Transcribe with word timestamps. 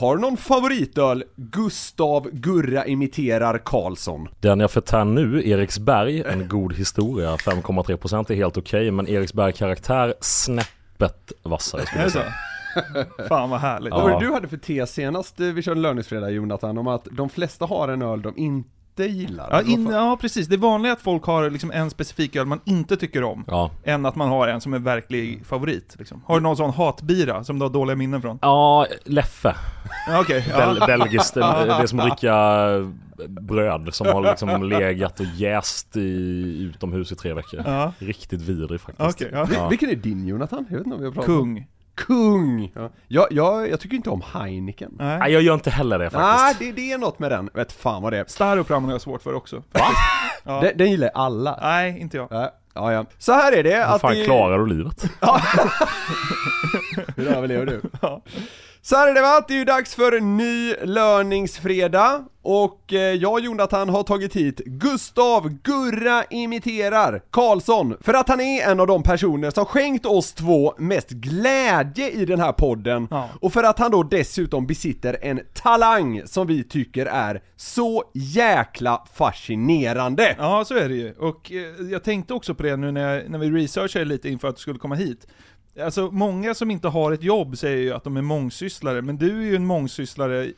Har 0.00 0.16
du 0.16 0.22
någon 0.22 0.36
favoritöl? 0.36 1.24
Gustav 1.36 2.30
Gurra 2.32 2.86
imiterar 2.86 3.58
Karlsson. 3.58 4.28
Den 4.40 4.60
jag 4.60 4.70
förtär 4.70 5.04
nu, 5.04 5.48
Eriksberg, 5.48 6.22
en 6.22 6.48
god 6.48 6.72
historia. 6.72 7.36
5,3% 7.36 8.32
är 8.32 8.34
helt 8.34 8.56
okej, 8.56 8.90
men 8.90 9.08
Eriksberg 9.08 9.52
karaktär 9.52 10.14
snäppet 10.20 11.32
vassare 11.42 11.86
skulle 11.86 12.02
jag 12.02 12.12
säga. 12.12 12.32
Fan 13.28 13.50
vad 13.50 13.60
härligt. 13.60 13.92
Vad 13.92 14.02
var 14.02 14.20
det 14.20 14.26
du 14.26 14.32
hade 14.32 14.48
för 14.48 14.56
tes 14.56 14.92
senast 14.92 15.40
eh, 15.40 15.46
vi 15.46 15.62
körde 15.62 15.80
löningsfredag 15.80 16.32
Jonathan? 16.32 16.78
Om 16.78 16.86
att 16.86 17.08
de 17.10 17.28
flesta 17.28 17.66
har 17.66 17.88
en 17.88 18.02
öl 18.02 18.22
de 18.22 18.38
inte 18.38 18.77
gillar. 19.06 19.44
Ja, 19.50 19.56
vad 19.56 19.66
in, 19.68 19.86
ja 19.90 20.18
precis, 20.20 20.46
det 20.46 20.54
är 20.54 20.58
vanligt 20.58 20.92
att 20.92 21.00
folk 21.00 21.24
har 21.24 21.50
liksom 21.50 21.70
en 21.70 21.90
specifik 21.90 22.36
öl 22.36 22.46
man 22.46 22.60
inte 22.64 22.96
tycker 22.96 23.22
om, 23.24 23.44
Ja. 23.46 23.70
än 23.84 24.06
att 24.06 24.16
man 24.16 24.28
har 24.28 24.48
en 24.48 24.60
som 24.60 24.74
är 24.74 24.78
verklig 24.78 25.46
favorit. 25.46 25.96
Liksom. 25.98 26.22
Har 26.26 26.34
du 26.34 26.40
någon 26.42 26.56
sån 26.56 26.70
hatbira 26.70 27.44
som 27.44 27.58
du 27.58 27.64
har 27.64 27.70
dåliga 27.70 27.96
minnen 27.96 28.22
från? 28.22 28.38
Ja, 28.42 28.86
Leffe. 29.04 29.54
Ja, 30.08 30.24
Bel 30.28 30.82
belgiskt. 30.86 31.34
Det, 31.34 31.40
är 31.44 31.86
som 31.86 32.00
att 32.00 32.06
dricka 32.06 32.68
bröd 33.28 33.88
som 33.94 34.06
har 34.06 34.22
liksom 34.22 34.62
legat 34.68 35.20
och 35.20 35.26
jäst 35.36 35.96
i, 35.96 36.62
utomhus 36.62 37.12
i 37.12 37.16
tre 37.16 37.32
veckor. 37.32 37.62
Ja. 37.66 37.92
Riktigt 37.98 38.40
vidrig 38.40 38.80
faktiskt. 38.80 39.20
Ja. 39.32 39.44
Vil- 39.44 39.68
Vilken 39.70 39.90
är 39.90 39.94
din 39.94 40.26
Jonathan? 40.26 40.66
Jag 40.70 40.76
vet 40.76 40.86
inte 40.86 40.94
om 40.96 41.00
vi 41.00 41.06
har 41.06 41.12
pratat 41.14 41.28
om. 41.30 41.36
Kung. 41.56 41.66
Kung! 42.06 42.72
Ja. 42.74 42.90
Jag, 43.08 43.26
jag, 43.30 43.70
jag 43.70 43.80
tycker 43.80 43.96
inte 43.96 44.10
om 44.10 44.22
Heineken. 44.34 44.90
Nej. 44.98 45.18
Nej, 45.18 45.32
jag 45.32 45.42
gör 45.42 45.54
inte 45.54 45.70
heller 45.70 45.98
det 45.98 46.04
Nej, 46.04 46.10
faktiskt. 46.12 46.58
det, 46.60 46.72
det 46.82 46.92
är 46.92 46.98
något 46.98 47.18
med 47.18 47.30
den. 47.30 47.50
Vet 47.54 47.72
fan 47.72 48.02
vad 48.02 48.12
det 48.12 48.18
är. 48.18 48.24
Staropram 48.28 48.84
har 48.84 48.92
jag 48.92 49.00
svårt 49.00 49.22
för 49.22 49.34
också. 49.34 49.56
Va? 49.56 49.80
Ja. 50.44 50.60
Den, 50.60 50.72
den 50.76 50.90
gillar 50.90 51.10
alla. 51.14 51.58
Nej, 51.62 51.98
inte 52.00 52.16
jag. 52.16 52.28
Ja, 52.30 52.52
ja, 52.74 52.92
ja. 52.92 53.04
Så 53.18 53.32
här 53.32 53.52
är 53.52 53.62
det. 53.62 53.74
Hur 53.74 53.82
att 53.94 54.00
fan 54.00 54.14
det- 54.14 54.24
klarar 54.24 54.58
du 54.58 54.66
livet? 54.66 55.04
Hur 57.16 57.28
överlever 57.28 57.66
du? 57.66 57.80
Ja. 58.02 58.22
Så 58.82 58.96
här 58.96 59.08
är 59.08 59.14
det 59.14 59.20
va, 59.20 59.44
det 59.48 59.54
är 59.54 59.58
ju 59.58 59.64
dags 59.64 59.94
för 59.94 60.20
ny 60.20 60.74
löningsfredag 60.74 62.24
och 62.42 62.92
eh, 62.92 62.98
jag 63.00 63.32
och 63.32 63.40
Jonathan 63.40 63.88
har 63.88 64.02
tagit 64.02 64.36
hit 64.36 64.60
Gustav 64.64 65.48
Gurra 65.62 66.24
imiterar 66.30 67.22
Karlsson 67.30 67.96
för 68.00 68.14
att 68.14 68.28
han 68.28 68.40
är 68.40 68.70
en 68.70 68.80
av 68.80 68.86
de 68.86 69.02
personer 69.02 69.50
som 69.50 69.64
skänkt 69.64 70.06
oss 70.06 70.32
två 70.32 70.74
mest 70.78 71.10
glädje 71.10 72.10
i 72.10 72.24
den 72.24 72.40
här 72.40 72.52
podden 72.52 73.08
Ja. 73.10 73.28
och 73.40 73.52
för 73.52 73.64
att 73.64 73.78
han 73.78 73.90
då 73.90 74.02
dessutom 74.02 74.66
besitter 74.66 75.18
en 75.22 75.40
talang 75.54 76.22
som 76.26 76.46
vi 76.46 76.64
tycker 76.64 77.06
är 77.06 77.42
så 77.56 78.04
jäkla 78.14 79.04
fascinerande. 79.14 80.36
Ja, 80.38 80.64
så 80.64 80.74
är 80.74 80.88
det 80.88 80.94
ju. 80.94 81.12
Och 81.12 81.52
eh, 81.52 81.86
jag 81.90 82.04
tänkte 82.04 82.34
också 82.34 82.54
på 82.54 82.62
det 82.62 82.76
nu 82.76 82.92
när, 82.92 83.14
jag, 83.14 83.30
när 83.30 83.38
vi 83.38 83.50
researchade 83.50 84.04
lite 84.04 84.28
inför 84.28 84.48
att 84.48 84.56
du 84.56 84.60
skulle 84.62 84.78
komma 84.78 84.94
hit. 84.94 85.26
Alltså 85.84 86.08
många 86.12 86.54
som 86.54 86.70
inte 86.70 86.88
har 86.88 87.12
ett 87.12 87.22
jobb 87.22 87.58
säger 87.58 87.76
ju 87.76 87.92
att 87.94 88.04
de 88.04 88.16
är 88.16 88.22
mångsysslare, 88.22 89.02
men 89.02 89.16
du 89.18 89.38
är 89.40 89.44
ju 89.44 89.56
en 89.56 89.66
mångsysslare 89.66 90.44
i- 90.44 90.54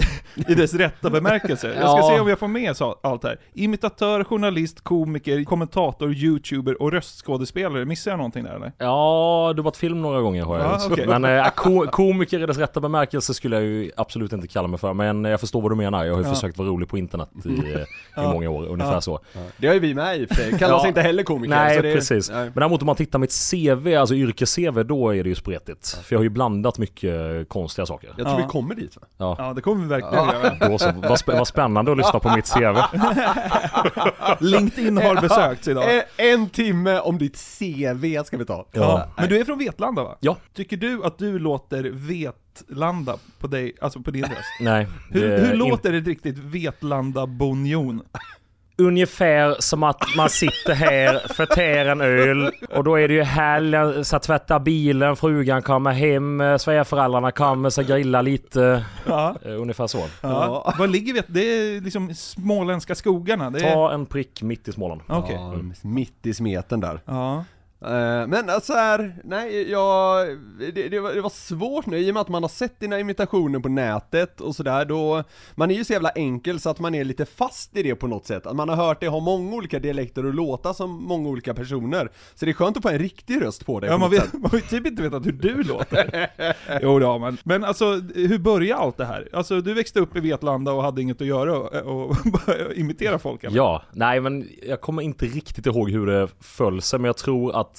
i 0.49 0.55
dess 0.55 0.75
rätta 0.75 1.11
bemärkelse. 1.11 1.67
Jag 1.67 1.77
ska 1.77 1.99
Ja. 1.99 2.11
se 2.15 2.21
om 2.21 2.29
jag 2.29 2.39
får 2.39 2.49
med 2.49 2.77
så- 2.77 2.99
allt 3.03 3.25
här. 3.25 3.41
Imitatör, 3.55 4.25
journalist, 4.25 4.81
komiker, 4.81 5.45
kommentator, 5.45 6.13
youtuber 6.13 6.83
och 6.83 6.93
röstskådespelare. 6.93 7.85
Missar 7.85 8.11
jag 8.11 8.19
någonting 8.19 8.45
där 8.45 8.55
eller? 8.55 8.73
Ja, 8.79 9.53
du 9.57 9.61
har 9.61 9.65
varit 9.65 9.77
film 9.77 10.03
några 10.03 10.21
gånger 10.21 10.43
har 10.45 10.59
jag 10.59 10.67
Ja, 10.67 10.79
okej. 10.91 11.07
Men 11.07 11.25
eh, 11.25 11.47
ko 11.55 11.87
komiker 11.91 12.43
i 12.43 12.47
dess 12.47 12.59
rätta 12.59 12.81
bemärkelse 12.81 13.35
skulle 13.35 13.57
jag 13.57 13.65
ju 13.65 13.91
absolut 13.97 14.33
inte 14.33 14.49
kalla 14.49 14.69
mig 14.69 14.79
för. 14.79 14.93
Men 14.95 15.25
jag 15.25 15.41
förstår 15.41 15.61
vad 15.63 15.71
du 15.71 15.77
menar. 15.77 16.05
Jag 16.05 16.15
har 16.15 16.21
ju 16.23 16.27
Ja. 16.29 16.35
försökt 16.35 16.59
vara 16.59 16.69
rolig 16.69 16.89
på 16.89 16.99
internet 16.99 17.29
i, 17.45 17.49
eh, 17.49 17.55
i 17.81 17.85
Ja. 18.17 18.33
många 18.33 18.51
år, 18.51 18.67
ungefär 18.69 18.93
Ja. 18.93 19.01
så. 19.01 19.21
Det 19.57 19.67
har 19.67 19.75
ju 19.75 19.81
vi 19.81 19.95
med 19.95 20.21
i 20.21 20.25
och 20.25 20.29
för 20.29 20.35
sig, 20.35 20.59
kallas 20.59 20.83
Ja. 20.83 20.89
inte 20.89 21.01
heller 21.03 21.23
komiker. 21.23 21.55
Nej, 21.55 21.77
så 21.77 21.83
det 21.83 21.91
är- 21.91 21.95
precis. 21.95 22.31
Nej. 22.31 22.45
Men 22.45 22.53
däremot 22.55 22.83
om 22.83 22.87
man 22.87 22.97
tittar 22.97 23.19
mitt 23.19 23.33
CV, 23.51 23.95
alltså 23.97 24.15
yrkes-CV, 24.15 24.83
då 24.85 25.10
är 25.15 25.23
det 25.23 25.29
ju 25.29 25.35
spretigt. 25.35 25.89
För 25.89 26.15
jag 26.15 26.19
har 26.19 26.23
ju 26.25 26.29
blandat 26.29 26.79
mycket 26.79 27.49
konstiga 27.49 27.87
saker. 27.87 28.09
Jag 28.17 28.27
tror 28.27 28.41
Ja. 28.41 28.47
vi 28.47 28.51
kommer 28.53 28.75
dit 28.75 28.97
va? 28.97 29.03
Ja. 29.17 29.35
Ja, 29.39 29.53
det 29.55 29.61
kommer 29.63 29.83
vi 29.83 29.89
verkligen 29.89 30.25
göra. 30.27 30.69
Då 30.69 30.79
så, 30.79 30.93
vad, 31.09 31.19
spä 31.19 31.33
vad 31.33 31.49
spännande 31.49 31.93
att 31.93 31.99
lyssna 31.99 32.19
på 32.21 32.37
mitt 32.37 32.53
CV. 32.55 32.77
LinkedIn 34.41 34.97
har 34.97 35.21
besökts 35.21 35.69
idag. 35.69 35.85
En, 35.97 36.03
en 36.17 36.49
timme 36.51 36.99
om 36.99 37.19
ditt 37.19 37.37
CV 37.59 38.23
ska 38.25 38.37
vi 38.37 38.45
ta. 38.45 38.67
Ja. 38.73 39.09
Men 39.17 39.29
du 39.29 39.41
är 39.41 39.45
från 39.45 39.59
Vetlanda 39.59 40.03
va? 40.03 40.17
Ja. 40.21 40.37
Tycker 40.55 40.77
du 40.77 41.05
att 41.05 41.19
du 41.19 41.39
låter 41.39 41.83
Vetlanda 41.93 43.17
på 43.39 43.47
dig, 43.47 43.73
alltså 43.81 44.01
på 44.01 44.11
din 44.11 44.23
röst? 44.25 44.37
Nej. 44.61 44.87
Hur, 45.11 45.39
hur 45.39 45.55
låter 45.55 45.93
det 45.93 46.01
riktigt 46.01 46.39
Vetlanda-bonjon? 46.39 48.03
Ungefär 48.81 49.57
som 49.59 49.83
att 49.83 50.03
man 50.17 50.31
sitter 50.31 50.75
här, 50.75 51.35
förtär 51.35 51.87
en 51.87 52.01
öl 52.01 52.51
och 52.75 52.85
då 52.85 52.99
är 52.99 53.09
det 53.09 53.15
ju 53.15 53.23
helg, 53.23 54.05
så 54.05 54.19
tvätta 54.19 54.61
bilen, 54.61 55.17
frugan 55.17 55.63
kommer 55.63 55.91
hem, 55.93 56.41
eh, 56.41 56.57
svärföräldrarna 56.57 57.31
kommer, 57.31 57.71
så 57.71 57.83
grilla 57.83 58.23
lite. 58.23 58.85
Ja. 59.07 59.37
Eh, 59.45 59.61
Ungefär 59.61 59.87
så. 59.87 60.05
Ja. 60.21 60.75
Var 60.79 60.87
ligger 60.87 61.15
Vet? 61.15 61.25
Det 61.29 61.41
är 61.41 61.81
liksom 61.81 62.15
småländska 62.15 62.95
skogarna. 62.95 63.51
Det 63.51 63.59
är... 63.61 63.73
Ta 63.73 63.93
en 63.93 64.07
prick 64.07 64.43
mitt 64.43 64.69
i 64.69 64.73
Småland. 64.73 65.01
Okej. 65.09 65.35
Ja, 65.35 65.55
mitt 65.83 66.27
i 66.27 66.35
smeten 66.35 66.81
där. 66.81 67.01
Ja. 67.05 67.45
Eh, 67.83 68.27
Men 68.27 68.51
alltså 68.51 68.73
här, 68.73 69.15
nej 69.25 69.71
jag, 69.71 70.27
det, 70.75 70.89
det, 70.89 71.01
var, 71.01 71.13
det 71.13 71.21
var 71.21 71.31
svårt 71.31 71.87
nu 71.87 71.99
i 71.99 72.11
och 72.11 72.15
med 72.15 72.21
att 72.21 72.29
man 72.29 72.43
har 72.43 72.49
sett 72.49 72.81
dina 72.81 73.01
imitationer 73.01 73.59
på 73.61 73.69
nätet 73.69 74.41
och 74.41 74.57
sådär 74.57 74.85
då, 74.85 75.25
man 75.55 75.71
är 75.71 75.75
ju 75.75 75.85
så 75.85 75.93
jävla 75.93 76.11
enkel 76.11 76.61
så 76.61 76.71
att 76.71 76.81
man 76.81 76.95
är 76.95 77.05
lite 77.05 77.27
fast 77.27 77.77
i 77.77 77.83
det 77.83 77.95
på 77.95 78.07
något 78.07 78.27
sätt, 78.27 78.47
att 78.47 78.57
man 78.57 78.69
har 78.69 78.77
hört 78.77 79.01
det 79.01 79.09
ha 79.09 79.21
många 79.21 79.57
olika 79.57 79.79
dialekter 79.79 80.27
och 80.27 80.35
låta 80.35 80.75
som 80.75 81.05
många 81.05 81.29
olika 81.29 81.55
personer, 81.55 82.11
så 82.35 82.45
det 82.45 82.51
är 82.51 82.53
skönt 82.53 82.77
att 82.77 82.83
få 82.83 82.89
en 82.89 82.99
riktig 82.99 83.43
röst 83.43 83.67
på 83.67 83.81
det 83.81 83.87
Ja, 83.87 83.93
på 83.93 83.99
man, 83.99 84.11
vet, 84.11 84.33
man 84.33 84.51
har 84.51 84.59
ju 84.59 84.65
typ 84.65 84.87
inte 84.87 85.03
vetat 85.03 85.27
hur 85.27 85.33
du 85.33 85.63
låter. 85.63 86.31
jo, 86.83 86.99
det 86.99 87.07
har 87.07 87.19
man. 87.19 87.37
Men 87.45 87.65
alltså, 87.65 87.85
hur 88.15 88.39
började 88.39 88.81
allt 88.83 88.97
det 88.97 89.05
här? 89.05 89.29
Alltså, 89.33 89.61
du 89.61 89.75
växte 89.75 90.01
upp 90.01 90.17
i 90.17 90.21
Vetlanda 90.21 90.73
och 90.73 90.83
hade 90.83 91.03
inget 91.03 91.21
att 91.21 91.27
göra 91.27 91.59
och, 91.59 92.09
och 92.11 92.17
imitera 92.75 93.19
folk 93.19 93.45
eller? 93.45 93.57
Ja, 93.57 93.83
nej 93.93 94.21
men 94.21 94.49
jag 94.63 94.81
kommer 94.81 95.03
inte 95.03 95.27
riktigt 95.27 95.67
ihåg 95.67 95.91
hur 95.91 96.07
det 96.07 96.29
föll 96.41 96.83
sig 96.83 96.99
men 96.99 97.07
jag 97.07 97.17
tror 97.17 97.61
att 97.61 97.70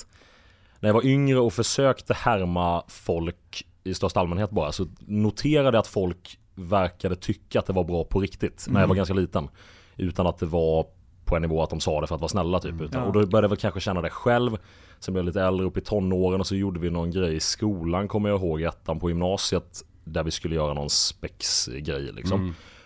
när 0.82 0.90
jag 0.90 0.94
var 0.94 1.06
yngre 1.06 1.40
och 1.40 1.54
försökte 1.54 2.14
härma 2.14 2.84
folk 2.88 3.66
i 3.84 3.94
största 3.94 4.20
allmänhet 4.20 4.50
bara 4.50 4.72
så 4.72 4.88
noterade 5.00 5.78
jag 5.78 5.82
att 5.82 5.88
folk 5.88 6.40
verkade 6.56 7.16
tycka 7.16 7.60
att 7.60 7.66
det 7.66 7.74
var 7.74 7.84
bra 7.84 8.04
på 8.04 8.20
riktigt 8.20 8.66
när 8.70 8.80
jag 8.82 8.88
var 8.88 8.96
ganska 8.96 9.14
liten. 9.14 9.48
Utan 9.98 10.28
att 10.28 10.38
det 10.38 10.46
var 10.46 10.86
på 11.26 11.36
en 11.36 11.42
nivå 11.42 11.64
att 11.64 11.70
de 11.70 11.80
sa 11.80 12.02
det 12.02 12.08
för 12.08 12.16
att 12.16 12.22
vara 12.22 12.30
snälla 12.30 12.60
typ. 12.60 12.82
Utan, 12.82 13.02
Ja. 13.02 13.08
Och 13.08 13.14
då 13.14 13.20
började 13.26 13.46
jag 13.46 13.50
väl 13.50 13.58
kanske 13.58 13.80
känna 13.80 14.02
det 14.02 14.10
själv. 14.10 14.58
Sen 15.00 15.14
blev 15.14 15.22
jag 15.22 15.26
lite 15.26 15.42
äldre 15.42 15.66
upp 15.66 15.78
i 15.78 15.82
tonåren 15.82 16.40
och 16.40 16.48
så 16.48 16.56
gjorde 16.56 16.80
vi 16.80 16.90
någon 16.90 17.12
grej 17.12 17.36
i 17.36 17.40
skolan 17.40 18.08
kommer 18.08 18.30
jag 18.30 18.40
ihåg, 18.40 18.62
ettan 18.62 19.00
på 19.00 19.10
gymnasiet. 19.10 19.82
Där 20.04 20.24
vi 20.24 20.32
skulle 20.32 20.56
göra 20.56 20.74
någon 20.74 20.90
spexgrej 20.90 22.12
liksom. 22.14 22.40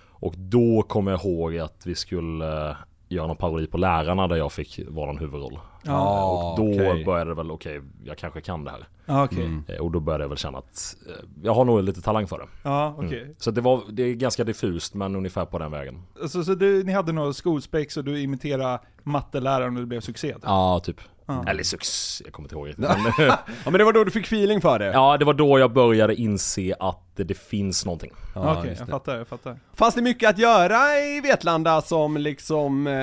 Och 0.09 0.33
då 0.37 0.81
kommer 0.81 1.11
jag 1.11 1.25
ihåg 1.25 1.57
att 1.57 1.81
vi 1.85 1.95
skulle 1.95 2.69
eh, 2.69 2.75
göra 3.09 3.27
någon 3.27 3.37
parodi 3.37 3.67
på 3.67 3.77
lärarna 3.77 4.27
där 4.27 4.35
jag 4.35 4.51
fick 4.51 4.79
vara 4.87 5.05
någon 5.05 5.17
huvudroll. 5.17 5.59
Ja, 5.85 6.25
och 6.51 6.57
då 6.57 6.73
okej. 6.73 7.05
började 7.05 7.31
det 7.31 7.35
väl, 7.35 7.51
okej, 7.51 7.81
jag 8.03 8.17
kanske 8.17 8.41
kan 8.41 8.63
det 8.63 8.71
här. 8.71 8.87
ja 9.05 9.23
okej. 9.23 9.59
Eh, 9.67 9.75
Och 9.77 9.91
då 9.91 9.99
började 9.99 10.23
jag 10.23 10.29
väl 10.29 10.37
känna 10.37 10.57
att 10.57 10.95
eh, 11.07 11.13
jag 11.43 11.53
har 11.53 11.65
nog 11.65 11.83
lite 11.83 12.01
talang 12.01 12.27
för 12.27 12.37
det. 12.39 12.45
Ja, 12.63 12.95
okej. 12.97 13.21
Mm. 13.21 13.35
Så 13.37 13.51
det, 13.51 13.61
var, 13.61 13.81
det 13.89 14.03
är 14.03 14.13
ganska 14.13 14.43
diffust 14.43 14.93
men 14.93 15.15
ungefär 15.15 15.45
på 15.45 15.59
den 15.59 15.71
vägen. 15.71 16.01
Alltså, 16.21 16.43
så 16.43 16.55
du, 16.55 16.83
ni 16.83 16.91
hade 16.91 17.11
några 17.11 17.33
skolspex 17.33 17.97
och 17.97 18.03
du 18.03 18.21
imiterade 18.21 18.79
matteläraren 19.03 19.75
och 19.75 19.81
det 19.81 19.87
blev 19.87 20.01
succé? 20.01 20.35
Ja, 20.43 20.81
typ. 20.83 21.01
Ja. 21.27 21.43
Eller 21.47 21.63
succé, 21.63 22.23
jag 22.25 22.33
kommer 22.33 22.45
inte 22.45 22.55
ihåg 22.55 22.67
riktigt. 22.67 22.85
Men, 23.17 23.27
Ja 23.27 23.37
men 23.65 23.73
det 23.73 23.83
var 23.83 23.93
då 23.93 24.03
du 24.03 24.11
fick 24.11 24.25
feeling 24.25 24.61
för 24.61 24.79
det? 24.79 24.85
ja, 24.85 25.17
det 25.17 25.25
var 25.25 25.33
då 25.33 25.59
jag 25.59 25.73
började 25.73 26.15
inse 26.15 26.75
att 26.79 27.01
det, 27.15 27.37
finns 27.37 27.85
någonting. 27.85 28.11
Ja, 28.35 28.57
Okej, 28.57 28.69
just 28.69 28.79
jag 28.79 28.87
det. 28.87 28.91
fattar, 28.91 29.17
jag 29.17 29.27
fattar. 29.27 29.59
Fanns 29.73 29.95
det 29.95 30.01
mycket 30.01 30.29
att 30.29 30.37
göra 30.37 30.99
i 30.99 31.21
Vetlanda 31.21 31.81
som 31.81 32.17
liksom 32.17 32.87
eh, 32.87 32.93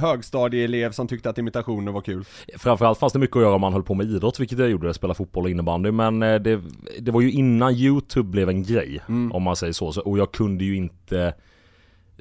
högstadieelev 0.00 0.90
som 0.92 1.08
tyckte 1.08 1.30
att 1.30 1.38
imitationer 1.38 1.92
var 1.92 2.00
kul? 2.00 2.24
Framförallt 2.58 2.98
fanns 2.98 3.12
det 3.12 3.18
mycket 3.18 3.36
att 3.36 3.42
göra 3.42 3.54
om 3.54 3.60
man 3.60 3.72
höll 3.72 3.82
på 3.82 3.94
med 3.94 4.06
idrott, 4.06 4.40
vilket 4.40 4.58
jag 4.58 4.70
gjorde, 4.70 4.94
spela 4.94 5.14
fotboll 5.14 5.44
och 5.44 5.50
innebandy. 5.50 5.90
Men 5.90 6.22
eh, 6.22 6.34
det, 6.34 6.60
det 7.00 7.10
var 7.10 7.20
ju 7.20 7.30
innan 7.32 7.72
YouTube 7.74 8.28
blev 8.28 8.48
en 8.48 8.62
grej, 8.62 9.00
om 9.32 9.42
man 9.42 9.56
säger 9.56 9.72
så. 9.72 9.92
så. 9.92 10.00
Och 10.00 10.18
jag 10.18 10.32
kunde 10.32 10.64
ju 10.64 10.76
inte 10.76 11.34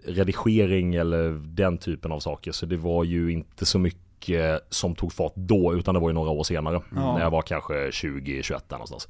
redigering 0.05 0.95
eller 0.95 1.29
den 1.55 1.77
typen 1.77 2.11
av 2.11 2.19
saker. 2.19 2.51
Så 2.51 2.65
det 2.65 2.77
var 2.77 3.03
ju 3.03 3.31
inte 3.31 3.65
så 3.65 3.79
mycket 3.79 4.02
och 4.23 4.29
eh, 4.29 4.59
som 4.69 4.95
tog 4.95 5.13
fart 5.13 5.33
då, 5.35 5.73
utan 5.73 5.93
det 5.93 5.99
var 5.99 6.09
ju 6.09 6.13
några 6.13 6.29
år 6.29 6.43
senare. 6.43 6.81
Ja. 6.95 7.13
När 7.13 7.23
jag 7.23 7.31
var 7.31 7.41
kanske 7.41 7.73
20-21 7.73 8.61
där 8.67 8.75
någonstans. 8.75 9.07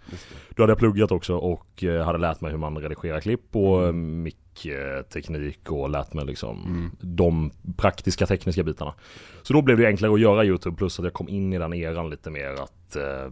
Då 0.49 0.63
hade 0.63 0.71
jag 0.71 0.77
pluggat 0.77 1.11
också 1.11 1.35
och 1.35 1.83
eh, 1.83 2.05
hade 2.05 2.17
lärt 2.17 2.41
mig 2.41 2.51
hur 2.51 2.57
man 2.57 2.77
redigerar 2.77 3.19
klipp 3.19 3.55
och 3.55 3.83
mm. 3.83 4.23
mickteknik 4.23 5.71
och 5.71 5.89
lärt 5.89 6.13
mig 6.13 6.25
liksom 6.25 6.91
de 7.01 7.51
praktiska 7.77 8.25
tekniska 8.25 8.63
bitarna. 8.63 8.93
Så 9.41 9.53
då 9.53 9.61
blev 9.61 9.77
det 9.77 9.87
enklare 9.87 10.13
att 10.13 10.19
göra 10.19 10.45
YouTube 10.45 10.77
plus 10.77 10.99
att 10.99 11.05
jag 11.05 11.13
kom 11.13 11.29
in 11.29 11.53
i 11.53 11.57
den 11.57 11.73
eran 11.73 12.09
lite 12.09 12.29
mer 12.29 12.53
att 12.53 12.95
eh, 12.95 13.31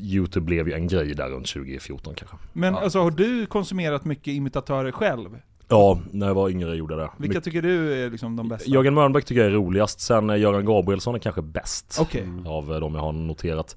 YouTube 0.00 0.46
blev 0.46 0.68
ju 0.68 0.74
en 0.74 0.88
grej 0.88 1.14
där 1.14 1.28
runt 1.28 1.46
2014 1.46 2.14
kanske. 2.14 2.36
Men 2.52 2.74
alltså 2.74 2.98
har 2.98 3.10
du 3.10 3.46
konsumerat 3.46 4.04
mycket 4.04 4.28
imitatörer 4.28 4.92
själv? 4.92 5.38
Ja, 5.74 5.98
när 6.10 6.26
jag 6.26 6.34
var 6.34 6.48
yngre 6.48 6.76
gjorde 6.76 6.94
jag 6.94 7.02
det. 7.04 7.10
Vilka 7.18 7.40
tycker 7.40 7.62
du 7.62 8.04
är 8.04 8.10
liksom 8.10 8.36
de 8.36 8.48
bästa? 8.48 8.70
Jörgen 8.70 8.94
Mörnbäck 8.94 9.24
tycker 9.24 9.40
jag 9.42 9.50
är 9.50 9.54
roligast, 9.54 10.00
sen 10.00 10.30
är 10.30 10.36
Göran 10.36 10.64
Gabrielsson 10.64 11.14
är 11.14 11.18
kanske 11.18 11.42
bäst. 11.42 11.98
Okej. 12.00 12.28
Av 12.46 12.72
eh, 12.74 12.80
de 12.80 12.94
jag 12.94 13.02
har 13.02 13.12
noterat. 13.12 13.76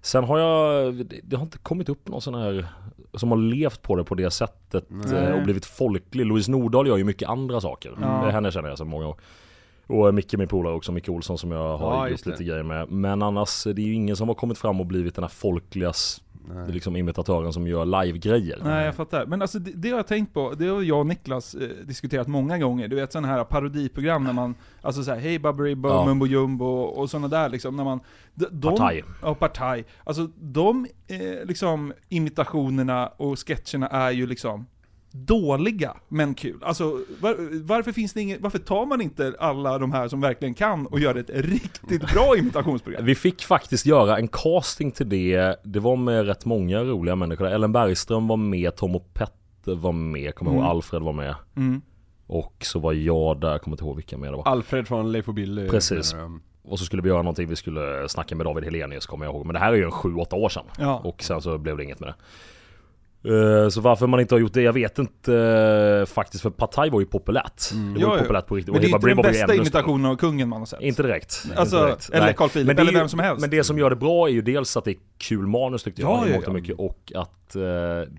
Sen 0.00 0.24
har 0.24 0.38
jag, 0.38 0.94
det- 1.24 1.36
har 1.36 1.42
inte 1.42 1.58
kommit 1.58 1.88
upp 1.88 2.08
någon 2.08 2.20
sån 2.20 2.34
här 2.34 2.66
som 3.14 3.30
har 3.30 3.38
levt 3.38 3.82
på 3.82 3.96
det 3.96 4.04
på 4.04 4.14
det 4.14 4.30
sättet 4.30 4.84
eh, 5.12 5.30
och 5.32 5.42
blivit 5.42 5.66
folklig. 5.66 6.26
Louise 6.26 6.50
Nordahl 6.50 6.86
gör 6.86 6.96
ju 6.96 7.04
mycket 7.04 7.28
andra 7.28 7.60
saker. 7.60 7.92
Ja. 8.00 8.30
Henne 8.30 8.52
känner 8.52 8.68
jag 8.68 8.78
sedan 8.78 8.88
många 8.88 9.06
år. 9.08 9.16
Och 9.86 10.14
Micke 10.14 10.34
min 10.36 10.48
polare 10.48 10.74
också, 10.74 10.92
Micke 10.92 11.08
Olsson 11.08 11.38
som 11.38 11.50
jag 11.50 11.78
har 11.78 11.94
Ja, 11.94 12.08
gjort 12.08 12.24
det. 12.24 12.30
lite 12.30 12.44
grejer 12.44 12.62
med. 12.62 12.90
Men 12.90 13.22
annars, 13.22 13.64
det 13.64 13.70
är 13.82 13.86
ju 13.86 13.94
ingen 13.94 14.16
som 14.16 14.28
har 14.28 14.34
kommit 14.34 14.58
fram 14.58 14.80
och 14.80 14.86
blivit 14.86 15.14
den 15.14 15.24
här 15.24 15.28
folkliga 15.28 15.92
s- 16.50 16.74
liksom 16.74 16.96
imitatören 16.96 17.52
som 17.52 17.66
gör 17.66 17.84
live-grejer. 18.04 18.58
Nej 18.64 18.84
jag 18.86 18.94
fattar. 18.94 19.26
Men 19.26 19.42
alltså 19.42 19.58
det, 19.58 19.70
det 19.74 19.90
har 19.90 19.96
jag 19.96 20.06
tänkt 20.06 20.34
på, 20.34 20.54
det 20.58 20.66
har 20.68 20.82
jag 20.82 20.98
och 20.98 21.06
Niklas 21.06 21.54
eh, 21.54 21.68
diskuterat 21.84 22.28
många 22.28 22.58
gånger. 22.58 22.88
Du 22.88 22.96
vet 22.96 23.12
sådana 23.12 23.28
här 23.28 23.44
parodiprogram 23.44 24.24
när 24.24 24.32
man, 24.32 24.54
alltså 24.82 25.02
såhär 25.04 25.18
hej 25.20 25.38
Baberibo, 25.38 25.88
Ja. 25.88 26.04
Mumbo 26.06 26.26
Jumbo 26.26 26.66
och 26.66 27.10
sådana 27.10 27.28
där 27.28 27.48
liksom. 27.48 27.76
När 27.76 27.84
man, 27.84 28.00
de, 28.34 28.70
Partaj. 28.70 29.04
Ja, 29.22 29.34
Partaj. 29.34 29.84
Alltså 30.04 30.26
de 30.36 30.86
eh, 31.06 31.46
liksom 31.46 31.92
imitationerna 32.08 33.06
och 33.06 33.38
sketcherna 33.38 33.86
är 33.88 34.10
ju 34.10 34.26
liksom 34.26 34.66
dåliga, 35.10 35.96
men 36.08 36.34
kul. 36.34 36.58
Alltså 36.62 36.84
var, 37.20 37.62
varför 37.64 37.92
finns 37.92 38.12
det 38.12 38.20
inget, 38.20 38.40
varför 38.40 38.58
tar 38.58 38.86
man 38.86 39.00
inte 39.00 39.34
alla 39.38 39.78
de 39.78 39.92
här 39.92 40.08
som 40.08 40.20
verkligen 40.20 40.54
kan 40.54 40.86
och 40.86 41.00
gör 41.00 41.14
ett 41.14 41.30
riktigt 41.30 42.12
bra 42.12 42.34
imitationsprogram? 42.38 43.04
Vi 43.04 43.14
fick 43.14 43.44
faktiskt 43.44 43.86
göra 43.86 44.18
en 44.18 44.28
casting 44.28 44.90
till 44.90 45.08
det. 45.08 45.56
Det 45.64 45.80
var 45.80 45.96
med 45.96 46.26
rätt 46.26 46.44
många 46.44 46.84
roliga 46.84 47.16
människor. 47.16 47.46
Ellen 47.46 47.72
Bergström 47.72 48.28
var 48.28 48.36
med, 48.36 48.76
Tom 48.76 48.96
och 48.96 49.14
Petter 49.14 49.74
var 49.74 49.92
med, 49.92 50.34
kommer 50.34 50.50
jag 50.50 50.56
ihåg. 50.56 50.64
Mm. 50.64 50.70
Alfred 50.70 51.02
var 51.02 51.12
med. 51.12 51.34
Mm. 51.56 51.82
Och 52.26 52.54
så 52.60 52.78
var 52.78 52.92
jag 52.92 53.40
där, 53.40 53.58
kommer 53.58 53.74
inte 53.74 53.84
ihåg 53.84 53.96
vilka 53.96 54.18
mer 54.18 54.30
det 54.30 54.36
var. 54.36 54.48
Alfred 54.48 54.88
från 54.88 55.12
Leif 55.12 55.28
och 55.28 55.34
Bill. 55.34 55.68
Precis. 55.70 56.14
Och 56.62 56.78
så 56.78 56.84
skulle 56.84 57.02
vi 57.02 57.08
göra 57.08 57.22
någonting, 57.22 57.48
vi 57.48 57.56
skulle 57.56 58.08
snacka 58.08 58.36
med 58.36 58.46
David 58.46 58.64
Helenius 58.64 59.06
kommer 59.06 59.26
jag 59.26 59.34
ihåg. 59.34 59.46
Men 59.46 59.54
det 59.54 59.60
här 59.60 59.72
är 59.72 59.76
ju 59.76 59.84
en 59.84 59.90
7-8 59.90 60.34
år 60.34 60.48
sedan. 60.48 60.64
Ja. 60.78 60.98
Och 61.04 61.22
sen 61.22 61.42
så 61.42 61.58
blev 61.58 61.76
det 61.76 61.84
inget 61.84 62.00
med 62.00 62.08
det. 62.08 62.14
Eh, 63.24 63.68
Så 63.68 63.80
varför 63.80 64.06
man 64.06 64.20
inte 64.20 64.34
har 64.34 64.40
gjort 64.40 64.52
det, 64.52 64.62
jag 64.62 64.72
vet 64.72 64.98
inte 64.98 65.34
eh, 66.00 66.06
faktiskt 66.14 66.42
för 66.42 66.50
Partaj 66.50 66.90
var 66.90 67.00
ju 67.00 67.06
populärt. 67.06 67.62
Det 67.98 68.04
var 68.06 68.16
ju 68.16 68.20
populärt 68.22 68.46
på 68.46 68.54
riktigt. 68.56 68.72
Men 68.72 68.82
det 68.82 68.88
är 68.88 68.94
inte 68.94 69.06
den 69.08 69.16
bästa 69.22 69.54
imitationen 69.54 70.10
av 70.10 70.16
kungen 70.16 70.48
man 70.48 70.58
har 70.60 70.66
sett. 70.66 70.80
Inte 70.80 71.02
direkt. 71.02 71.44
Alltså, 71.56 71.76
inte 71.76 71.86
direkt. 71.88 72.10
eller. 72.10 72.32
Carl 72.32 72.48
Philip, 72.48 72.66
Men 72.66 72.76
det 72.76 72.82
är 72.82 72.88
eller 72.88 72.98
vem 72.98 73.08
som 73.08 73.18
helst. 73.20 73.40
Men 73.40 73.50
det 73.50 73.64
som 73.64 73.78
gör 73.78 73.90
det 73.90 73.96
bra 73.96 74.28
är 74.28 74.32
ju 74.32 74.42
dels 74.42 74.76
att 74.76 74.84
det 74.84 74.90
är 74.90 74.96
kul 75.18 75.46
manus 75.46 75.82
tyckte 75.82 76.02
jag 76.02 76.28
Ja, 76.28 76.40
ja, 76.46 76.52
mycket 76.52 76.76
och 76.78 77.12
att 77.14 77.56
eh, 77.56 77.62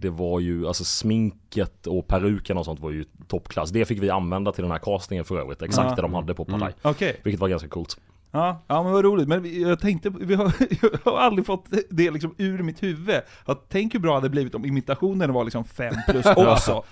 det 0.02 0.10
var 0.10 0.40
ju, 0.40 0.68
alltså 0.68 0.84
sminket 0.84 1.88
och 1.88 2.08
peruken 2.08 2.58
och 2.58 2.66
sånt 2.66 2.80
var 2.80 2.92
ju 2.92 3.06
toppklass. 3.28 3.70
Det 3.70 3.86
fick 3.86 4.04
vi 4.04 4.10
använda 4.10 4.52
till 4.52 4.62
den 4.62 4.72
här 4.72 4.80
castingen 4.80 5.26
för 5.26 5.40
övrigt, 5.40 5.62
exakt 5.62 5.90
Ja. 5.90 5.96
det 5.96 6.02
de 6.02 6.14
hade 6.14 6.34
på 6.34 6.46
Partaj. 6.46 6.74
Okej. 6.82 7.20
Vilket 7.24 7.40
var 7.42 7.48
ganska 7.48 7.68
coolt. 7.68 7.98
Ja, 8.32 8.64
ja 8.68 8.84
men 8.84 8.92
vad 8.92 9.06
roligt. 9.06 9.28
Men 9.28 9.62
jag 9.62 9.80
tänkte, 9.80 10.10
vi 10.10 10.36
har, 10.36 10.54
jag 10.82 11.12
har 11.12 11.20
aldrig 11.20 11.46
fått 11.46 11.66
det 11.90 12.12
liksom 12.12 12.36
ur 12.38 12.64
mitt 12.64 12.84
huvud. 12.84 13.22
Tänk 13.70 13.94
hur 13.94 14.00
bra 14.00 14.12
det 14.12 14.18
hade 14.18 14.30
blivit 14.30 14.56
om 14.56 14.66
imitationen 14.66 15.34
var 15.34 15.44
liksom 15.44 15.64
5 15.64 15.94
plus 16.08 16.26
också. 16.36 16.84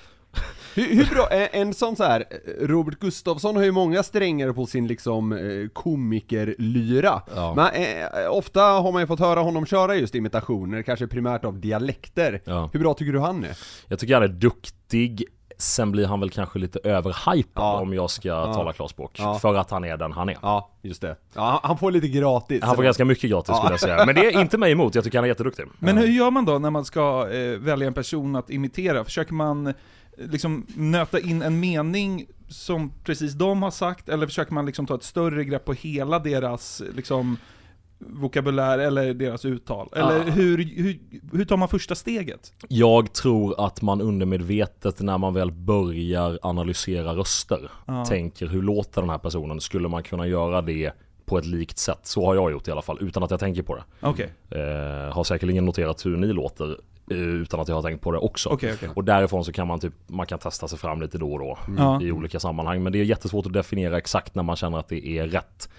Hur, 0.76 0.96
hur 0.96 1.06
bra, 1.06 1.28
en, 1.32 1.48
en 1.62 1.74
sån 1.74 1.96
så 1.96 2.04
här, 2.04 2.20
eh, 2.20 2.68
Robert 2.68 3.00
Gustafsson 3.00 3.56
har 3.56 3.64
ju 3.64 3.72
många 3.72 4.04
strängar 4.04 4.54
på 4.54 4.66
sin 4.66 4.88
liksom 4.88 5.32
eh, 5.34 5.68
komikerlyra. 5.74 7.22
Ja. 7.36 7.54
Men 7.56 7.84
eh, 7.84 8.32
ofta 8.32 8.62
har 8.62 8.92
man 8.92 9.02
ju 9.02 9.08
fått 9.08 9.20
höra 9.20 9.40
honom 9.40 9.66
köra 9.66 9.96
just 9.96 10.16
imitationer, 10.16 10.82
kanske 10.82 11.08
primärt 11.08 11.46
av 11.46 11.60
dialekter. 11.60 12.42
Ja. 12.46 12.70
Hur 12.74 12.80
bra 12.80 12.94
tycker 12.94 13.14
du 13.14 13.20
han 13.20 13.44
är? 13.44 13.58
Jag 13.88 14.00
tycker 14.00 14.14
han 14.14 14.24
är 14.24 14.28
duktig. 14.28 15.24
Sen 15.60 15.92
blir 15.92 16.06
han 16.08 16.20
väl 16.20 16.30
kanske 16.30 16.60
lite 16.60 16.80
överhypad 16.84 17.64
Ja. 17.64 17.80
om 17.80 17.94
jag 17.94 18.10
ska 18.10 18.54
tala 18.54 18.74
klarspråk. 18.74 19.12
Ja. 19.20 19.40
För 19.40 19.56
att 19.56 19.72
han 19.72 19.84
är 19.86 19.98
den 19.98 20.12
han 20.12 20.30
är. 20.30 20.38
Ja, 20.42 20.70
just 20.82 21.02
det. 21.02 21.16
Ja, 21.34 21.42
han- 21.42 21.60
han 21.64 21.78
får 21.78 21.92
lite 21.92 22.08
gratis. 22.08 22.64
Han 22.64 22.76
får 22.76 22.84
ganska 22.84 23.06
mycket 23.06 23.30
gratis 23.30 23.56
skulle 23.58 23.74
jag 23.74 23.80
säga. 23.80 24.06
Men 24.06 24.16
det 24.16 24.26
är 24.26 24.42
inte 24.42 24.58
mig 24.58 24.72
emot, 24.72 24.96
jag 24.96 25.04
tycker 25.04 25.18
han 25.18 25.26
är 25.26 25.30
jätteduktig. 25.30 25.66
Men 25.80 25.98
hur 25.98 26.08
gör 26.08 26.32
man 26.32 26.46
då 26.46 26.60
när 26.60 26.70
man 26.70 26.86
ska 26.86 27.30
eh, 27.32 27.58
välja 27.60 27.88
en 27.88 27.94
person 27.94 28.36
att 28.36 28.50
imitera? 28.50 29.04
Försöker 29.04 29.34
man 29.34 29.68
eh, 29.68 29.74
liksom 30.18 30.66
nöta 30.76 31.20
in 31.20 31.42
en 31.42 31.60
mening 31.60 32.26
som 32.50 32.92
precis 33.04 33.34
de 33.34 33.64
har 33.64 33.72
sagt, 33.72 34.10
eller 34.10 34.26
försöker 34.26 34.54
man 34.54 34.66
liksom 34.66 34.86
ta 34.86 34.96
ett 34.96 35.04
större 35.04 35.44
grepp 35.44 35.66
på 35.66 35.74
hela 35.74 36.20
deras 36.20 36.82
liksom 36.96 37.38
vokabulär 38.00 38.80
eller 38.80 39.14
deras 39.14 39.46
uttal? 39.46 39.90
Eller 39.96 40.18
Ja. 40.18 40.24
hur, 40.24 40.58
hur, 40.58 41.00
hur 41.38 41.46
tar 41.46 41.58
man 41.58 41.68
första 41.68 41.96
steget? 41.96 42.54
Jag 42.68 43.14
tror 43.14 43.66
att 43.66 43.82
man 43.82 44.02
undermedvetet 44.02 45.00
när 45.02 45.18
man 45.18 45.34
väl 45.34 45.52
börjar 45.52 46.40
analysera 46.42 47.14
röster 47.16 47.72
Ja. 47.86 48.06
tänker 48.06 48.48
hur 48.48 48.62
låter 48.62 49.02
den 49.02 49.10
här 49.10 49.18
personen? 49.18 49.62
Skulle 49.62 49.88
man 49.88 50.04
kunna 50.04 50.28
göra 50.28 50.62
det 50.62 50.92
på 51.26 51.38
ett 51.38 51.46
likt 51.46 51.78
sätt? 51.78 52.00
Så 52.04 52.26
har 52.26 52.36
jag 52.36 52.52
gjort 52.52 52.68
i 52.68 52.72
alla 52.72 52.82
fall, 52.82 52.98
utan 53.02 53.24
att 53.24 53.32
jag 53.32 53.40
tänker 53.40 53.62
på 53.64 53.76
det. 53.76 53.84
Okej, 54.02 54.30
Eh, 54.50 55.14
har 55.14 55.24
säkerligen 55.24 55.66
noterat 55.66 56.06
hur 56.06 56.18
ni 56.18 56.28
låter 56.28 56.78
eh, 57.12 57.18
utan 57.18 57.60
att 57.60 57.68
jag 57.68 57.76
har 57.76 57.82
tänkt 57.82 58.02
på 58.02 58.12
det 58.12 58.18
också. 58.18 58.50
okej, 58.50 58.74
okej. 58.74 58.90
Och 58.96 59.04
därifrån 59.04 59.46
så 59.46 59.52
kan 59.52 59.68
man 59.68 59.80
typ, 59.80 59.94
man 60.08 60.26
kan 60.26 60.40
testa 60.40 60.68
sig 60.68 60.80
fram 60.80 61.02
lite 61.02 61.18
då 61.18 61.34
och 61.34 61.40
då 61.40 61.58
Ja. 61.78 62.02
i 62.02 62.12
olika 62.12 62.40
sammanhang. 62.40 62.84
Men 62.84 62.94
det 62.94 63.00
är 63.00 63.04
jättesvårt 63.04 63.46
att 63.46 63.54
definiera 63.54 63.98
exakt 63.98 64.36
när 64.36 64.44
man 64.44 64.56
känner 64.56 64.78
att 64.78 64.88
det 64.88 65.08
är 65.08 65.28
rätt. 65.28 65.70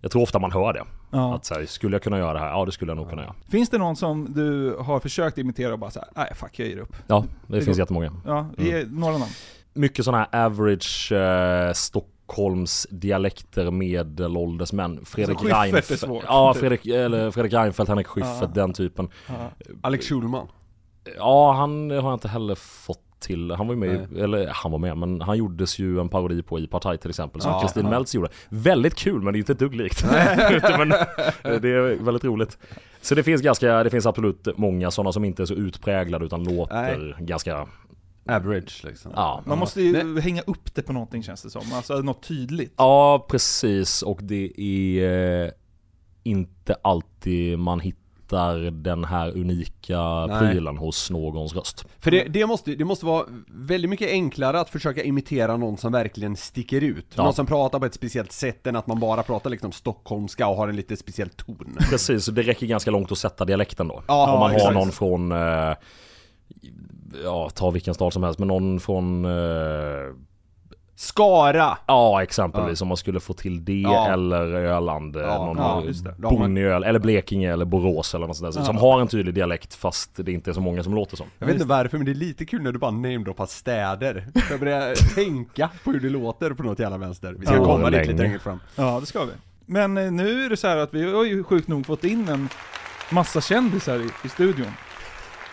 Jag 0.00 0.10
tror 0.10 0.22
ofta 0.22 0.38
man 0.38 0.52
hör 0.52 0.72
det. 0.72 0.84
Ja. 1.14 1.34
Att 1.34 1.44
så 1.44 1.54
här, 1.54 1.66
skulle 1.66 1.94
jag 1.94 2.02
kunna 2.02 2.18
göra 2.18 2.32
det 2.32 2.38
här? 2.38 2.48
Ja 2.50 2.64
det 2.64 2.72
skulle 2.72 2.90
jag 2.90 2.96
nog 2.96 3.10
kunna 3.10 3.22
göra. 3.22 3.34
Finns 3.48 3.68
det 3.68 3.78
någon 3.78 3.96
som 3.96 4.32
du 4.34 4.76
har 4.80 5.00
försökt 5.00 5.38
imitera 5.38 5.72
och 5.72 5.78
bara 5.78 5.90
såhär, 5.90 6.08
nej 6.16 6.32
fuck 6.34 6.58
jag 6.58 6.68
ger 6.68 6.78
upp? 6.78 6.96
Ja, 7.06 7.24
det, 7.46 7.56
Det 7.56 7.64
finns 7.64 7.76
går. 7.76 7.82
jättemånga. 7.82 8.12
Ja, 8.26 8.46
ge 8.58 8.84
några 8.90 9.12
namn. 9.18 9.30
Mycket 9.74 10.04
sådana 10.04 10.26
här 10.32 10.46
average 10.46 11.12
eh, 11.12 11.72
Stockholms 11.72 12.86
dialekter 12.90 13.70
medelålders 13.70 14.72
män. 14.72 15.04
Fredrik 15.04 15.38
Schyffert 15.38 15.56
är 15.56 15.62
Reinfeldt. 15.72 16.00
svårt. 16.02 16.24
Ja, 16.26 16.54
Fredrik, 16.54 16.86
eller 16.86 17.30
Fredrik 17.30 17.52
Reinfeldt, 17.52 17.88
Henrik 17.88 18.06
Schyffert, 18.06 18.40
Ja. 18.40 18.46
den 18.54 18.72
typen. 18.72 19.08
Ja. 19.28 19.34
Alex 19.82 20.06
Schulman. 20.08 20.46
Ja, 21.16 21.52
han 21.52 21.90
har 21.90 21.96
jag 21.96 22.14
inte 22.14 22.28
heller 22.28 22.54
fått 22.54 22.98
till. 23.22 23.50
Han 23.50 23.66
var 23.66 23.74
ju 23.74 23.80
med, 23.80 24.08
i- 24.12 24.20
eller 24.20 24.46
han 24.54 24.72
var 24.72 24.78
med, 24.78 24.96
men 24.98 25.20
han 25.20 25.36
gjordes 25.38 25.78
ju 25.78 26.00
en 26.00 26.08
parodi 26.08 26.42
på 26.42 26.58
i 26.58 26.66
Partaj 26.66 26.98
till 26.98 27.10
exempel, 27.10 27.40
som 27.42 27.50
Ja, 27.52 27.60
Kristin 27.60 27.84
ja. 27.84 27.90
Meltz 27.90 28.14
gjorde. 28.14 28.28
Väldigt 28.48 28.94
kul, 28.94 29.22
men 29.22 29.32
det 29.32 29.36
är 29.36 29.40
inte 29.40 29.52
ett 29.52 29.58
dugg 29.58 29.74
likt. 29.74 30.04
men 30.78 30.88
det 31.42 31.68
är 31.68 32.04
väldigt 32.04 32.24
roligt. 32.24 32.58
Så 33.00 33.14
det 33.14 33.22
finns 33.22 33.42
ganska, 33.42 33.82
det 33.84 33.90
finns 33.90 34.06
absolut 34.06 34.48
många 34.56 34.90
sådana 34.90 35.12
som 35.12 35.24
inte 35.24 35.42
är 35.42 35.46
så 35.46 35.54
utpräglade 35.54 36.24
utan 36.24 36.44
låter 36.44 37.16
ganska, 37.20 37.66
Average 38.28 38.84
liksom. 38.84 39.12
ja. 39.16 39.42
Man 39.46 39.58
måste 39.58 39.82
ju 39.82 40.20
hänga 40.20 40.42
upp 40.46 40.74
det 40.74 40.82
på 40.82 40.92
någonting 40.92 41.22
känns 41.22 41.42
det 41.42 41.50
som, 41.50 41.62
alltså 41.74 41.94
något 41.98 42.22
tydligt. 42.22 42.74
Ja, 42.76 43.26
precis. 43.30 44.02
Och 44.02 44.18
det 44.22 44.60
är 44.60 45.44
eh, 45.44 45.50
inte 46.22 46.76
alltid 46.82 47.58
man 47.58 47.80
hittar 47.80 48.01
den 48.70 49.04
här 49.04 49.36
unika 49.36 50.26
Nej. 50.26 50.38
prylen 50.38 50.76
hos 50.76 51.10
någons 51.10 51.54
röst. 51.54 51.86
För 52.00 52.10
det, 52.10 52.24
det, 52.24 52.46
måste, 52.46 52.74
det 52.74 52.84
måste 52.84 53.06
vara 53.06 53.24
väldigt 53.48 53.90
mycket 53.90 54.10
enklare 54.10 54.60
att 54.60 54.70
försöka 54.70 55.02
imitera 55.02 55.56
någon 55.56 55.76
som 55.76 55.92
verkligen 55.92 56.36
sticker 56.36 56.80
ut. 56.80 57.06
Ja. 57.14 57.24
Någon 57.24 57.34
som 57.34 57.46
pratar 57.46 57.78
på 57.78 57.86
ett 57.86 57.94
speciellt 57.94 58.32
sätt 58.32 58.66
än 58.66 58.76
att 58.76 58.86
man 58.86 59.00
bara 59.00 59.22
pratar 59.22 59.50
liksom 59.50 59.72
stockholmska 59.72 60.46
och 60.46 60.56
har 60.56 60.68
en 60.68 60.76
lite 60.76 60.96
speciell 60.96 61.28
ton. 61.28 61.76
Precis, 61.90 62.26
det 62.26 62.42
räcker 62.42 62.66
ganska 62.66 62.90
långt 62.90 63.12
att 63.12 63.18
sätta 63.18 63.44
dialekten 63.44 63.88
då. 63.88 64.02
Ja, 64.08 64.32
Om 64.32 64.40
man 64.40 64.50
har 64.50 64.56
exakt. 64.56 64.74
någon 64.74 64.92
från, 64.92 65.32
eh, 65.32 65.74
ja 67.24 67.50
ta 67.54 67.70
vilken 67.70 67.94
stad 67.94 68.12
som 68.12 68.22
helst, 68.22 68.38
men 68.38 68.48
någon 68.48 68.80
från, 68.80 69.24
eh, 69.24 69.30
Skara! 70.94 71.78
ja 71.86 72.22
exempelvis 72.22 72.82
om 72.82 72.88
man 72.88 72.96
skulle 72.96 73.20
få 73.20 73.32
till 73.32 73.64
det, 73.64 73.72
Ja. 73.80 74.08
eller 74.12 74.54
Öland, 74.54 75.16
Ja, 75.16 75.54
någon 75.54 75.56
ja, 76.02 76.30
Bonniöl, 76.30 76.84
eller 76.84 76.98
Blekinge 76.98 77.52
eller 77.52 77.64
Borås 77.64 78.14
eller 78.14 78.26
något 78.26 78.36
sånt 78.36 78.54
där, 78.54 78.62
som 78.62 78.76
har 78.76 79.00
en 79.00 79.08
tydlig 79.08 79.34
dialekt 79.34 79.74
fast 79.74 80.10
det 80.16 80.32
inte 80.32 80.50
är 80.50 80.54
så 80.54 80.60
många 80.60 80.82
som 80.82 80.94
låter 80.94 81.16
som. 81.16 81.26
Jag 81.38 81.46
vet 81.46 81.54
inte 81.54 81.66
varför 81.66 81.98
men 81.98 82.04
det 82.04 82.12
är 82.12 82.14
lite 82.14 82.44
kul 82.44 82.62
när 82.62 82.72
du 82.72 82.78
bara 82.78 82.90
namedroppar 82.90 83.46
städer. 83.46 84.26
Jag 84.50 84.60
börjar 84.60 85.14
tänka 85.14 85.70
på 85.84 85.90
hur 85.92 86.00
det 86.00 86.08
låter 86.10 86.50
på 86.54 86.62
något 86.62 86.78
jävla 86.78 86.98
vänster. 86.98 87.34
Vi 87.38 87.46
ska 87.46 87.54
Ja, 87.56 87.64
komma 87.64 87.84
dit 87.84 87.92
länge. 87.92 88.10
lite 88.12 88.22
längre 88.22 88.38
fram. 88.38 88.60
Ja, 88.76 89.00
det 89.00 89.06
ska 89.06 89.24
vi. 89.24 89.32
Men 89.66 89.98
eh, 89.98 90.10
nu 90.12 90.44
är 90.44 90.50
det 90.50 90.56
så 90.56 90.66
här 90.68 90.76
att 90.76 90.94
vi 90.94 91.12
har 91.12 91.24
ju 91.24 91.44
sjukt 91.44 91.68
nog 91.68 91.86
fått 91.86 92.04
in 92.04 92.28
en 92.28 92.48
massa 93.10 93.40
kändisar 93.40 93.98
i, 93.98 94.08
i 94.24 94.28
studion. 94.28 94.66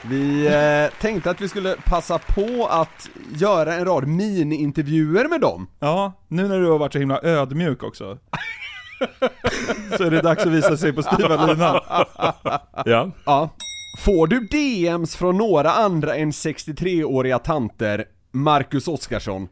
Vi 0.05 0.47
eh, 0.47 0.99
tänkte 1.01 1.29
att 1.29 1.41
vi 1.41 1.49
skulle 1.49 1.75
passa 1.85 2.19
på 2.19 2.67
att 2.71 3.09
göra 3.35 3.73
en 3.73 3.85
rad 3.85 4.07
mini-intervjuer 4.07 5.27
med 5.29 5.41
dem. 5.41 5.67
Ja, 5.79 6.13
nu 6.27 6.47
när 6.47 6.59
du 6.59 6.71
har 6.71 6.77
varit 6.77 6.93
så 6.93 6.99
himla 6.99 7.21
ödmjuk 7.23 7.83
också. 7.83 8.17
så 9.97 10.03
är 10.03 10.11
det 10.11 10.21
dags 10.21 10.45
att 10.45 10.51
visa 10.51 10.77
sig 10.77 10.93
på 10.93 11.03
styva 11.03 11.45
linan. 11.45 11.79
Ja. 12.85 13.11
Ja. 13.25 13.49
Får 14.05 14.27
du 14.27 14.39
DMs 14.39 15.15
från 15.15 15.37
några 15.37 15.71
andra 15.71 16.15
än 16.15 16.31
63-åriga 16.31 17.39
tanter, 17.39 18.05
Marcus 18.31 18.87
Oskarsson? 18.87 19.47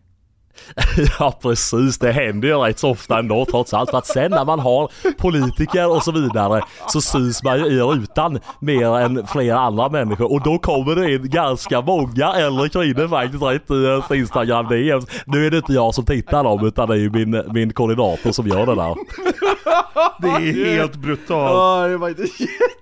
Ja 1.20 1.40
precis, 1.42 1.98
det 1.98 2.12
händer 2.12 2.48
ju 2.48 2.58
rätt 2.58 2.80
så 2.80 2.90
ofta 2.90 3.20
ändå 3.20 3.46
trots 3.46 3.74
allt. 3.74 3.90
För 3.90 3.98
att 3.98 4.08
sen 4.08 4.32
när 4.32 4.46
man 4.46 4.60
har 4.60 4.92
politiker 5.18 5.90
och 5.90 6.04
så 6.04 6.12
vidare 6.12 6.62
så 6.88 7.02
syns 7.02 7.44
man 7.44 7.60
ju 7.60 7.66
i 7.66 7.80
rutan 7.82 8.40
mer 8.60 8.98
än 8.98 9.28
flera 9.28 9.60
andra 9.60 9.90
människor. 9.90 10.32
Och 10.32 10.44
då 10.44 10.58
kommer 10.58 10.96
det 10.96 11.14
in 11.14 11.30
ganska 11.30 11.82
många 11.82 12.34
äldre 12.34 12.70
kvinnor 12.70 13.08
faktiskt 13.08 13.44
rätt 13.44 13.72
i 13.72 13.86
ens 13.86 14.12
Instagram 14.12 14.68
DMs. 14.68 15.06
Nu 15.26 15.46
är 15.48 15.52
det 15.52 15.58
inte 15.58 15.74
jag 15.74 15.96
som 15.96 16.06
tittar 16.06 16.44
dem 16.44 16.66
utan 16.68 16.88
det 16.90 16.94
är 16.96 17.00
ju 17.00 17.10
min, 17.10 17.44
min 17.54 17.74
koordinator 17.74 18.32
som 18.32 18.48
gör 18.48 18.66
det 18.66 18.76
där. 18.76 18.96
Det 20.22 20.28
är 20.28 20.76
helt 20.76 20.96
brutalt. 20.96 21.54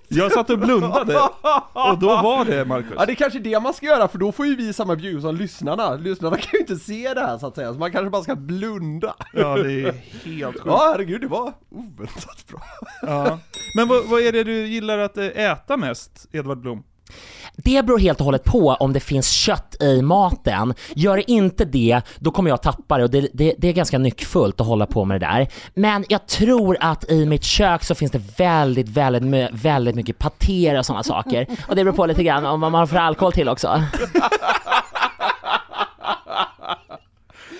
Jag 0.08 0.32
satt 0.32 0.50
och 0.50 0.58
blundade, 0.58 1.18
och 1.72 1.98
då 1.98 2.06
var 2.06 2.44
det 2.44 2.64
Marcus. 2.64 2.92
Ja 2.96 3.06
det 3.06 3.12
är 3.12 3.14
kanske 3.14 3.38
det 3.38 3.60
man 3.60 3.74
ska 3.74 3.86
göra 3.86 4.08
för 4.08 4.18
då 4.18 4.32
får 4.32 4.46
ju 4.46 4.56
vi 4.56 4.72
samma 4.72 4.94
view 4.94 5.22
som 5.28 5.36
lyssnarna. 5.36 5.94
Lyssnarna 5.94 6.36
kan 6.36 6.50
ju 6.52 6.58
inte 6.58 6.76
se 6.76 7.14
det 7.14 7.20
här 7.20 7.38
så 7.38 7.46
att 7.46 7.54
säga, 7.54 7.65
så 7.72 7.78
man 7.78 7.92
kanske 7.92 8.10
bara 8.10 8.22
ska 8.22 8.36
blunda. 8.36 9.14
Ja, 9.32 9.56
det 9.56 9.72
är 9.72 9.92
helt 10.24 10.54
sjukt. 10.54 10.66
Ja 10.66 10.90
herregud, 10.92 11.20
det 11.20 11.26
var 11.26 11.52
oväntat 11.70 12.44
bra. 12.48 12.62
Ja. 13.02 13.38
Men 13.74 13.88
vad, 13.88 14.04
vad 14.04 14.20
är 14.20 14.32
det 14.32 14.44
du 14.44 14.66
gillar 14.66 14.98
att 14.98 15.16
eh, 15.16 15.26
äta 15.26 15.76
mest, 15.76 16.28
Edvard 16.32 16.58
Blom? 16.58 16.82
Det 17.56 17.86
beror 17.86 17.98
helt 17.98 18.20
och 18.20 18.24
hållet 18.24 18.44
på 18.44 18.76
om 18.80 18.92
det 18.92 19.00
finns 19.00 19.30
kött 19.30 19.76
i 19.82 20.02
maten. 20.02 20.74
Gör 20.94 21.16
det 21.16 21.30
inte 21.30 21.64
det, 21.64 22.00
då 22.18 22.30
kommer 22.30 22.50
jag 22.50 22.62
tappa 22.62 22.98
det 22.98 23.04
och 23.04 23.10
det, 23.10 23.28
det, 23.32 23.54
det 23.58 23.68
är 23.68 23.72
ganska 23.72 23.98
nyckfullt 23.98 24.60
att 24.60 24.66
hålla 24.66 24.86
på 24.86 25.04
med 25.04 25.20
det 25.20 25.26
där. 25.26 25.48
Men 25.74 26.04
jag 26.08 26.26
tror 26.26 26.76
att 26.80 27.10
i 27.10 27.26
mitt 27.26 27.44
kök 27.44 27.84
så 27.84 27.94
finns 27.94 28.12
det 28.12 28.22
väldigt, 28.38 28.88
väldigt, 28.88 29.50
väldigt 29.52 29.94
mycket 29.94 30.18
patéer 30.18 30.78
och 30.78 30.86
sådana 30.86 31.02
saker. 31.02 31.46
Och 31.68 31.76
det 31.76 31.84
beror 31.84 31.96
på 31.96 32.06
lite 32.06 32.22
grann 32.24 32.46
om 32.46 32.60
vad 32.60 32.72
man 32.72 32.88
får 32.88 32.96
alkohol 32.96 33.32
till 33.32 33.48
också. 33.48 33.68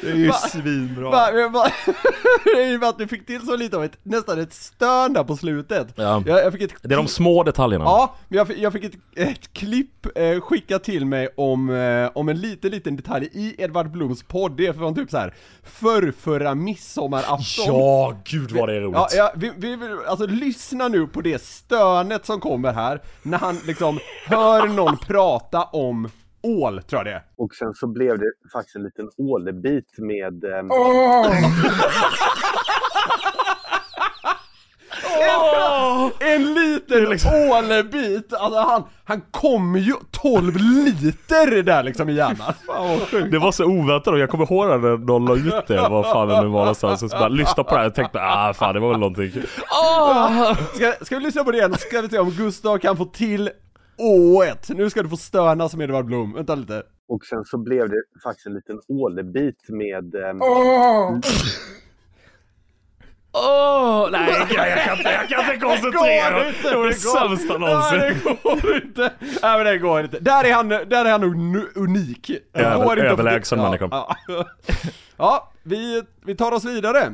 Det 0.07 0.13
är 0.13 0.17
ju 0.17 0.33
svinbra. 0.33 1.11
Va, 1.11 1.29
men 1.35 1.53
va, 1.53 1.67
det 2.45 2.51
är 2.63 2.71
ju 2.71 2.79
bara 2.79 2.91
att 2.91 2.99
du 2.99 3.09
fick 3.09 3.27
till 3.27 3.47
så 3.47 3.57
lite 3.57 3.77
av 3.77 3.85
ett, 3.85 3.99
nästan 4.03 4.41
ett 4.41 4.53
stön 4.53 5.13
där 5.13 5.25
på 5.25 5.37
slutet. 5.37 5.89
Ja. 5.97 6.23
Jag, 6.27 6.39
jag 6.45 6.53
fick 6.53 6.63
ett 6.63 6.75
Det 6.83 6.95
är 6.95 6.97
de 6.97 7.09
små 7.09 7.43
detaljerna. 7.43 7.85
Ja, 7.85 8.15
men 8.29 8.37
jag, 8.39 8.47
fick- 8.49 8.59
jag 8.59 8.73
fick 8.73 8.85
ett, 8.85 8.93
ett 9.17 9.53
klipp 9.53 10.07
eh, 10.19 10.41
skickat 10.41 10.85
till 10.85 11.07
mig 11.07 11.29
om, 11.37 11.71
eh, 11.71 12.11
om 12.15 12.29
en 12.29 12.41
liten, 12.41 12.71
liten 12.71 12.97
detalj 12.97 13.29
i 13.33 13.63
Edvard 13.63 13.91
Bloms 13.91 14.23
podd, 14.23 14.57
det 14.57 14.67
är 14.67 14.73
från 14.73 14.95
typ 14.95 15.11
så 15.11 15.19
här 15.19 15.35
förrförra 15.63 16.55
midsommarafton. 16.55 17.65
Ja, 17.67 18.17
gud 18.25 18.51
vad 18.53 18.69
det 18.69 18.77
är 18.77 18.81
roligt. 18.81 18.97
Ja, 18.97 19.09
ja 19.17 19.33
vi, 19.37 19.53
vi, 19.57 19.79
alltså 20.09 20.27
lyssna 20.27 20.89
nu 20.89 21.07
på 21.07 21.21
det 21.21 21.43
stönet 21.43 22.27
som 22.27 22.41
kommer 22.41 22.73
här, 22.73 23.03
när 23.23 23.39
han 23.39 23.59
liksom 23.67 23.99
hör 24.27 24.67
någon 24.67 24.97
prata 24.97 25.63
om 25.65 26.09
ål, 26.47 26.83
tror 26.83 26.99
jag 26.99 27.07
det 27.07 27.13
är. 27.13 27.23
Och 27.37 27.55
sen 27.55 27.75
så 27.75 27.87
blev 27.87 28.19
det 28.19 28.33
faktiskt 28.53 28.77
en 28.77 28.83
liten 28.83 29.11
ålebit 29.19 29.99
med... 29.99 30.45
ehm, 30.45 30.71
En 36.21 36.55
liten 36.55 37.07
ålebit, 37.53 38.33
alltså 38.33 38.61
han, 38.61 38.83
han 39.05 39.21
kommer 39.31 39.79
ju 39.79 39.93
12 40.11 40.57
liter 40.57 41.63
där 41.63 41.83
liksom 41.83 42.09
i 42.09 42.13
hjärnan. 42.13 42.53
Det 43.31 43.39
var 43.39 43.53
så 43.53 43.65
oväntat 43.65 44.13
och 44.13 44.19
jag 44.19 44.31
kommer 44.31 44.53
ihåg 44.53 44.69
när 44.69 44.99
någon 44.99 45.25
la 45.27 45.37
ut 45.37 45.67
det, 45.67 45.77
vad 45.77 46.05
fan 46.05 46.29
det 46.29 46.41
nu 46.43 46.49
var 46.49 46.61
någonstans. 46.61 47.01
Så 47.01 47.09
bara 47.09 47.29
lyssna 47.29 47.65
på 47.65 47.75
det 47.75 47.81
här 47.81 47.87
och 47.87 47.95
tänkte 47.95 48.19
ah 48.23 48.55
fan 48.55 48.75
det 48.75 48.81
var 48.81 48.89
väl 48.89 48.99
någonting. 48.99 49.31
Ska, 50.75 51.05
ska 51.05 51.17
vi 51.19 51.25
lyssna 51.25 51.45
på 51.45 51.51
det 51.51 51.59
igen? 51.59 51.75
Ska 51.79 52.01
vi 52.01 52.09
se 52.09 52.19
om 52.19 52.31
Gustav 52.31 52.79
kan 52.79 52.97
få 52.97 53.05
till 53.05 53.51
Å1. 53.99 54.75
Nu 54.75 54.91
ska 54.91 55.03
du 55.03 55.09
få 55.09 55.17
stöna 55.17 55.69
som 55.69 55.81
Edvard 55.81 56.05
Blom. 56.05 56.33
Vänta 56.35 56.55
lite. 56.55 56.83
och 57.09 57.25
sen 57.25 57.45
så 57.45 57.59
blev 57.59 57.89
det 57.89 58.03
faktiskt 58.25 58.47
en 58.47 58.55
liten 58.55 58.81
ålebit 58.89 59.69
med... 59.69 60.15
ehm, 60.15 60.41
Åh, 63.33 64.09
nej 64.13 64.31
jag 64.31 64.49
kan 64.85 64.97
inte, 64.99 65.11
jag 65.11 65.29
kan 65.29 65.55
inte 65.55 65.67
koncentrera 65.67 66.31
mig. 66.39 66.55
Det 66.63 66.75
var 66.77 66.87
det 66.87 66.95
sämsta 66.95 67.59
någonsin. 67.59 67.99
Nej, 67.99 68.15
det 68.25 68.43
går 68.43 68.77
inte. 68.77 69.13
Nej 69.43 69.57
men 69.57 69.65
det 69.65 69.79
går 69.79 70.01
inte. 70.05 70.19
Där 70.21 70.45
är 70.45 70.53
han, 70.53 70.69
där 70.69 71.05
är 71.05 71.11
han 71.11 71.25
unik. 71.75 72.31
Det 72.53 72.61
Över- 72.61 72.85
går 72.85 72.99
inte 72.99 73.11
överlägsen 73.11 73.59
ja, 73.59 73.65
människa. 73.65 73.89
Ja, 73.91 74.17
ja 75.17 75.53
vi, 75.63 76.03
vi 76.27 76.35
tar 76.37 76.53
oss 76.53 76.65
vidare. 76.65 77.13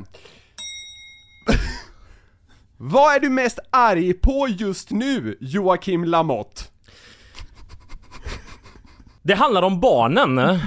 Vad 2.77 3.15
är 3.15 3.21
du 3.21 3.29
mest 3.31 3.59
arg 3.71 4.15
på 4.15 4.47
just 4.49 4.91
nu, 4.91 5.37
Joakim 5.41 6.05
Lamotte? 6.05 6.62
Det 9.23 9.35
handlar 9.35 9.62
om 9.62 9.81
barnen. 9.81 10.59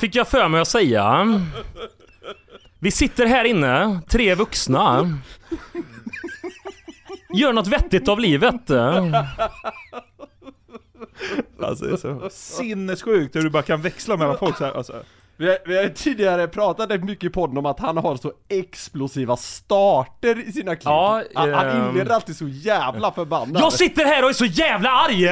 Fick 0.00 0.14
jag 0.14 0.28
för 0.28 0.48
mig 0.48 0.60
att 0.60 0.68
säga. 0.68 1.26
Vi 2.78 2.90
sitter 2.90 3.26
här 3.26 3.44
inne, 3.44 4.00
tre 4.08 4.34
vuxna. 4.34 5.18
Gör 7.34 7.52
något 7.52 7.66
vettigt 7.66 8.08
av 8.08 8.20
livet. 8.20 8.70
Alltså 11.62 11.84
det 11.84 11.92
är 11.92 11.96
så 11.96 12.28
sinnessjukt 12.30 13.36
hur 13.36 13.42
du 13.42 13.50
bara 13.50 13.62
kan 13.62 13.82
växla 13.82 14.16
mellan 14.16 14.38
folk 14.38 14.56
så 14.56 14.64
här. 14.64 14.72
Alltså. 14.72 15.02
Vi 15.36 15.48
har, 15.48 15.56
vi 15.66 15.76
har 15.76 15.88
tidigare 15.88 16.48
pratat 16.48 16.90
rätt 16.90 17.04
mycket 17.04 17.24
i 17.24 17.30
podden 17.30 17.58
om 17.58 17.66
att 17.66 17.80
han 17.80 17.96
har 17.96 18.16
så 18.16 18.32
explosiva 18.48 19.36
starter 19.36 20.48
i 20.48 20.52
sina 20.52 20.76
klipp. 20.76 20.84
Ja, 20.84 21.22
han, 21.34 21.54
han 21.54 21.68
ehm. 21.68 21.88
inleder 21.88 22.14
alltid 22.14 22.36
så 22.36 22.48
jävla 22.48 23.12
förbannad. 23.12 23.62
Jag 23.62 23.72
sitter 23.72 24.04
här 24.04 24.22
och 24.22 24.28
är 24.28 24.32
så 24.32 24.44
jävla 24.44 24.90
arg! 24.90 25.24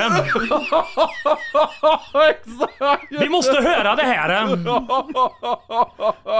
Exakt! 2.30 3.06
Vi 3.10 3.28
måste 3.28 3.60
höra 3.60 3.96
det 3.96 4.02
här! 4.02 4.56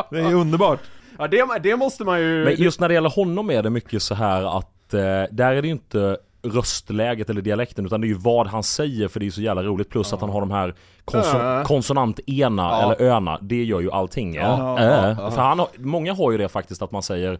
Det 0.11 0.21
är 0.21 0.35
underbart. 0.35 0.81
Ja 1.19 1.29
det, 1.29 1.59
det 1.63 1.77
måste 1.77 2.05
man 2.05 2.21
ju... 2.21 2.45
Men 2.45 2.55
just 2.55 2.81
när 2.81 2.89
det 2.89 2.95
gäller 2.95 3.11
honom 3.11 3.51
är 3.51 3.63
det 3.63 3.71
mycket 3.71 4.03
så 4.03 4.15
här 4.15 4.59
att 4.59 4.95
eh, 4.95 5.01
där 5.31 5.53
är 5.53 5.63
det 5.63 5.69
ju 5.69 5.73
inte 5.73 6.17
röstläget 6.43 7.31
eller 7.31 7.43
dialekten 7.43 7.87
utan 7.87 8.01
det 8.01 8.07
är 8.07 8.09
ju 8.09 8.15
vad 8.19 8.47
han 8.47 8.63
säger 8.63 9.09
för 9.09 9.21
det 9.21 9.27
är 9.27 9.31
så 9.31 9.41
jävla 9.41 9.63
roligt 9.63 9.91
plus 9.91 10.13
att 10.13 10.21
han 10.21 10.31
har 10.31 10.41
de 10.41 10.51
här 10.51 10.75
konso- 11.05 11.41
Ö. 11.41 11.65
konsonant-ena 11.65 12.63
Ja. 12.63 12.83
eller 12.95 13.03
öna, 13.11 13.39
det 13.41 13.65
gör 13.65 13.81
ju 13.81 13.91
allting. 13.93 14.35
Ja. 14.35 14.79
Äh. 14.79 14.85
Ja, 14.87 15.09
ja. 15.19 15.31
För 15.31 15.43
han 15.43 15.59
har, 15.59 15.69
många 15.79 16.15
har 16.15 16.33
ju 16.33 16.39
det 16.39 16.49
faktiskt 16.49 16.83
att 16.83 16.93
man 16.93 17.03
säger 17.03 17.39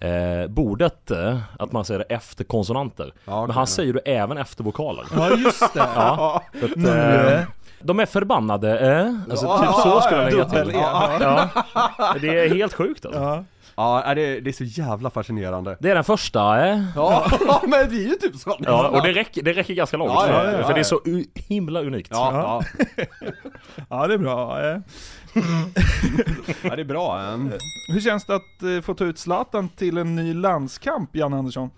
eh, 0.00 0.48
bordet, 0.48 1.10
eh, 1.10 1.38
att 1.58 1.72
man 1.72 1.84
säger 1.84 1.98
det 2.08 2.14
efter 2.14 2.44
konsonanter. 2.44 3.12
Ja, 3.24 3.32
okej. 3.34 3.46
Men 3.46 3.56
han 3.56 3.66
säger 3.66 3.92
det 3.92 4.00
även 4.00 4.38
efter 4.38 4.64
vokaler. 4.64 5.04
Ja 5.16 5.30
just 5.30 5.74
det. 5.74 5.88
Ja. 5.94 6.42
Att, 6.64 6.76
Nu. 6.76 6.88
eh, 6.88 7.40
de 7.80 8.00
är 8.00 8.06
förbannade, 8.06 8.78
eh. 8.78 9.14
Alltså 9.30 9.46
Ja, 9.46 9.58
typ 9.58 9.74
så 9.82 9.88
ja, 9.88 10.00
skulle 10.00 10.22
jag 10.22 10.32
lägga 10.32 10.44
till. 10.64 10.70
E. 10.74 10.78
Ja. 11.20 11.48
Det 12.20 12.28
är 12.44 12.54
helt 12.54 12.74
sjukt 12.74 13.06
alltså. 13.06 13.44
Ja. 13.76 14.14
Det, 14.14 14.40
det 14.40 14.50
är 14.50 14.52
så 14.52 14.64
jävla 14.64 15.10
fascinerande. 15.10 15.76
Det 15.80 15.90
är 15.90 15.94
den 15.94 16.04
första, 16.04 16.66
eh. 16.68 16.82
Ja, 16.96 17.26
men 17.62 17.88
det 17.88 17.96
är 17.96 18.08
ju 18.08 18.14
typ 18.14 18.36
så. 18.36 18.56
Ja, 18.60 18.88
och 18.88 19.02
det 19.02 19.12
räcker, 19.12 19.42
det 19.42 19.52
räcker 19.52 19.74
ganska 19.74 19.96
långt. 19.96 20.12
Ja, 20.14 20.20
för, 20.26 20.34
ja, 20.34 20.42
för 20.42 20.52
ja, 20.52 20.64
ja. 20.68 20.74
det 20.74 20.80
är 20.80 20.84
så 20.84 21.00
himla 21.34 21.80
unikt. 21.80 22.08
Ja, 22.12 22.62
ja. 22.96 22.96
ja, 23.90 24.06
det 24.06 24.14
är 24.14 24.18
bra. 24.18 24.60
eh. 24.70 24.78
ja, 26.62 26.76
det 26.76 26.82
är 26.82 26.84
bra. 26.84 27.20
ehm. 27.20 27.52
Hur 27.92 28.00
känns 28.00 28.24
det 28.26 28.34
att 28.34 28.62
eh, 28.62 28.80
få 28.82 28.94
ta 28.94 29.04
ut 29.04 29.18
Zlatan 29.18 29.68
till 29.68 29.98
en 29.98 30.16
ny 30.16 30.34
landskamp, 30.34 31.16
Jan 31.16 31.34
Andersson? 31.34 31.70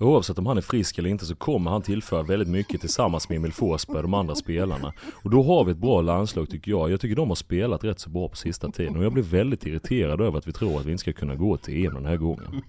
Oavsett 0.00 0.38
om 0.38 0.46
han 0.46 0.56
är 0.56 0.62
frisk 0.62 0.98
eller 0.98 1.10
inte 1.10 1.26
så 1.26 1.34
kommer 1.34 1.70
han 1.70 1.82
tillföra 1.82 2.22
väldigt 2.22 2.48
mycket 2.48 2.80
tillsammans 2.80 3.28
med 3.28 3.36
Emil 3.36 3.52
Forsberg 3.52 3.96
och 3.96 4.02
de 4.02 4.14
andra 4.14 4.34
spelarna. 4.34 4.92
Och 5.22 5.30
då 5.30 5.42
har 5.42 5.64
vi 5.64 5.72
ett 5.72 5.78
bra 5.78 6.00
landslag 6.00 6.50
tycker 6.50 6.70
jag. 6.70 6.90
Jag 6.90 7.00
tycker 7.00 7.16
de 7.16 7.28
har 7.28 7.36
spelat 7.36 7.84
rätt 7.84 8.00
så 8.00 8.10
bra 8.10 8.28
på 8.28 8.36
sista 8.36 8.70
tiden 8.70 8.96
och 8.96 9.04
jag 9.04 9.12
blir 9.12 9.22
väldigt 9.22 9.66
irriterad 9.66 10.20
över 10.20 10.38
att 10.38 10.46
vi 10.46 10.52
tror 10.52 10.80
att 10.80 10.86
vi 10.86 10.92
inte 10.92 11.00
ska 11.00 11.12
kunna 11.12 11.34
gå 11.34 11.56
till 11.56 11.86
EM 11.86 11.94
den 11.94 12.06
här 12.06 12.16
gången. 12.16 12.62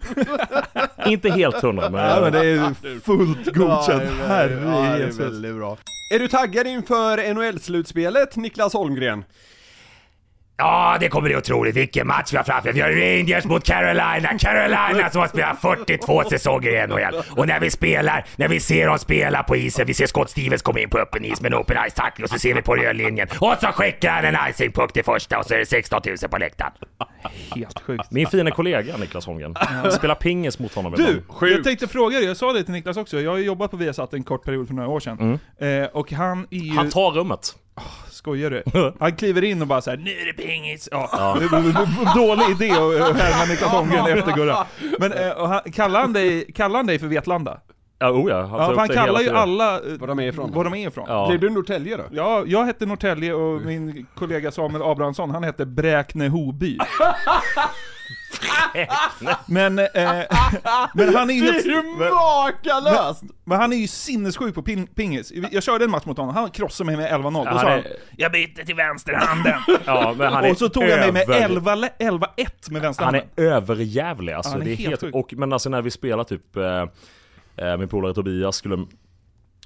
inte 1.06 1.30
helt 1.30 1.56
hundra 1.62 1.90
men... 1.90 2.06
Ja, 2.06 2.22
men 2.22 2.34
det 2.34 2.46
är 2.48 3.00
fullt 3.00 3.56
godkänt. 3.56 4.04
Ja, 4.20 4.26
Herre 4.28 4.62
ja, 4.64 4.98
det 4.98 5.04
är 5.04 5.12
väldigt 5.12 5.56
bra. 5.56 5.78
Är 6.14 6.20
du 6.20 6.28
taggad 6.28 6.68
inför 6.68 7.34
NHL-slutspelet, 7.34 8.36
Niklas 8.36 8.74
Holmgren? 8.74 9.24
Ja, 10.60 10.98
det 11.00 11.10
kommer 11.10 11.28
bli 11.28 11.38
otroligt. 11.38 11.76
Vilken 11.76 12.08
match 12.08 12.34
vi 12.34 12.38
har 12.38 12.44
framför. 12.44 12.74
Vi 12.74 12.82
har 12.82 12.90
Rangers 12.90 13.46
mot 13.46 13.64
Carolina. 13.64 14.38
Carolina 14.40 15.10
som 15.10 15.22
har 15.22 15.28
spelat 15.28 15.62
42 15.62 16.24
säsonger 16.24 16.84
i 16.84 16.88
NHL. 16.88 17.22
Och 17.32 17.48
när 17.48 17.60
vi 17.60 17.70
spelar, 17.70 18.26
när 18.36 18.48
vi 18.48 18.60
ser 18.60 18.88
dem 18.88 19.00
spela 19.00 19.44
på 19.44 19.56
isen, 19.56 19.88
vi 19.88 19.94
ser 19.94 20.08
Scott 20.08 20.30
Stevens 20.30 20.62
komma 20.62 20.80
in 20.80 20.90
på 20.90 20.98
öppen 21.00 21.26
is 21.26 21.42
med 21.42 21.54
en 21.54 21.60
open 21.60 21.78
ice 21.90 21.94
tackling 21.94 22.24
och 22.24 22.30
så 22.30 22.40
ser 22.40 22.54
vi 22.54 22.62
på 22.62 22.76
rödlinjen. 22.76 23.28
Och 23.40 23.56
så 23.62 23.68
skickar 23.68 24.12
han 24.12 24.26
en 24.26 24.50
icingpuck 24.50 24.94
till 24.94 25.04
första 25.04 25.40
och 25.40 25.46
så 25.46 25.54
är 25.54 25.58
det 25.58 25.66
16 25.66 26.02
000 26.06 26.18
på 26.32 26.38
läktaren. 26.38 26.72
Helt 27.56 27.82
sjukt. 27.82 28.12
Min 28.12 28.28
fina 28.28 28.52
kollega 28.52 28.98
Niklas 28.98 29.26
Holmgren. 29.26 29.56
Spelar 29.92 30.16
pingis 30.16 30.60
mot 30.60 30.76
honom 30.76 30.94
Du, 30.98 31.04
ibland. 31.04 31.52
jag 31.54 31.64
tänkte 31.64 31.88
fråga 31.88 32.18
dig, 32.18 32.26
jag 32.28 32.38
sa 32.38 32.54
det 32.54 32.64
till 32.64 32.74
Niklas 32.74 32.98
också, 32.98 33.22
jag 33.22 33.32
har 33.32 33.38
jobbat 33.38 33.72
på 33.72 33.78
Viasat 33.78 34.14
en 34.14 34.24
kort 34.24 34.44
period 34.46 34.68
för 34.68 34.74
några 34.76 34.90
år 34.90 35.00
sedan. 35.00 35.40
Eh, 35.60 35.84
och 35.94 36.12
han 36.12 36.48
är 36.52 36.58
ju... 36.58 36.76
Han 36.76 36.90
tar 36.90 37.12
rummet. 37.12 37.56
Skojar 38.10 38.50
du? 38.50 38.64
Han 39.00 39.16
kliver 39.16 39.44
in 39.44 39.62
och 39.62 39.68
bara 39.68 39.82
såhär 39.82 39.98
'Nu 39.98 40.12
är 40.12 40.26
det 40.26 40.44
pingis' 40.44 40.88
ja. 40.92 41.10
Ja. 41.12 42.14
Dålig 42.16 42.50
idé 42.50 42.72
att 42.72 43.18
härma 43.18 43.46
Niklas 43.46 43.72
Holmgren 43.72 44.18
efter 44.18 44.32
Gurra. 44.32 44.66
Men 45.00 45.14
eh, 45.14 45.48
han, 45.48 45.72
kallar, 45.72 46.00
han 46.02 46.14
dig, 46.14 46.52
kallar 46.52 46.80
han 46.80 46.88
dig 46.88 47.00
för 47.00 47.08
Vetlanda? 47.08 47.60
Ja, 48.00 48.10
oh 48.12 48.30
ja. 48.30 48.40
Ja, 48.40 48.48
han 48.48 48.76
det 48.88 48.94
hela 48.94 49.06
kallar 49.06 49.22
ju 49.22 49.30
alla 49.30 49.76
eh, 49.76 49.82
Var 50.00 50.08
de 50.08 50.20
är 50.20 50.28
ifrån? 50.28 50.52
var 50.52 50.64
de 50.64 50.74
är 50.74 50.88
ifrån. 50.88 51.06
Ja. 51.08 51.28
Blev 51.28 51.40
du 51.40 51.50
Norrtälje 51.50 51.98
då? 51.98 52.04
Ja, 52.12 52.44
jag 52.46 52.66
hette 52.66 52.86
Norrtälje 52.86 53.34
och 53.34 53.62
min 53.62 54.06
kollega 54.16 54.52
Samuel 54.52 54.84
Abrahamsson, 54.84 55.30
han 55.30 55.44
hette 55.44 55.66
Bräkne-Hoby. 55.66 56.78
men, 59.46 59.80
eh, 59.80 59.86
men 60.94 61.16
han 61.16 61.30
är 61.30 61.34
ju... 61.34 61.42
Det 61.42 61.58
är 61.60 61.64
ju 61.66 61.84
makalöst! 61.84 63.24
Men 63.44 63.60
han 63.60 63.74
är 63.74 63.78
ju 63.78 63.88
sinnessjuk 63.88 64.56
på 64.56 64.62
ping 64.62 64.88
pingis. 64.88 65.32
Jag 65.52 65.64
körde 65.64 65.86
en 65.86 65.92
match 65.92 66.06
mot 66.06 66.18
honom, 66.18 66.36
han 66.36 66.50
krossade 66.52 66.86
mig 66.86 66.98
med 66.98 67.12
11-0. 67.12 67.32
Då 67.32 67.44
Han 67.50 67.60
sa 67.60 67.70
han, 67.70 67.80
är, 67.80 67.88
jag 68.18 68.32
byter 68.32 68.66
till 68.66 68.76
vänsterhanden. 68.76 69.54
ja, 69.86 70.14
men 70.18 70.34
han 70.34 70.46
är 70.46 70.52
och 70.52 70.58
så 70.58 70.70
tog 70.70 70.84
jag 70.84 71.00
mig 71.00 71.12
med 71.12 71.22
över- 71.30 71.42
11 71.46 71.76
le- 71.76 71.90
11-1 72.00 72.08
med 72.08 72.22
Han 72.72 72.82
vänsterhanden. 72.82 73.22
är 73.36 73.42
överjävlig 73.44 74.34
alltså. 74.34 74.50
Ja, 74.50 74.54
han 74.54 74.62
är 74.62 74.66
det 74.66 74.72
är 74.72 74.76
helt 74.76 75.02
helt, 75.02 75.16
och, 75.16 75.34
men 75.34 75.54
alltså 75.54 75.70
när 75.70 75.82
vi 75.82 75.92
spelar 75.92 76.24
typ, 76.24 76.56
eh, 76.58 76.86
eh, 77.68 77.78
min 77.78 77.88
polare 77.88 78.14
Tobias 78.14 78.56
skulle 78.56 78.86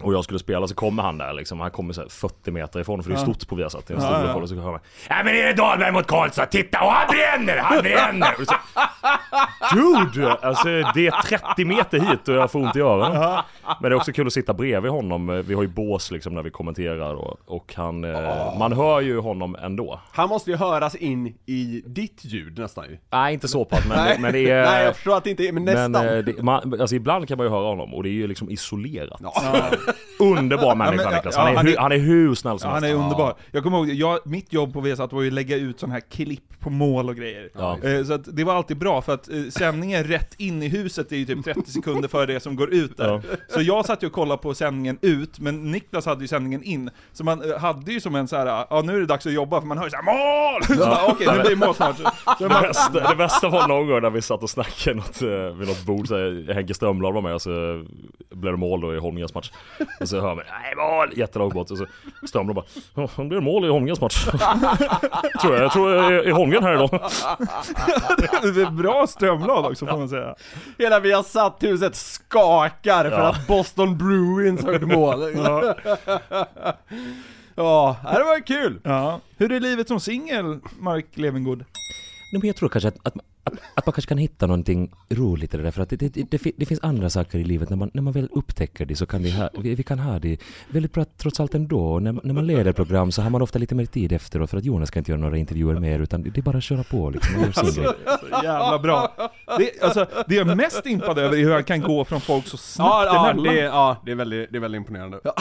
och 0.01 0.13
jag 0.13 0.23
skulle 0.23 0.39
spela 0.39 0.67
så 0.67 0.75
kommer 0.75 1.03
han 1.03 1.17
där 1.17 1.33
liksom, 1.33 1.59
han 1.59 1.71
kommer 1.71 1.93
så 1.93 2.01
här 2.01 2.09
40 2.09 2.51
meter 2.51 2.79
ifrån 2.79 3.03
för 3.03 3.09
det 3.09 3.15
är 3.15 3.19
stort 3.19 3.47
på 3.47 3.55
Viasat, 3.55 3.87
det 3.87 3.93
är 3.93 3.97
en 3.97 4.03
Ja, 4.03 4.09
stor 4.09 4.19
ja. 4.21 4.27
lokal 4.27 4.43
och 4.43 4.49
så 4.49 4.55
hör 4.55 4.71
man 4.71 4.79
Ja 5.09 5.15
men 5.25 5.35
är 5.35 5.43
det 5.45 5.53
Dahlberg 5.53 5.91
mot 5.91 6.07
Karlsson? 6.07 6.45
Titta! 6.51 6.81
Och 6.83 6.91
han 6.91 7.07
bränner! 7.15 7.57
Han 7.57 7.83
bränner! 7.83 8.35
så, 8.45 8.55
Dude! 9.75 10.31
Alltså 10.33 10.67
det 10.67 11.07
är 11.07 11.21
30 11.21 11.65
meter 11.65 11.99
hit 11.99 12.27
och 12.27 12.35
jag 12.35 12.51
får 12.51 12.59
ont 12.59 12.75
i 12.75 12.79
öronen. 12.79 13.41
Men 13.81 13.89
det 13.91 13.95
är 13.95 13.97
också 13.97 14.11
kul 14.11 14.27
att 14.27 14.33
sitta 14.33 14.53
bredvid 14.53 14.91
honom, 14.91 15.43
vi 15.47 15.53
har 15.53 15.61
ju 15.61 15.67
bås 15.67 16.11
liksom 16.11 16.33
när 16.33 16.43
vi 16.43 16.49
kommenterar 16.49 17.13
och, 17.15 17.37
och 17.45 17.73
han, 17.75 18.03
eh, 18.03 18.57
man 18.59 18.73
hör 18.73 19.01
ju 19.01 19.19
honom 19.19 19.55
ändå. 19.55 19.99
Han 20.11 20.29
måste 20.29 20.51
ju 20.51 20.57
höras 20.57 20.95
in 20.95 21.27
i 21.45 21.83
ditt 21.85 22.25
ljud 22.25 22.59
nästan 22.59 22.85
ju. 22.85 22.97
Nej 23.11 23.33
inte 23.33 23.47
så 23.47 23.65
pass 23.65 23.85
men, 23.87 23.97
Nej. 23.97 24.17
men 24.19 24.33
det 24.33 24.49
är... 24.49 24.65
Nej 24.65 24.83
jag 24.85 24.95
förstår 24.95 25.17
att 25.17 25.23
det 25.23 25.29
inte 25.29 25.43
är, 25.43 25.51
men 25.51 25.65
nästan. 25.65 25.91
Men 25.91 26.17
eh, 26.17 26.23
det, 26.23 26.43
man, 26.43 26.81
alltså 26.81 26.95
ibland 26.95 27.27
kan 27.27 27.37
man 27.37 27.45
ju 27.47 27.51
höra 27.51 27.65
honom 27.67 27.93
och 27.93 28.03
det 28.03 28.09
är 28.09 28.13
ju 28.13 28.27
liksom 28.27 28.49
isolerat. 28.49 29.21
Ja. 29.23 29.33
Underbar 30.31 30.75
människa 30.75 31.09
Niklas, 31.09 31.35
han 31.35 31.47
är, 31.51 31.55
han 31.55 31.67
är- 31.67 31.77
han 31.77 31.91
är 31.91 31.97
hur 31.97 32.35
snäll 32.35 32.59
som 32.59 32.67
Ja, 32.69 32.73
han 32.73 32.83
helst. 32.83 32.97
är 32.99 33.03
underbar. 33.03 33.33
Jag 33.51 33.63
kommer 33.63 33.77
ihåg, 33.77 33.89
jag, 33.89 34.19
mitt 34.25 34.53
jobb 34.53 34.73
på 34.73 34.81
Viasat 34.81 35.13
var 35.13 35.21
ju 35.21 35.27
att 35.27 35.33
lägga 35.33 35.55
ut 35.57 35.79
sån 35.79 35.91
här 35.91 35.99
klipp 35.99 36.59
på 36.59 36.69
mål 36.69 37.09
och 37.09 37.15
grejer. 37.15 37.49
Eh, 37.99 38.03
Så 38.05 38.13
att 38.13 38.35
det 38.35 38.43
var 38.43 38.53
alltid 38.53 38.77
bra, 38.77 39.01
för 39.01 39.13
att 39.13 39.29
eh, 39.29 39.35
sändningen 39.49 40.03
rätt 40.03 40.35
in 40.37 40.63
i 40.63 40.67
huset 40.67 41.11
är 41.11 41.15
ju 41.15 41.25
typ 41.25 41.43
30 41.45 41.61
sekunder 41.71 42.07
före 42.07 42.25
det 42.25 42.39
som 42.39 42.55
går 42.55 42.73
ut 42.73 42.97
där. 42.97 43.21
Så 43.49 43.61
jag 43.61 43.85
satt 43.85 44.03
ju 44.03 44.07
och 44.07 44.13
kollade 44.13 44.41
på 44.41 44.53
sändningen 44.53 44.97
ut, 45.01 45.39
men 45.39 45.71
Niklas 45.71 46.05
hade 46.05 46.21
ju 46.21 46.27
sändningen 46.27 46.63
in. 46.63 46.89
Så 47.13 47.23
man 47.23 47.51
eh, 47.51 47.57
hade 47.59 47.91
ju 47.91 47.99
som 48.01 48.15
en 48.15 48.27
så 48.27 48.35
här, 48.35 48.45
ja 48.69 48.81
nu 48.85 48.95
är 48.95 48.99
det 48.99 49.05
dags 49.05 49.25
att 49.25 49.33
jobba, 49.33 49.59
för 49.61 49.67
man 49.67 49.77
hör 49.77 49.85
ju 49.85 49.91
såhär 49.91 50.03
MÅL! 50.03 50.63
Så 50.63 50.75
bara, 50.75 51.05
Okej, 51.07 51.27
nu 51.33 51.39
blir 51.41 51.49
det 51.49 51.65
mål 51.65 51.75
snart. 51.75 51.97
Så, 51.97 52.03
så 52.03 52.43
Det 52.43 52.49
man, 52.49 52.61
bästa, 52.61 53.09
det 53.09 53.15
bästa 53.15 53.49
var 53.49 53.67
någon 53.67 53.87
gång 53.87 54.01
när 54.01 54.09
vi 54.09 54.21
satt 54.21 54.43
och 54.43 54.49
snackade 54.49 54.95
något, 54.95 55.21
eh, 55.21 55.29
vid 55.57 55.67
något 55.67 55.85
bord, 55.85 56.07
så 56.07 56.15
här, 56.15 56.53
Henke 56.53 56.73
Strömblad 56.73 57.13
var 57.13 57.21
med 57.21 57.33
och 57.33 57.41
så 57.41 57.83
blev 58.31 58.53
det 58.53 58.57
mål 58.57 58.81
då 58.81 58.95
i 58.95 58.97
Holmgrens 58.97 59.33
match. 59.33 59.51
Så 60.13 60.21
hör 60.21 60.35
man 60.35 60.43
nej 60.63 60.75
mål, 60.75 61.17
jättelångt 61.17 61.53
bort 61.53 61.71
och 61.71 61.77
så 61.77 61.85
Strömblad 62.27 62.55
bara, 62.55 62.65
ja 62.95 63.09
det 63.17 63.23
blir 63.25 63.39
mål 63.41 63.65
i 63.65 63.69
Holmgrens 63.69 64.01
match. 64.01 64.25
tror 65.41 65.55
jag, 65.55 65.63
jag 65.63 65.71
tror 65.71 65.93
jag 65.93 66.05
är 66.05 66.27
i 66.27 66.31
Holmgren 66.31 66.63
här 66.63 66.73
idag. 66.73 66.89
det 68.41 68.61
är 68.61 68.71
bra 68.71 69.07
strömblad 69.07 69.65
också 69.65 69.85
får 69.85 69.97
man 69.97 70.09
säga. 70.09 70.35
Hela 70.77 70.99
vi 70.99 71.11
har 71.11 71.23
satt 71.23 71.63
huset 71.63 71.95
skakar 71.95 73.03
för 73.03 73.11
Ja. 73.19 73.29
att 73.29 73.47
Boston 73.47 73.97
Bruins 73.97 74.63
har 74.63 74.73
gjort 74.73 74.81
mål. 74.81 75.33
Ja. 75.35 75.75
Ja, 77.55 77.97
det 78.03 78.23
var 78.23 78.45
kul! 78.45 78.79
Ja. 78.83 79.19
Hur 79.37 79.51
är 79.51 79.59
livet 79.59 79.87
som 79.87 79.99
singel, 79.99 80.59
Mark 80.79 81.05
Levengood? 81.13 81.57
Nej, 81.57 82.39
men 82.41 82.47
jag 82.47 82.55
tror 82.55 82.69
kanske 82.69 82.87
att, 82.87 83.07
att, 83.07 83.13
att, 83.43 83.53
att 83.73 83.85
man 83.85 83.93
kanske 83.93 84.09
kan 84.09 84.17
hitta 84.17 84.47
någonting 84.47 84.91
roligt 85.09 85.53
i 85.53 85.57
det 85.57 85.63
där, 85.63 85.71
för 85.71 85.81
att 85.81 85.89
det, 85.89 85.95
det, 85.95 86.31
det, 86.31 86.51
det 86.57 86.65
finns 86.65 86.79
andra 86.83 87.09
saker 87.09 87.39
i 87.39 87.43
livet, 87.43 87.69
när 87.69 87.77
man, 87.77 87.91
när 87.93 88.01
man 88.01 88.13
väl 88.13 88.29
upptäcker 88.31 88.85
det 88.85 88.95
så 88.95 89.05
kan 89.05 89.23
vi 89.23 89.31
ha, 89.31 89.49
vi, 89.59 89.75
vi 89.75 89.83
kan 89.83 89.99
ha 89.99 90.19
det 90.19 90.37
väldigt 90.69 90.93
bra 90.93 91.05
trots 91.17 91.39
allt 91.39 91.55
ändå. 91.55 91.85
Och 91.93 92.01
När, 92.01 92.19
när 92.23 92.33
man 92.33 92.47
leder 92.47 92.71
program 92.73 93.11
så 93.11 93.21
har 93.21 93.29
man 93.29 93.41
ofta 93.41 93.59
lite 93.59 93.75
mer 93.75 93.85
tid 93.85 94.11
efteråt, 94.11 94.49
för 94.49 94.57
att 94.57 94.65
Jonas 94.65 94.87
ska 94.89 94.99
inte 94.99 95.11
göra 95.11 95.21
några 95.21 95.37
intervjuer 95.37 95.79
mer, 95.79 95.99
utan 95.99 96.23
det 96.23 96.37
är 96.37 96.41
bara 96.41 96.57
att 96.57 96.63
köra 96.63 96.83
på 96.83 97.09
liksom, 97.09 97.35
och 97.35 97.41
göra 97.41 97.53
sin 97.53 97.83
grej. 97.83 97.93
Så 98.05 98.45
jävla 98.45 98.79
bra. 98.79 99.13
Det, 99.57 99.83
alltså, 99.83 100.05
det 100.27 100.35
jag 100.35 100.49
är 100.49 100.55
mest 100.55 100.85
impad 100.85 101.19
över 101.19 101.37
är 101.37 101.43
hur 101.43 101.53
han 101.53 101.63
kan 101.63 101.81
gå 101.81 102.05
från 102.05 102.21
folk 102.21 102.47
så 102.47 102.57
snabbt 102.57 102.89
Ja, 102.89 103.33
ja, 103.35 103.43
det, 103.43 103.59
ja 103.59 103.97
det, 104.05 104.11
är 104.11 104.15
väldigt, 104.15 104.51
det 104.51 104.57
är 104.57 104.59
väldigt 104.59 104.79
imponerande. 104.79 105.19
Ja, 105.23 105.33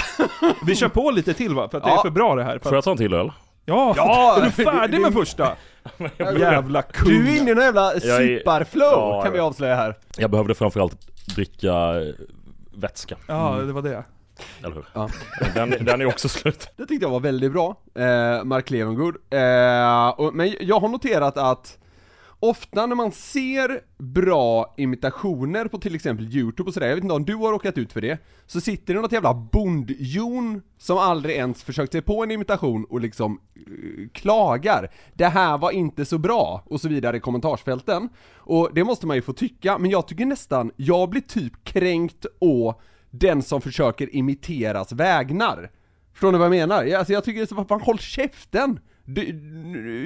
Vi 0.66 0.74
kör 0.74 0.88
på 0.88 1.10
lite 1.10 1.34
till 1.34 1.54
va? 1.54 1.68
För 1.68 1.78
att 1.78 1.84
det 1.84 1.90
är 1.90 2.02
för 2.02 2.10
bra 2.10 2.34
det 2.34 2.44
här. 2.44 2.58
För 2.58 2.58
Får 2.58 2.72
jag 2.72 2.78
att, 2.78 2.84
ta 2.84 2.90
en 2.90 2.96
till 2.96 3.14
öl? 3.14 3.30
Ja, 3.64 3.94
Ja, 3.96 4.36
är 4.40 4.44
du 4.44 4.50
färdig 4.50 5.00
med 5.00 5.12
första? 5.12 5.56
Jävla 6.38 6.82
kung. 6.82 7.08
Du 7.08 7.28
är 7.32 7.40
inne 7.40 7.50
i 7.50 7.54
någon 7.54 7.64
jävla 7.64 7.90
supparflow 8.00 8.90
Ja, 8.92 9.22
kan 9.22 9.32
vi 9.32 9.38
jag- 9.38 9.46
avslöja 9.46 9.74
här. 9.76 9.96
Jag 10.16 10.30
behövde 10.30 10.54
framförallt 10.54 10.96
dricka 11.36 11.68
eh, 11.72 12.14
vätska, 12.74 13.16
Ja, 13.28 13.56
det 13.66 13.72
var 13.72 13.82
det. 13.82 14.04
eller 14.64 14.74
hur? 14.74 14.84
Ja. 14.92 15.08
Den, 15.54 15.70
den 15.84 16.00
är 16.00 16.06
också 16.06 16.28
slut. 16.28 16.68
Det 16.76 16.86
tyckte 16.86 17.04
jag 17.04 17.10
var 17.10 17.20
väldigt 17.20 17.52
bra, 17.52 17.76
eh, 17.94 18.44
Mark 18.44 18.70
Levengood. 18.70 19.16
Eh, 19.30 20.08
och, 20.08 20.34
men 20.34 20.54
jag 20.60 20.80
har 20.80 20.88
noterat 20.88 21.38
att 21.38 21.78
ofta 22.42 22.86
när 22.86 22.96
man 22.96 23.12
ser 23.12 23.80
bra 23.98 24.74
imitationer 24.76 25.64
på 25.64 25.78
till 25.78 25.94
exempel 25.94 26.36
youtube 26.36 26.68
och 26.68 26.74
sådär, 26.74 26.86
jag 26.86 26.94
vet 26.94 27.04
inte 27.04 27.14
om 27.14 27.24
du 27.24 27.34
har 27.34 27.52
råkat 27.52 27.78
ut 27.78 27.92
för 27.92 28.00
det, 28.00 28.18
så 28.46 28.60
sitter 28.60 28.94
det 28.94 29.00
något 29.00 29.12
jävla 29.12 29.34
bondjon 29.34 30.62
som 30.78 30.98
aldrig 30.98 31.36
ens 31.36 31.62
försökt 31.62 31.92
sig 31.92 32.02
på 32.02 32.22
en 32.22 32.30
imitation 32.30 32.84
och 32.84 33.00
liksom 33.00 33.40
uh, 33.68 34.08
klagar. 34.08 34.90
Det 35.14 35.26
här 35.26 35.58
var 35.58 35.70
inte 35.70 36.04
så 36.04 36.18
bra, 36.18 36.62
och 36.66 36.80
så 36.80 36.88
vidare 36.88 37.16
i 37.16 37.20
kommentarsfälten. 37.20 38.08
Och 38.36 38.70
det 38.74 38.84
måste 38.84 39.06
man 39.06 39.16
ju 39.16 39.22
få 39.22 39.32
tycka, 39.32 39.78
men 39.78 39.90
jag 39.90 40.08
tycker 40.08 40.26
nästan, 40.26 40.70
jag 40.76 41.10
blir 41.10 41.22
typ 41.22 41.64
kränkt 41.64 42.26
å 42.40 42.80
den 43.10 43.42
som 43.42 43.60
försöker 43.60 44.16
imiteras 44.16 44.92
vägnar. 44.92 45.70
Förstår 46.12 46.32
ni 46.32 46.38
vad 46.38 46.44
jag 46.44 46.68
menar? 46.68 46.94
Alltså 46.94 47.12
jag 47.12 47.24
tycker 47.24 47.40
det 47.40 47.44
är 47.44 47.56
så, 47.56 47.64
fan 47.64 47.80
håll 47.80 47.98
käften! 47.98 48.80
Du, 49.04 49.22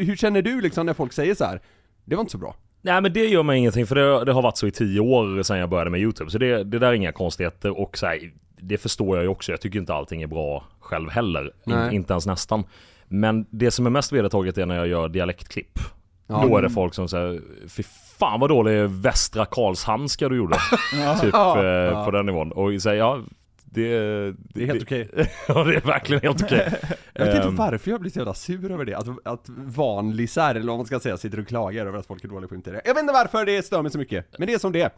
hur 0.07 0.17
känner 0.17 0.43
du 0.43 0.61
liksom 0.61 0.87
när 0.87 0.95
folk 0.95 1.13
säger 1.13 1.35
så 1.35 1.45
här? 1.45 1.61
Det 2.07 2.17
var 2.17 2.21
inte 2.21 2.33
så 2.33 2.39
bra. 2.39 2.55
Nej 2.83 3.01
men 3.01 3.13
det 3.13 3.27
gör 3.27 3.43
mig 3.43 3.59
ingenting 3.59 3.87
för 3.87 3.95
det, 3.95 4.25
det 4.25 4.33
har 4.33 4.43
varit 4.43 4.57
så 4.57 4.67
i 4.67 4.71
tio 4.71 5.01
år 5.01 5.43
sedan 5.43 5.59
jag 5.59 5.69
började 5.69 5.91
med 5.91 6.01
YouTube. 6.01 6.31
Så 6.31 6.39
det, 6.39 6.65
det 6.65 6.79
där 6.79 6.87
är 6.89 6.93
inga 6.93 7.13
konstigheter 7.13 7.81
och 7.81 7.99
så 7.99 8.07
här, 8.07 8.33
det 8.61 8.79
förstår 8.79 9.17
jag 9.17 9.23
ju 9.25 9.29
också. 9.29 9.53
Jag 9.53 9.61
tycker 9.61 9.79
inte 9.79 9.95
allting 9.95 10.23
är 10.23 10.27
bra 10.27 10.65
själv 10.81 11.11
heller. 11.11 11.53
In, 11.67 11.93
inte 11.93 12.13
ens 12.13 12.27
nästan. 12.27 12.65
Men 13.09 13.47
det 13.51 13.71
som 13.71 13.87
är 13.87 13.91
mest 13.91 14.13
vedertaget 14.13 14.59
är 14.59 14.67
när 14.67 14.77
jag 14.77 14.87
gör 14.87 15.09
dialektklipp. 15.09 15.79
Ja. 16.27 16.45
Då 16.49 16.57
är 16.57 16.63
det 16.63 16.71
folk 16.71 16.95
som 16.95 17.09
säger 17.09 17.41
Fy 17.69 17.83
fan 18.19 18.41
vad 18.41 18.51
dålig 18.51 18.91
Västra 18.91 19.45
Karlshamnska 19.45 20.29
du 20.29 20.37
gjorde. 20.37 20.55
typ 21.21 21.31
Ja. 21.35 21.65
eh, 21.65 22.05
på 22.05 22.11
den 22.11 22.27
nivån. 22.27 22.53
Och 22.53 22.83
säger 22.83 22.99
ja, 22.99 23.21
det, 23.77 24.35
Det 24.55 24.63
är 24.63 24.67
helt 24.67 24.83
okej. 24.83 25.09
ja 25.49 25.65
det 25.65 25.77
är 25.77 25.81
verkligen 25.81 26.23
helt 26.23 26.43
okej. 26.43 26.73
Jag 27.13 27.27
vet 27.27 27.35
inte 27.35 27.49
Ehm, 27.49 27.57
varför 27.57 27.91
jag 27.91 28.01
blir 28.01 28.11
så 28.11 28.19
jävla 28.19 28.35
sur 28.35 28.71
över 28.73 28.85
det, 28.85 28.95
att, 28.95 29.07
att 29.27 29.49
vanlisar, 29.49 30.55
eller 30.55 30.67
vad 30.67 30.77
man 30.77 30.87
ska 30.87 31.01
säga, 31.01 31.17
sitter 31.17 31.41
och 31.41 31.49
klagar 31.49 31.87
över 31.87 31.99
att 31.99 32.07
folk 32.07 32.25
är 32.25 32.29
dåliga 32.29 32.49
på 32.49 32.55
att 32.55 32.67
imitera. 32.67 32.81
Jag 32.85 32.95
vet 32.95 33.01
inte 33.01 33.13
varför 33.13 33.47
det 33.47 33.63
stör 33.67 33.83
mig 33.83 33.91
så 33.93 33.99
mycket, 33.99 34.39
men 34.39 34.47
det 34.47 34.55
är 34.55 34.59
som 34.59 34.73
det 34.73 34.83
är. 34.83 34.91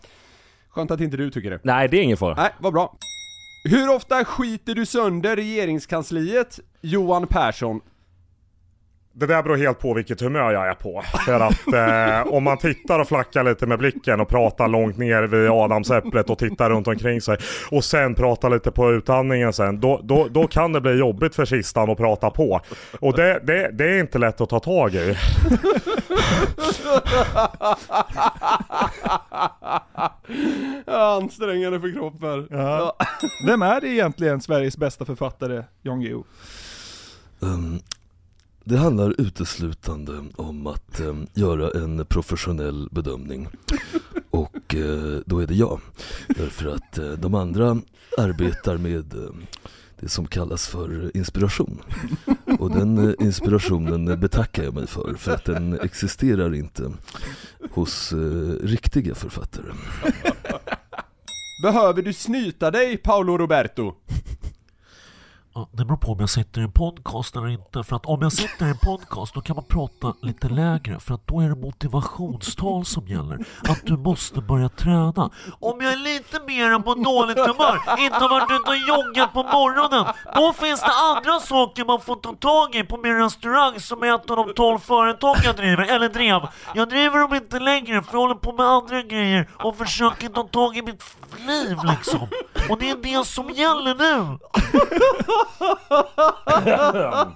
Skönt 0.68 0.90
att 0.90 1.00
inte 1.00 1.16
du 1.16 1.30
tycker 1.30 1.50
det. 1.50 1.60
Nej 1.62 1.88
det 1.88 1.98
är 1.98 2.02
ingen 2.02 2.16
fara. 2.16 2.34
Nej, 2.34 2.50
vad 2.58 2.72
bra. 2.72 2.96
Hur 3.64 3.94
ofta 3.94 4.24
skiter 4.24 4.74
du 4.74 4.86
sönder 4.86 5.36
regeringskansliet, 5.36 6.60
Johan 6.80 7.26
Persson? 7.26 7.80
Det 9.12 9.26
där 9.26 9.42
beror 9.42 9.56
helt 9.56 9.78
på 9.78 9.94
vilket 9.94 10.20
humör 10.20 10.52
jag 10.52 10.68
är 10.68 10.74
på. 10.74 11.02
För 11.24 11.40
att 11.40 11.66
eh, 11.74 12.32
om 12.32 12.44
man 12.44 12.58
tittar 12.58 12.98
och 12.98 13.08
flackar 13.08 13.44
lite 13.44 13.66
med 13.66 13.78
blicken 13.78 14.20
och 14.20 14.28
pratar 14.28 14.68
långt 14.68 14.98
ner 14.98 15.22
vid 15.22 15.50
adamsäpplet 15.50 16.30
och 16.30 16.38
tittar 16.38 16.70
runt 16.70 16.88
omkring 16.88 17.20
sig 17.20 17.36
och 17.70 17.84
sen 17.84 18.14
pratar 18.14 18.50
lite 18.50 18.70
på 18.70 18.92
utandningen 18.92 19.52
sen, 19.52 19.80
då, 19.80 20.00
då, 20.02 20.28
då 20.30 20.46
kan 20.46 20.72
det 20.72 20.80
bli 20.80 20.92
jobbigt 20.92 21.34
för 21.34 21.46
kistan 21.46 21.90
att 21.90 21.98
prata 21.98 22.30
på. 22.30 22.60
Och 23.00 23.16
det, 23.16 23.40
det, 23.42 23.70
det 23.72 23.84
är 23.84 24.00
inte 24.00 24.18
lätt 24.18 24.40
att 24.40 24.50
ta 24.50 24.60
tag 24.60 24.94
i. 24.94 25.16
Ansträngande 30.86 31.80
för 31.80 31.92
kroppen. 31.92 32.48
Ja. 32.50 32.96
Vem 33.46 33.62
är 33.62 33.80
det 33.80 33.88
egentligen 33.88 34.40
Sveriges 34.40 34.76
bästa 34.76 35.04
författare, 35.04 35.64
Jan 35.82 36.00
Guillou? 36.00 36.24
Ehm, 37.42 37.80
det 38.68 38.76
handlar 38.76 39.20
uteslutande 39.20 40.24
om 40.36 40.66
att 40.66 41.00
eh, 41.00 41.14
göra 41.34 41.82
en 41.82 42.06
professionell 42.06 42.88
bedömning. 42.90 43.48
Och 44.30 44.74
eh, 44.74 45.20
då 45.26 45.38
är 45.38 45.46
det 45.46 45.54
jag. 45.54 45.80
Därför 46.28 46.66
att 46.66 46.98
eh, 46.98 47.10
de 47.12 47.34
andra 47.34 47.80
arbetar 48.18 48.76
med 48.76 49.14
eh, 49.14 49.30
det 50.00 50.08
som 50.08 50.26
kallas 50.26 50.68
för 50.68 51.16
inspiration. 51.16 51.82
Och 52.58 52.70
den 52.70 53.08
eh, 53.08 53.14
inspirationen 53.18 54.20
betackar 54.20 54.64
jag 54.64 54.74
mig 54.74 54.86
för, 54.86 55.14
för 55.14 55.34
att 55.34 55.44
den 55.44 55.80
existerar 55.80 56.54
inte 56.54 56.92
hos 57.70 58.12
eh, 58.12 58.66
riktiga 58.66 59.14
författare. 59.14 59.72
Behöver 61.62 62.02
du 62.02 62.12
snyta 62.12 62.70
dig, 62.70 62.96
Paolo 62.96 63.38
Roberto? 63.38 63.94
Ja, 65.58 65.68
det 65.72 65.84
beror 65.84 65.96
på 65.96 66.12
om 66.12 66.20
jag 66.20 66.30
sitter 66.30 66.60
i 66.60 66.64
en 66.64 66.72
podcast 66.72 67.36
eller 67.36 67.48
inte. 67.48 67.82
För 67.84 67.96
att 67.96 68.06
om 68.06 68.22
jag 68.22 68.32
sitter 68.32 68.66
i 68.66 68.70
en 68.70 68.78
podcast 68.78 69.34
då 69.34 69.40
kan 69.40 69.56
man 69.56 69.64
prata 69.64 70.14
lite 70.22 70.48
lägre. 70.48 71.00
För 71.00 71.14
att 71.14 71.26
då 71.26 71.40
är 71.40 71.48
det 71.48 71.54
motivationstal 71.54 72.84
som 72.84 73.06
gäller. 73.06 73.44
Att 73.68 73.86
du 73.86 73.96
måste 73.96 74.40
börja 74.40 74.68
träna. 74.68 75.30
Om 75.60 75.80
jag 75.80 75.92
är 75.92 75.96
lite 75.96 76.40
mer 76.46 76.70
än 76.70 76.82
på 76.82 76.94
dåligt 76.94 77.38
humör, 77.38 77.80
inte 77.98 78.16
har 78.16 78.28
varit 78.28 78.50
ute 78.50 78.70
och 78.70 78.76
joggat 78.76 79.32
på 79.32 79.42
morgonen. 79.42 80.06
Då 80.34 80.52
finns 80.52 80.80
det 80.80 80.92
andra 80.92 81.40
saker 81.40 81.84
man 81.84 82.00
får 82.00 82.16
ta 82.16 82.34
tag 82.34 82.74
i 82.74 82.84
på 82.84 82.96
min 82.96 83.18
restaurang 83.18 83.80
som 83.80 84.02
är 84.02 84.14
ett 84.14 84.30
av 84.30 84.36
de 84.36 84.54
12 84.54 84.78
företag 84.78 85.36
jag 85.44 85.56
driver, 85.56 85.82
eller 85.82 86.08
drev. 86.08 86.40
Jag 86.74 86.88
driver 86.88 87.18
dem 87.18 87.34
inte 87.34 87.58
längre 87.58 88.02
för 88.02 88.12
jag 88.12 88.20
håller 88.20 88.34
på 88.34 88.52
med 88.52 88.66
andra 88.66 89.02
grejer 89.02 89.48
och 89.64 89.76
försöker 89.76 90.28
ta 90.28 90.42
tag 90.42 90.76
i 90.76 90.82
mitt 90.82 91.02
liv 91.46 91.76
liksom. 91.96 92.28
Och 92.70 92.78
det 92.78 92.90
är 92.90 92.96
det 93.20 93.26
som 93.26 93.50
gäller 93.50 93.94
nu. 93.94 94.38
Ja, 96.66 97.28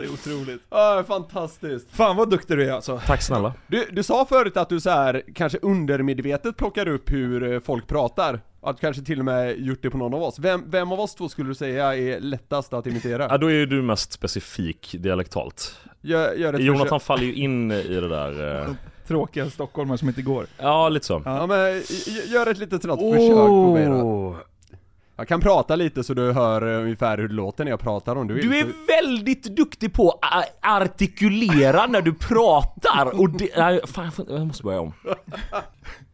det 0.00 0.04
är 0.04 0.12
otroligt. 0.12 0.62
Ja, 0.70 1.04
fantastiskt. 1.08 1.86
Fan 1.96 2.16
vad 2.16 2.30
duktig 2.30 2.56
du 2.56 2.68
är 2.68 2.72
alltså. 2.72 3.00
Tack 3.06 3.22
snälla. 3.22 3.54
Du, 3.66 3.88
du 3.92 4.02
sa 4.02 4.24
förut 4.28 4.56
att 4.56 4.68
du 4.68 4.80
så 4.80 4.90
här 4.90 5.22
kanske 5.34 5.58
undermedvetet 5.62 6.56
plockar 6.56 6.88
upp 6.88 7.10
hur 7.12 7.52
eh, 7.52 7.60
folk 7.60 7.86
pratar. 7.86 8.40
Att 8.62 8.76
du 8.76 8.80
kanske 8.80 9.02
till 9.02 9.18
och 9.18 9.24
med 9.24 9.60
gjort 9.60 9.78
det 9.82 9.90
på 9.90 9.98
någon 9.98 10.14
av 10.14 10.22
oss. 10.22 10.38
Vem, 10.38 10.70
vem 10.70 10.92
av 10.92 11.00
oss 11.00 11.14
två 11.14 11.28
skulle 11.28 11.48
du 11.48 11.54
säga 11.54 11.96
är 11.96 12.20
lättast 12.20 12.72
att 12.72 12.86
imitera? 12.86 13.26
Ja, 13.30 13.38
då 13.38 13.46
är 13.46 13.50
ju 13.54 13.66
du 13.66 13.82
mest 13.82 14.12
specifik 14.12 14.94
dialektalt. 14.98 15.76
Gör, 16.00 16.32
gör 16.34 16.58
Jonathan 16.58 17.00
försök. 17.00 17.06
faller 17.06 17.24
ju 17.24 17.34
in 17.34 17.70
i 17.72 17.94
det 18.00 18.08
där. 18.08 18.60
eh, 18.62 18.68
Tråkiga 19.08 19.50
stockholmare 19.50 19.98
som 19.98 20.08
inte 20.08 20.22
går. 20.22 20.46
Ja, 20.58 20.88
lite 20.88 21.06
så. 21.06 21.22
Ja 21.24 21.46
men 21.46 21.82
gör 22.32 22.46
ett 22.46 22.58
litet 22.58 22.82
sådant 22.82 23.00
försök 23.00 23.36
på 23.36 23.72
mig 23.74 23.86
då. 23.86 23.92
Oh. 23.92 24.36
Jag 25.16 25.28
kan 25.28 25.40
prata 25.40 25.76
lite 25.76 26.04
så 26.04 26.14
du 26.14 26.32
hör 26.32 26.74
eh, 26.74 26.82
ungefär 26.82 27.18
hur 27.18 27.28
det 27.28 27.34
låter 27.34 27.64
när 27.64 27.70
jag 27.70 27.80
pratar 27.80 28.16
om 28.16 28.26
du 28.28 28.34
vill. 28.34 28.50
Du 28.50 28.58
är 28.58 28.62
Så- 28.64 28.70
väldigt 28.88 29.42
duktig 29.56 29.92
på 29.92 30.18
att 30.22 30.44
artikulera 30.82 31.86
när 31.86 32.02
du 32.02 32.14
pratar 32.14 33.20
och 33.20 33.30
det, 33.30 33.48
nej, 33.56 33.80
fan, 33.86 34.10
jag 34.28 34.46
måste 34.46 34.62
börja 34.62 34.80
om. 34.80 34.92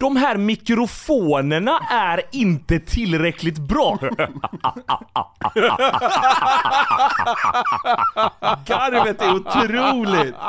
De 0.00 0.16
här 0.16 0.36
mikrofonerna 0.36 1.78
är 1.90 2.22
inte 2.32 2.80
tillräckligt 2.80 3.58
bra. 3.58 3.98
Garvet 8.66 9.22
är 9.22 9.34
otroligt! 9.34 10.34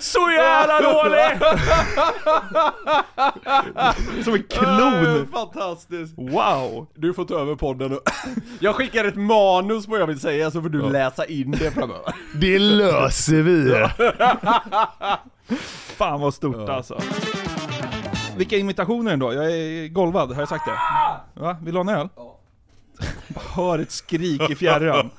Så 0.00 0.30
jävla 0.30 0.80
dålig! 0.80 1.20
Som 4.24 4.34
en 4.34 4.42
klon! 4.42 5.16
Äh, 5.20 5.26
Fantastiskt! 5.32 6.14
Wow! 6.18 6.86
Du 6.94 7.14
får 7.14 7.24
ta 7.24 7.34
över 7.40 7.54
podden 7.54 7.92
och 7.92 8.00
Jag 8.60 8.74
skickar 8.74 9.04
ett 9.04 9.16
manus 9.16 9.86
på 9.86 9.90
vad 9.92 10.00
jag 10.00 10.06
vill 10.06 10.20
säga 10.20 10.50
så 10.50 10.62
får 10.62 10.68
du 10.68 10.90
läsa 10.90 11.24
in 11.24 11.50
det 11.50 11.70
framöver. 11.70 12.14
Det 12.34 12.58
löser 12.58 13.42
vi. 13.42 13.86
Fan 15.96 16.20
vad 16.20 16.34
stort 16.34 16.68
alltså. 16.68 17.00
Vilka 18.36 18.56
imitationer 18.56 19.12
ändå? 19.12 19.32
Jag 19.34 19.44
är 19.52 19.88
golvad, 19.88 20.32
har 20.32 20.40
jag 20.42 20.48
sagt 20.48 20.66
det? 20.66 20.78
Va? 21.40 21.56
Vill 21.62 21.74
du 21.74 21.80
ha 21.80 21.90
en 21.92 21.98
öl? 22.00 22.08
Hör 23.54 23.78
ett 23.78 23.90
skrik 23.92 24.50
i 24.50 24.54
fjärran. 24.54 25.10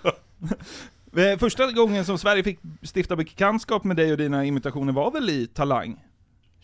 Eh, 1.17 1.38
Första 1.39 1.71
gången 1.71 2.06
som 2.06 2.17
Sverige 2.17 2.43
fick 2.43 2.60
stifta 2.95 3.15
bekantskap 3.15 3.84
med 3.84 3.97
dig 3.97 4.12
och 4.12 4.17
dina 4.17 4.45
imitationer 4.45 4.93
var 4.93 5.12
väl 5.12 5.30
i 5.30 5.47
Talang? 5.47 5.95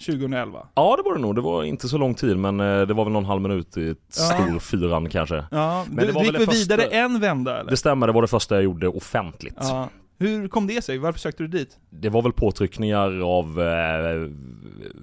2011? 0.05 0.67
Ja 0.75 0.95
det 0.97 1.03
var 1.09 1.15
det 1.15 1.21
nog, 1.21 1.35
det 1.35 1.41
var 1.41 1.63
inte 1.63 1.87
så 1.89 1.97
lång 1.97 2.15
tid 2.15 2.37
men 2.37 2.59
eh, 2.59 2.81
det 2.81 2.93
var 2.93 3.03
väl 3.03 3.13
någon 3.13 3.25
halv 3.25 3.41
minut 3.41 3.77
i 3.77 3.89
ett 3.89 3.97
Ja. 4.17 4.23
stor 4.23 4.59
fyran 4.59 5.09
kanske. 5.09 5.45
Ja, 5.51 5.85
Men 5.89 5.97
du, 5.97 6.05
det 6.05 6.11
var 6.11 6.21
du 6.21 6.27
gick 6.27 6.39
väl 6.39 6.49
vidare 6.49 6.81
första- 6.81 6.95
en 6.95 7.19
vända 7.19 7.59
eller? 7.59 7.71
Det 7.71 7.77
stämmer, 7.77 8.07
det 8.07 8.13
var 8.13 8.21
det 8.21 8.27
första 8.27 8.55
jag 8.55 8.63
gjorde 8.63 8.87
offentligt. 8.87 9.55
Ja. 9.59 9.89
Hur 10.19 10.47
kom 10.47 10.67
det 10.67 10.81
sig? 10.83 10.97
Varför 10.97 11.19
sökte 11.19 11.43
du 11.43 11.47
dit? 11.47 11.77
Det 11.89 12.09
var 12.09 12.21
väl 12.21 12.31
påtryckningar 12.33 13.19
av 13.21 13.61
eh, 13.61 14.29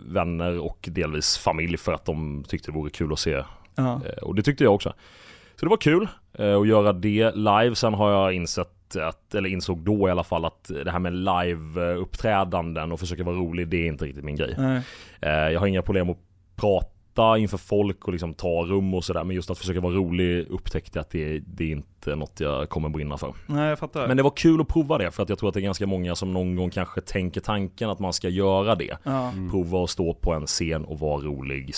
vänner 0.07 0.59
och 0.59 0.89
delvis 0.93 1.39
familj 1.39 1.77
för 1.77 1.93
att 1.93 2.05
de 2.05 2.45
tyckte 2.49 2.71
det 2.71 2.75
vore 2.75 2.91
kul 2.91 3.13
att 3.13 3.19
se. 3.19 3.43
Ja. 3.75 4.01
Eh, 4.07 4.23
och 4.23 4.35
det 4.35 4.43
tyckte 4.43 4.65
jag 4.65 4.75
också. 4.75 4.93
Så 5.57 5.67
det 5.67 5.71
var 5.71 5.77
kul 5.77 6.09
eh, 6.39 6.57
att 6.61 6.69
göra 6.69 6.93
det 6.93 7.33
live. 7.35 7.75
Sen 7.75 7.95
har 7.95 8.11
jag 8.11 8.33
insett 8.33 8.71
att, 8.97 9.35
eller 9.35 9.49
insåg 9.49 9.79
då 9.79 10.09
i 10.09 10.11
alla 10.11 10.25
fall 10.25 10.45
att 10.45 10.71
det 10.85 10.91
här 10.91 10.99
med 10.99 11.13
live-uppträdanden 11.13 12.93
och 12.93 13.01
försöka 13.01 13.25
vara 13.25 13.37
rolig, 13.37 13.69
det 13.69 13.77
är 13.77 13.87
inte 13.87 14.05
riktigt 14.05 14.25
min 14.25 14.37
grej. 14.37 14.55
Nej. 14.59 14.83
Eh, 15.21 15.31
jag 15.31 15.61
har 15.61 15.67
inga 15.67 15.83
problem 15.83 16.11
att 16.11 16.19
prata 16.57 17.39
inför 17.39 17.59
folk 17.59 18.05
och 18.07 18.13
liksom 18.13 18.35
ta 18.35 18.49
rum 18.49 18.95
och 18.95 19.05
sådär. 19.05 19.25
Men 19.25 19.37
just 19.37 19.51
att 19.51 19.59
försöka 19.59 19.81
vara 19.81 19.95
rolig 19.95 20.47
upptäckte 20.51 20.99
jag 20.99 21.01
att 21.01 21.11
det, 21.11 21.39
det 21.39 21.65
är 21.65 21.71
inte 21.71 22.17
något 22.17 22.41
jag 22.41 22.69
kommer 22.69 22.89
brinna 22.89 23.19
för. 23.19 23.35
Nej, 23.47 23.69
jag 23.69 23.79
fattar. 23.79 24.09
Men 24.09 24.17
det 24.17 24.23
var 24.23 24.33
kul 24.37 24.61
att 24.61 24.69
prova 24.69 24.99
det 24.99 25.11
för 25.11 25.23
att 25.23 25.29
jag 25.29 25.39
tror 25.39 25.49
att 25.49 25.55
det 25.55 25.61
är 25.61 25.63
ganska 25.63 25.87
många 25.87 26.15
som 26.15 26.33
någon 26.33 26.57
gång 26.57 26.71
kanske 26.71 27.01
tänker 27.01 27.41
tanken 27.41 27.91
att 27.91 27.99
man 27.99 28.13
ska 28.13 28.29
göra 28.29 28.75
det. 28.75 28.97
Ja. 29.03 29.31
Mm. 29.31 29.51
Prova 29.51 29.85
att 29.85 29.91
stå 29.91 30.15
på 30.15 30.33
en 30.33 30.47
scen 30.47 30.85
och 30.85 30.99
vara 30.99 31.23
rolig. 31.23 31.75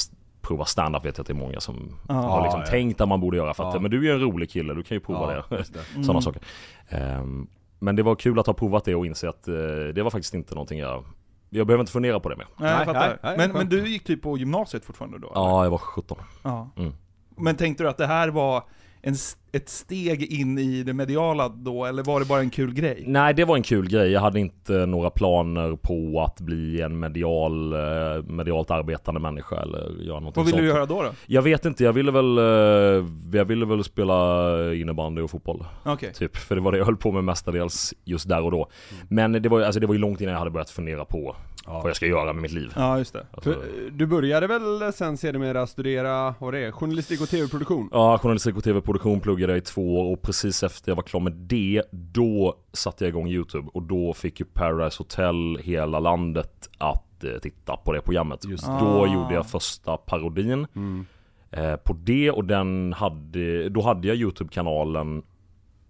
Prova 0.51 0.65
stand-up 0.65 1.05
vet 1.05 1.17
jag 1.19 1.23
att 1.23 1.27
det 1.27 1.33
är 1.33 1.35
många 1.35 1.61
som 1.61 1.97
Ja. 2.09 2.15
har 2.15 2.43
liksom 2.43 2.61
Ja, 2.61 2.67
tänkt 2.67 3.01
att 3.01 3.09
man 3.09 3.21
borde 3.21 3.37
göra 3.37 3.55
för 3.55 3.65
att 3.69 3.75
Ja. 3.75 3.81
men 3.81 3.91
du 3.91 3.99
är 3.99 4.03
ju 4.03 4.11
en 4.13 4.21
rolig 4.21 4.51
kille, 4.51 4.75
du 4.75 4.83
kan 4.83 4.95
ju 4.97 5.01
prova 5.01 5.35
Ja, 5.37 5.45
det. 5.49 5.57
det. 5.57 5.65
Sådana 6.05 6.11
Mm. 6.11 6.23
saker. 6.23 6.43
Ehm, 6.89 7.47
men 7.79 7.97
det 7.97 8.03
var 8.03 8.15
kul 8.15 8.39
att 8.39 8.47
ha 8.47 8.55
provat 8.55 8.85
det 8.85 8.95
och 8.95 9.07
inse 9.07 9.29
att 9.29 9.49
eh, 9.49 9.55
det 9.95 10.03
var 10.03 10.11
faktiskt 10.11 10.35
inte 10.35 10.55
någonting 10.55 10.79
jag 10.79 11.05
jag 11.51 11.67
behöver 11.67 11.83
inte 11.83 11.93
fundera 11.93 12.21
på 12.21 12.29
det 12.29 12.37
mer. 12.37 12.47
Nej, 12.57 12.71
jag 12.71 12.85
fattar. 12.87 13.09
nej, 13.09 13.17
nej, 13.23 13.37
men, 13.39 13.53
men 13.53 13.69
du 13.69 13.89
gick 13.89 14.05
typ 14.05 14.23
på 14.23 14.39
gymnasiet 14.39 14.85
fortfarande 14.85 15.19
då? 15.19 15.27
eller? 15.31 15.41
Ja, 15.41 15.65
jag 15.65 15.71
var 15.71 15.79
17. 15.79 16.19
ja. 16.43 16.71
Mm. 16.77 16.93
Men 17.37 17.57
tänkte 17.57 17.85
du 17.85 17.89
att 17.89 17.97
det 17.97 18.07
här 18.07 18.29
var 18.29 18.63
en, 19.03 19.15
ett 19.53 19.69
steg 19.69 20.23
in 20.23 20.59
i 20.59 20.83
det 20.83 20.93
mediala 20.93 21.49
då, 21.49 21.85
eller 21.85 22.03
var 22.03 22.21
det 22.21 22.27
bara 22.27 22.41
en 22.41 22.51
kul 22.51 22.75
grej? 22.75 23.05
Nej, 23.07 23.35
det 23.35 23.45
var 23.45 23.57
en 23.57 23.63
kul 23.63 23.89
grej. 23.89 24.11
Jag 24.11 24.21
hade 24.21 24.41
inte 24.41 24.73
några 24.87 25.11
planer 25.11 25.77
på 25.77 26.21
att 26.21 26.41
bli 26.41 26.81
en 26.81 26.99
medial, 26.99 27.73
eh, 27.73 28.23
medialt 28.23 28.71
arbetande 28.71 29.21
människa 29.21 29.63
eller 29.63 30.03
göra 30.03 30.21
något 30.21 30.37
Vad 30.37 30.47
ville 30.47 30.59
du 30.59 30.67
göra 30.67 30.87
då? 30.87 31.03
då? 31.03 31.11
Jag 31.27 31.43
vet 31.43 31.65
inte, 31.65 31.85
jag 31.85 31.93
ville 31.93 32.11
väl, 32.11 32.39
eh, 32.39 33.07
jag 33.33 33.45
ville 33.45 33.67
väl 33.67 33.85
spela 33.85 34.75
innebandy 34.75 35.23
och 35.23 35.31
fotboll. 35.31 35.65
Okej. 35.85 36.13
Typ, 36.13 36.37
för 36.37 36.55
det 36.55 36.61
var 36.61 36.73
det 36.73 36.79
jag 36.79 36.85
höll 36.85 36.97
på 36.97 37.13
med 37.13 37.25
mestadels 37.25 37.95
just 38.05 38.29
där 38.29 38.45
och 38.45 38.51
då. 38.51 38.69
Men 39.09 39.33
det 39.33 39.49
var, 39.49 39.61
alltså, 39.61 39.81
det 39.81 39.87
var 39.87 39.95
ju 39.95 40.01
långt 40.01 40.21
innan 40.21 40.33
jag 40.33 40.39
hade 40.39 40.51
börjat 40.51 40.71
fundera 40.71 41.05
på 41.05 41.37
vad 41.79 41.89
jag 41.89 41.97
ska 41.97 42.07
göra 42.07 42.33
med 42.33 42.43
mitt 42.43 42.53
liv. 42.53 42.73
Ja, 42.77 42.99
just 42.99 43.13
det. 43.13 43.27
Alltså, 43.33 43.51
eh, 43.51 43.57
du 43.93 44.07
började 44.07 44.47
väl 44.47 44.93
sen 44.93 45.17
sedermera 45.17 45.67
studera, 45.67 46.35
vad 46.39 46.55
det 46.55 46.59
är, 46.59 46.71
journalistik 46.73 47.21
och 47.21 47.29
tv-produktion? 47.29 47.89
Ja, 47.93 48.19
journalistik 48.19 48.57
och 48.57 48.65
tv-produktion 48.65 49.21
pluggade 49.21 49.53
jag 49.53 49.59
i 49.59 49.61
två 49.61 50.01
år 50.01 50.13
och 50.13 50.23
precis 50.23 50.63
efter 50.63 50.91
jag 50.91 50.97
var 50.97 51.03
klar 51.03 51.21
med 51.21 51.33
det, 51.33 51.83
då 51.91 52.55
satte 52.73 53.05
jag 53.05 53.09
igång 53.09 53.29
YouTube 53.29 53.69
och 53.75 53.83
då 53.83 54.13
fick 54.15 54.41
ju 54.41 54.47
Paradise 54.47 54.99
Hotel 54.99 55.59
hela 55.63 55.99
landet 56.01 56.71
att 56.79 57.25
eh, 57.25 57.31
titta 57.43 57.77
på 57.77 57.93
det 57.93 58.01
programmet. 58.01 58.45
Just 58.45 58.67
det. 58.67 58.77
Då 58.81 59.05
Ah. 59.05 59.15
gjorde 59.15 59.35
jag 59.35 59.47
första 59.51 59.97
parodin 59.97 60.67
Mm. 60.77 61.07
eh, 61.51 61.77
på 61.77 61.93
det 62.05 62.31
och 62.31 62.45
den 62.45 62.93
hade, 62.93 63.69
då 63.69 63.81
hade 63.83 64.09
jag 64.09 64.17
YouTube-kanalen, 64.17 65.23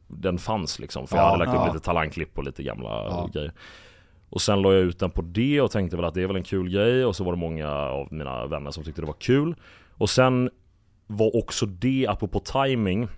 den 0.09 0.39
fanns 0.39 0.79
liksom 0.79 1.07
för 1.07 1.17
jag 1.17 1.25
Ja, 1.25 1.31
hade 1.31 1.45
lagt 1.45 1.55
ja. 1.57 1.67
upp 1.69 1.75
lite 1.75 1.85
talangklipp 1.85 2.39
och 2.39 2.45
lite 2.45 2.63
gamla 2.63 2.89
Ja. 2.89 3.31
grejer. 3.33 3.53
Och 4.31 4.41
sen 4.41 4.63
la 4.63 4.73
jag 4.73 4.83
ut 4.83 4.99
den 4.99 5.11
på 5.11 5.23
det 5.23 5.61
och 5.61 5.71
tänkte 5.71 5.97
väl 5.97 6.05
att 6.05 6.15
det 6.15 6.23
är 6.23 6.27
väl 6.27 6.37
en 6.37 6.43
kul 6.43 6.71
grej 6.71 7.05
och 7.05 7.17
så 7.17 7.25
var 7.25 7.33
det 7.33 7.39
många 7.39 7.71
av 7.71 8.09
mina 8.13 8.47
vänner 8.47 8.71
som 8.71 8.85
tyckte 8.85 9.01
det 9.03 9.07
var 9.07 9.15
kul. 9.21 9.55
Och 9.91 10.11
sen 10.11 10.51
var 11.07 11.37
också 11.37 11.67
det, 11.67 12.07
apropå 12.09 12.41
timing 12.41 13.09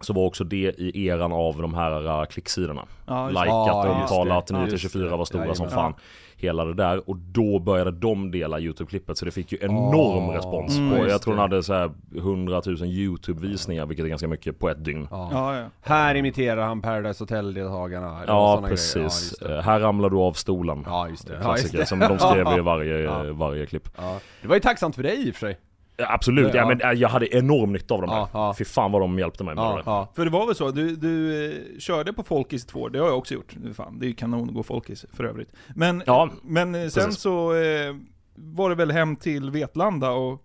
så 0.00 0.12
var 0.12 0.24
också 0.26 0.44
det 0.44 0.74
i 0.78 1.06
eran 1.06 1.32
av 1.32 1.62
de 1.62 1.74
här 1.74 2.20
uh, 2.20 2.24
klicksidorna. 2.26 2.84
Ja. 3.06 3.28
Likat, 3.28 3.46
Ja, 3.46 4.00
just 4.00 4.12
omtalat, 4.12 4.46
det. 4.46 4.52
9 4.54 4.60
Ja, 4.60 4.64
till 4.66 4.72
just 4.72 4.82
24 4.92 5.10
det. 5.10 5.16
var 5.16 5.24
stora 5.24 5.54
som 5.54 5.64
Jajamän. 5.66 5.92
fan. 5.92 5.94
Hela 6.40 6.64
det 6.64 6.74
där. 6.74 7.08
Och 7.10 7.16
då 7.16 7.58
började 7.58 7.90
de 7.90 8.30
dela 8.30 8.58
YouTube-klippet 8.60 9.14
så 9.18 9.24
det 9.24 9.30
fick 9.30 9.52
ju 9.52 9.58
enorm 9.60 10.28
Ah. 10.30 10.34
respons 10.36 10.78
Mm, 10.78 10.90
på. 10.90 10.96
just 10.98 11.10
Jag 11.10 11.22
tror 11.22 11.34
det. 11.34 11.36
den 11.36 11.50
hade 11.50 11.62
så 11.62 11.72
här 11.74 11.90
100 12.16 12.62
000 12.66 12.76
YouTube-visningar 12.84 13.86
vilket 13.86 14.04
är 14.04 14.08
ganska 14.08 14.28
mycket 14.28 14.58
på 14.58 14.68
ett 14.70 14.84
dygn. 14.84 15.08
Ja, 15.10 15.28
Ja. 15.32 15.56
Ja. 15.58 15.64
Här 15.80 16.14
imiterar 16.14 16.66
han 16.66 16.82
Paradise 16.82 17.22
Hotel-deltagarna. 17.24 18.62
precis. 18.68 19.34
Ja, 19.40 19.48
det. 19.48 19.56
Eh, 19.56 19.62
här 19.62 19.80
ramlar 19.80 20.10
du 20.10 20.16
av 20.16 20.32
stolen. 20.32 20.82
Ja, 20.86 21.08
just 21.08 21.26
det. 21.26 21.32
Ja, 21.32 21.38
just 21.38 21.44
Klassiker 21.60 21.78
det. 21.78 21.86
som 21.86 21.98
de 21.98 22.18
skrev 22.18 22.58
i 22.58 22.60
varje, 22.60 22.98
Ja. 22.98 23.22
varje 23.32 23.66
klipp. 23.66 23.88
Ja. 23.96 24.18
Det 24.42 24.48
var 24.48 24.54
ju 24.54 24.60
tacksamt 24.60 24.94
för 24.96 25.02
dig 25.02 25.28
i 25.28 25.30
och 25.30 25.34
för 25.34 25.40
sig. 25.46 25.58
Absolut, 26.02 26.54
ja. 26.54 26.60
Ja. 26.60 26.68
men 26.68 26.80
äh, 26.80 26.92
jag 27.00 27.08
hade 27.08 27.36
enorm 27.36 27.72
nytta 27.72 27.94
av 27.94 28.00
dem 28.00 28.10
Ja, 28.10 28.28
här. 28.32 28.40
ja. 28.40 28.54
Fy 28.58 28.64
fan 28.64 28.92
vad 28.92 29.02
de 29.02 29.18
hjälpte 29.18 29.44
mig 29.44 29.54
med 29.54 29.62
Ja, 29.62 29.82
ja. 29.86 30.08
För 30.16 30.24
det 30.24 30.30
var 30.30 30.46
väl 30.46 30.54
så, 30.54 30.70
du, 30.70 30.96
du 30.96 31.44
eh, 31.52 31.78
körde 31.78 32.12
på 32.12 32.22
Folkis 32.22 32.66
två 32.66 32.80
år, 32.80 32.90
det 32.90 32.98
har 32.98 33.06
jag 33.06 33.18
också 33.18 33.34
gjort. 33.34 33.54
Fan, 33.74 33.98
det 33.98 34.06
är 34.06 34.08
ju 34.08 34.14
kanon 34.14 34.48
att 34.48 34.54
gå 34.54 34.62
Folkis 34.62 35.06
för 35.12 35.24
övrigt. 35.24 35.52
Men, 35.74 36.02
men 36.42 36.74
eh, 36.74 36.80
sen 36.88 37.04
precis. 37.04 37.20
så 37.20 37.54
eh, 37.54 37.94
var 38.34 38.68
det 38.68 38.74
väl 38.74 38.90
hem 38.90 39.16
till 39.16 39.50
Vetlanda 39.50 40.10
och 40.10 40.42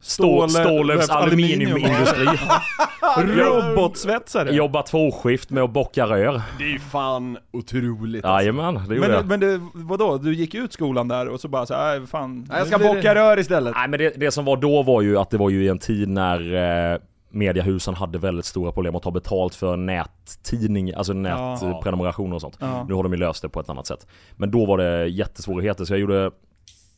Stål, 0.00 0.50
Stålövs 0.50 1.08
aluminiumindustri. 1.10 2.26
Robotsvetsare. 3.16 4.50
Jobba 4.54 4.82
tvåskift 4.82 5.50
med 5.50 5.62
att 5.62 5.70
bocka 5.70 6.06
rör. 6.06 6.40
Det 6.58 6.64
är 6.64 6.68
ju 6.68 6.78
fan 6.78 7.38
otroligt 7.52 8.24
alltså. 8.24 8.40
Jajamän, 8.42 8.74
det 8.88 8.94
gjorde 8.94 9.08
Men, 9.08 9.10
jag. 9.16 9.26
men 9.26 9.40
det, 9.40 9.60
vadå? 9.74 10.18
Du 10.18 10.34
gick 10.34 10.54
ut 10.54 10.72
skolan 10.72 11.08
där 11.08 11.28
och 11.28 11.40
så 11.40 11.48
bara 11.48 11.66
så 11.66 11.74
här, 11.74 11.96
"Äh, 12.00 12.06
fan. 12.06 12.46
Nej, 12.48 12.58
jag 12.58 12.66
ska 12.66 12.78
bocka 12.78 13.14
rör 13.14 13.38
istället. 13.38 13.74
Nej 13.76 13.88
men 13.88 13.98
det, 13.98 14.12
det 14.16 14.30
som 14.30 14.44
var 14.44 14.56
då 14.56 14.82
var 14.82 15.02
ju 15.02 15.18
att 15.18 15.30
det 15.30 15.36
var 15.38 15.50
ju 15.50 15.64
i 15.64 15.68
en 15.68 15.78
tid 15.78 16.08
när 16.08 16.54
eh, 16.94 16.98
mediahusen 17.30 17.94
hade 17.94 18.18
väldigt 18.18 18.44
stora 18.44 18.72
problem 18.72 18.96
att 18.96 19.02
ta 19.02 19.10
betalt 19.10 19.54
för 19.54 19.76
nättidning, 19.76 20.94
alltså 20.94 21.12
nätprenumerationer 21.12 22.34
och 22.34 22.40
sånt. 22.40 22.56
Ja. 22.60 22.84
Nu 22.88 22.94
har 22.94 23.02
de 23.02 23.12
ju 23.12 23.18
löst 23.18 23.42
det 23.42 23.48
på 23.48 23.60
ett 23.60 23.68
annat 23.68 23.86
sätt. 23.86 24.06
Men 24.36 24.50
då 24.50 24.66
var 24.66 24.78
det 24.78 25.06
jättesvårigheter 25.08 25.84
så 25.84 25.92
jag 25.92 26.00
gjorde 26.00 26.30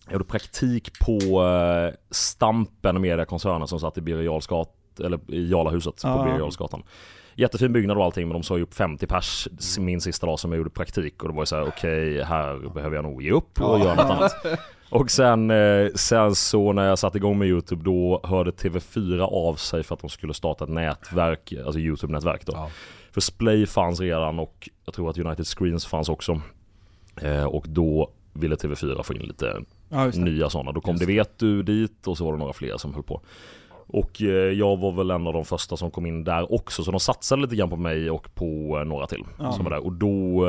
jag 0.04 0.12
gjorde 0.12 0.24
praktik 0.24 0.98
på 1.00 1.42
eh, 1.42 1.94
Stampen 2.10 3.00
Mediakoncernen 3.00 3.68
som 3.68 3.80
satt 3.80 3.98
i 3.98 4.00
Birger 4.00 4.66
eller 5.04 5.20
i 5.34 5.50
Jarlahuset 5.50 6.02
på 6.02 6.08
Ja. 6.08 6.24
Birger 6.24 6.38
Jarlsgatan. 6.38 6.82
Jättefin 7.34 7.72
byggnad 7.72 7.96
och 7.98 8.04
allting 8.04 8.28
men 8.28 8.32
de 8.32 8.42
sa 8.42 8.56
ju 8.56 8.62
upp 8.62 8.74
50 8.74 9.06
pers 9.06 9.48
min 9.78 10.00
sista 10.00 10.26
dag 10.26 10.38
som 10.38 10.52
jag 10.52 10.58
gjorde 10.58 10.70
praktik 10.70 11.22
och 11.22 11.28
då 11.28 11.34
var 11.34 11.40
jag 11.40 11.48
såhär 11.48 11.68
okej 11.68 12.22
här 12.22 12.72
behöver 12.74 12.96
jag 12.96 13.02
nog 13.02 13.22
ge 13.22 13.30
upp 13.30 13.60
och 13.60 13.78
Ja. 13.80 13.84
göra 13.84 13.94
något 13.94 14.10
annat. 14.10 14.32
Och 14.92 15.10
sen, 15.10 15.50
eh, 15.50 15.88
sen 15.94 16.34
så 16.34 16.72
när 16.72 16.86
jag 16.88 16.98
satte 16.98 17.18
igång 17.18 17.38
med 17.38 17.48
YouTube 17.48 17.84
då 17.84 18.20
hörde 18.24 18.50
TV4 18.50 19.20
av 19.20 19.54
sig 19.54 19.82
för 19.82 19.94
att 19.94 20.00
de 20.00 20.10
skulle 20.10 20.34
starta 20.34 20.64
ett 20.64 20.70
nätverk, 20.70 21.52
alltså 21.64 21.80
YouTube-nätverk 21.80 22.46
då. 22.46 22.70
För 23.12 23.20
Splay 23.20 23.66
fanns 23.66 24.00
redan 24.00 24.38
och 24.38 24.68
jag 24.84 24.94
tror 24.94 25.10
att 25.10 25.18
United 25.18 25.46
Screens 25.46 25.86
fanns 25.86 26.08
också. 26.08 26.40
Eh, 27.22 27.44
och 27.44 27.64
då 27.68 28.10
ville 28.32 28.54
TV4 28.56 29.02
få 29.02 29.14
in 29.14 29.22
lite 29.22 29.56
Ja, 29.88 30.04
just 30.04 30.18
det. 30.18 30.24
nya 30.24 30.50
sådana. 30.50 30.72
Då 30.72 30.80
kom 30.80 30.96
det 30.96 31.06
Vet 31.06 31.38
du 31.38 31.62
dit 31.62 32.06
och 32.06 32.16
så 32.18 32.24
var 32.24 32.32
det 32.32 32.38
några 32.38 32.52
fler 32.52 32.76
som 32.76 32.94
höll 32.94 33.02
på. 33.02 33.20
Och 33.92 34.22
eh, 34.22 34.28
jag 34.28 34.76
var 34.76 34.92
väl 34.92 35.10
en 35.10 35.26
av 35.26 35.32
de 35.32 35.44
första 35.44 35.76
som 35.76 35.90
kom 35.90 36.06
in 36.06 36.24
där 36.24 36.52
också 36.54 36.84
så 36.84 36.90
de 36.90 37.00
satsade 37.00 37.42
lite 37.42 37.56
grann 37.56 37.70
på 37.70 37.76
mig 37.76 38.10
och 38.10 38.34
på 38.34 38.78
eh, 38.78 38.84
några 38.84 39.06
till 39.06 39.24
Ja. 39.38 39.52
som 39.52 39.64
var 39.64 39.70
där. 39.70 39.84
Och 39.84 39.92
då 39.92 40.46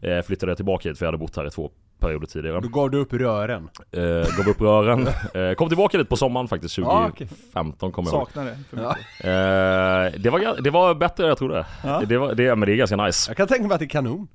eh, 0.00 0.22
flyttade 0.22 0.50
jag 0.50 0.56
tillbaka 0.56 0.88
hit 0.88 0.98
för 0.98 1.04
jag 1.06 1.08
hade 1.12 1.18
bott 1.18 1.36
här 1.36 1.46
i 1.46 1.50
två 1.50 1.70
perioder 1.98 2.26
tidigare. 2.26 2.60
Då 2.60 2.68
gav 2.68 2.90
du 2.90 2.98
upp 2.98 3.12
rören. 3.12 3.68
Eh, 3.92 4.02
gav 4.36 4.48
upp 4.48 4.60
rören. 4.60 5.08
Eh, 5.34 5.52
kom 5.54 5.68
tillbaka 5.68 5.98
dit 5.98 6.08
på 6.08 6.16
sommaren 6.16 6.48
faktiskt, 6.48 6.78
Ja, 6.78 7.06
okej. 7.12 7.26
2015 7.26 7.92
kommer 7.92 8.10
jag 8.10 8.18
ihåg. 8.18 8.28
För 8.70 8.80
Ja. 8.82 8.90
Eh, 9.20 10.12
det, 10.20 10.30
var, 10.30 10.62
det 10.62 10.70
var 10.70 10.94
bättre 10.94 11.22
än 11.24 11.28
jag 11.28 11.38
trodde. 11.38 11.66
Ja. 11.84 12.02
Det, 12.08 12.18
var, 12.18 12.34
det, 12.34 12.56
men 12.56 12.66
det 12.66 12.72
är 12.72 12.76
ganska 12.76 12.96
nice. 12.96 13.30
Jag 13.30 13.36
kan 13.36 13.48
tänka 13.48 13.62
mig 13.66 13.74
att 13.74 13.78
det 13.78 13.84
är 13.84 13.88
kanon. 13.88 14.28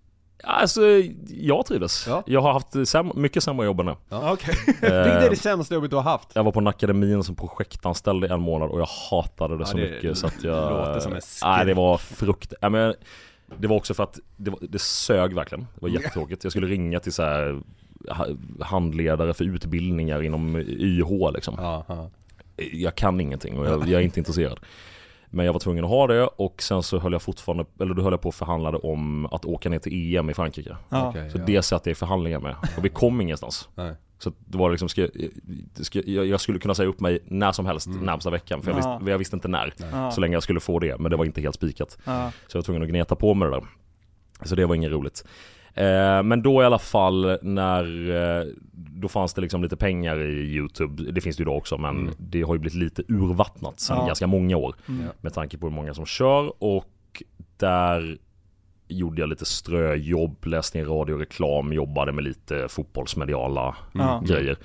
Alltså, 0.43 0.82
jag 1.28 1.65
trivdes. 1.65 2.08
Ja. 2.08 2.23
Jag 2.26 2.41
har 2.41 2.54
haft 2.54 2.73
säm- 2.76 3.15
mycket 3.17 3.43
sämre 3.43 3.65
jobb 3.65 3.80
än 3.80 3.86
det. 3.86 3.95
Ja, 4.10 4.34
okej. 4.34 4.54
Eh, 4.67 4.73
Vilket 4.82 5.23
är 5.23 5.30
det 5.30 5.36
sämsta 5.36 5.76
jobbet 5.76 5.89
du 5.89 5.95
har 5.95 6.04
haft? 6.04 6.30
Jag 6.34 6.43
var 6.43 6.52
på 6.52 6.60
en 6.60 6.67
akademin 6.67 7.23
som 7.23 7.36
projektanställd 7.36 8.26
i 8.26 8.28
en 8.28 8.41
månad 8.41 8.69
och 8.69 8.80
jag 8.80 8.88
hatade 9.12 9.58
det 9.58 9.62
Ja, 9.62 9.65
så 9.65 9.78
det 9.78 9.84
mycket 9.91 10.17
så 10.17 10.28
att 10.28 10.43
jag... 10.43 10.71
låter 10.71 11.00
som 11.00 11.13
en 11.15 11.21
skräck. 11.21 11.50
Nej 11.58 11.65
det 11.65 11.73
var 11.73 11.97
frukt... 11.97 12.54
Ja, 12.62 12.69
men, 12.69 12.93
det 13.58 13.67
var 13.67 13.76
också 13.76 13.93
för 13.93 14.04
att 14.04 14.19
det, 14.38 14.52
var, 14.52 14.60
det 14.62 14.80
sög 14.82 15.34
verkligen. 15.34 15.62
Det 15.76 15.82
var 15.82 15.89
jättetråkigt. 15.89 16.43
Jag 16.43 16.52
skulle 16.52 16.67
ringa 16.67 17.00
till 17.00 17.13
så 17.13 17.23
här 17.23 17.62
ha- 18.10 18.28
handledare 18.62 19.34
för 19.34 19.43
utbildningar 19.43 20.21
inom 20.21 20.56
YH 20.58 21.32
liksom. 21.34 21.56
Ja, 21.58 21.84
ja. 21.88 22.10
Jag 22.71 22.95
kan 22.95 23.21
ingenting 23.21 23.60
och 23.60 23.65
jag, 23.65 23.88
jag 23.88 24.02
är 24.02 24.06
inte 24.06 24.19
intresserad. 24.19 24.60
Men 25.29 25.45
jag 25.45 25.53
var 25.53 25.59
tvungen 25.59 25.83
att 25.83 25.89
ha 25.89 26.07
det 26.07 26.23
och 26.27 26.61
sen 26.61 26.83
så 26.83 26.99
höll 26.99 27.11
jag 27.11 27.21
fortfarande, 27.21 27.65
eller 27.79 27.93
då 27.93 28.01
höll 28.01 28.13
jag 28.13 28.21
på 28.21 28.27
och 28.29 28.35
förhandlade 28.35 28.77
om 28.77 29.25
att 29.25 29.45
åka 29.45 29.69
ner 29.69 29.79
till 29.79 30.15
EM 30.15 30.29
i 30.29 30.33
Frankrike. 30.33 30.77
Ja. 30.89 31.09
Okej, 31.09 31.29
Så 31.31 31.37
ja. 31.37 31.43
det 31.45 31.61
satt 31.61 31.85
jag 31.85 31.91
i 31.91 31.95
förhandlingar 31.95 32.39
med 32.39 32.55
och 32.77 32.85
vi 32.85 32.89
kom 32.89 33.21
ingenstans. 33.21 33.69
Nej. 33.75 33.93
Så 34.19 34.31
det 34.45 34.57
var 34.57 34.71
liksom, 34.71 34.89
ska, 34.89 35.01
jag- 35.01 35.85
ska, 35.85 36.01
jag, 36.05 36.25
jag 36.25 36.41
skulle 36.41 36.59
kunna 36.59 36.73
säga 36.75 36.89
upp 36.89 36.99
mig 36.99 37.19
när 37.25 37.51
som 37.51 37.65
helst 37.65 37.87
närmsta 38.01 38.29
veckan 38.29 38.61
för 38.61 38.71
jag, 38.71 38.79
Ja. 38.83 38.97
visste, 38.97 39.11
jag 39.11 39.17
visste 39.17 39.35
inte 39.35 39.47
när. 39.47 39.73
Ja. 39.91 40.11
Så 40.11 40.21
länge 40.21 40.33
jag 40.35 40.43
skulle 40.43 40.59
få 40.59 40.79
det, 40.79 40.99
men 40.99 41.11
det 41.11 41.17
var 41.17 41.25
inte 41.25 41.41
helt 41.41 41.55
spikat. 41.55 41.91
Så 42.03 42.09
jag 42.09 42.55
var 42.55 42.61
tvungen 42.61 42.81
att 42.83 42.89
gneta 42.89 43.15
på 43.15 43.33
med 43.33 43.47
det 43.47 43.51
där. 43.55 43.63
Så 44.43 44.55
det 44.55 44.65
var 44.65 44.75
inget 44.75 44.91
roligt. 44.91 45.25
Eh, 45.77 46.23
men 46.23 46.41
då 46.41 46.61
i 46.61 46.65
alla 46.65 46.79
fall 46.79 47.37
när, 47.41 48.09
eh, 48.39 48.45
då 48.73 49.07
fanns 49.07 49.33
det 49.33 49.41
liksom 49.41 49.63
lite 49.63 49.77
pengar 49.77 50.19
i 50.21 50.55
YouTube, 50.55 51.11
det 51.11 51.21
finns 51.21 51.37
det 51.37 51.41
ju 51.41 51.43
idag 51.43 51.57
också 51.57 51.77
men 51.77 52.09
det 52.17 52.41
har 52.41 52.53
ju 52.55 52.59
blivit 52.59 52.75
lite 52.77 53.03
urvattnat 53.07 53.79
sedan 53.79 53.97
Ja. 53.99 54.05
ganska 54.07 54.27
många 54.27 54.57
år. 54.57 54.75
Mm. 54.89 55.05
Med 55.21 55.33
tanke 55.33 55.57
på 55.57 55.67
hur 55.67 55.73
många 55.75 55.93
som 55.93 56.05
kör 56.05 56.63
och 56.63 57.23
där 57.57 58.17
gjorde 58.87 59.21
jag 59.21 59.29
lite 59.29 59.45
ströjobb, 59.45 60.45
läste 60.45 60.79
in 60.79 60.85
radio 60.85 61.13
och 61.13 61.19
reklam, 61.19 61.73
jobbade 61.73 62.11
med 62.11 62.23
lite 62.23 62.67
fotbollsmediala 62.69 63.75
Ja. 63.93 64.23
grejer. 64.25 64.57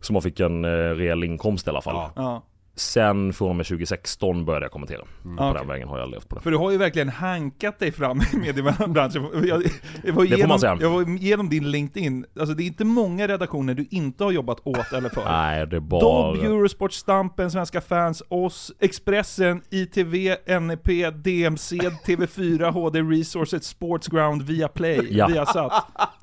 Så 0.00 0.12
man 0.12 0.22
fick 0.22 0.40
en 0.40 0.64
eh, 0.64 0.68
rejäl 0.68 1.24
inkomst 1.24 1.66
i 1.66 1.70
alla 1.70 1.82
fall. 1.82 2.10
Ja. 2.16 2.42
Sen 2.74 3.32
från 3.32 3.48
och 3.48 3.56
med 3.56 3.66
2016 3.66 4.44
började 4.44 4.64
jag 4.64 4.72
kommentera. 4.72 5.00
På 5.22 5.28
Okej. 5.38 5.54
den 5.58 5.68
vägen 5.68 5.88
har 5.88 5.98
jag 5.98 6.10
levt 6.10 6.28
på 6.28 6.34
det. 6.36 6.40
För 6.42 6.50
du 6.50 6.56
har 6.56 6.70
ju 6.70 6.76
verkligen 6.78 7.08
hankat 7.08 7.78
dig 7.78 7.92
fram 7.92 8.20
i 8.32 8.36
mediebranschen. 8.36 9.28
Jag, 9.32 9.42
jag 9.44 9.56
var 9.56 9.62
Det 10.02 10.12
får 10.12 10.24
igenom, 10.26 10.48
man 10.48 10.60
säga. 10.60 10.78
Jag 10.80 10.90
var 10.90 11.10
igenom 11.10 11.48
din 11.48 11.70
LinkedIn, 11.70 12.26
alltså 12.40 12.54
det 12.54 12.62
är 12.62 12.66
inte 12.66 12.84
många 12.84 13.28
redaktioner 13.28 13.74
du 13.74 13.86
inte 13.90 14.24
har 14.24 14.30
jobbat 14.30 14.60
åt 14.64 14.92
eller 14.92 15.08
för. 15.08 15.24
Nej, 15.24 15.66
det 15.66 15.76
är 15.76 15.80
bara... 15.80 16.00
Dobb, 16.00 16.36
Eurosport, 16.36 16.92
Stampen, 16.92 17.50
Svenska 17.50 17.80
fans, 17.80 18.22
oss, 18.28 18.72
Expressen, 18.80 19.62
ITV, 19.70 20.36
NEP, 20.60 20.86
DMC, 21.24 21.76
TV4, 21.76 22.70
HD 22.70 23.00
Resources, 23.00 23.64
Sportsground, 23.64 24.42
Viaplay, 24.42 25.08
Ja. 25.10 25.26
Viasat. 25.26 25.72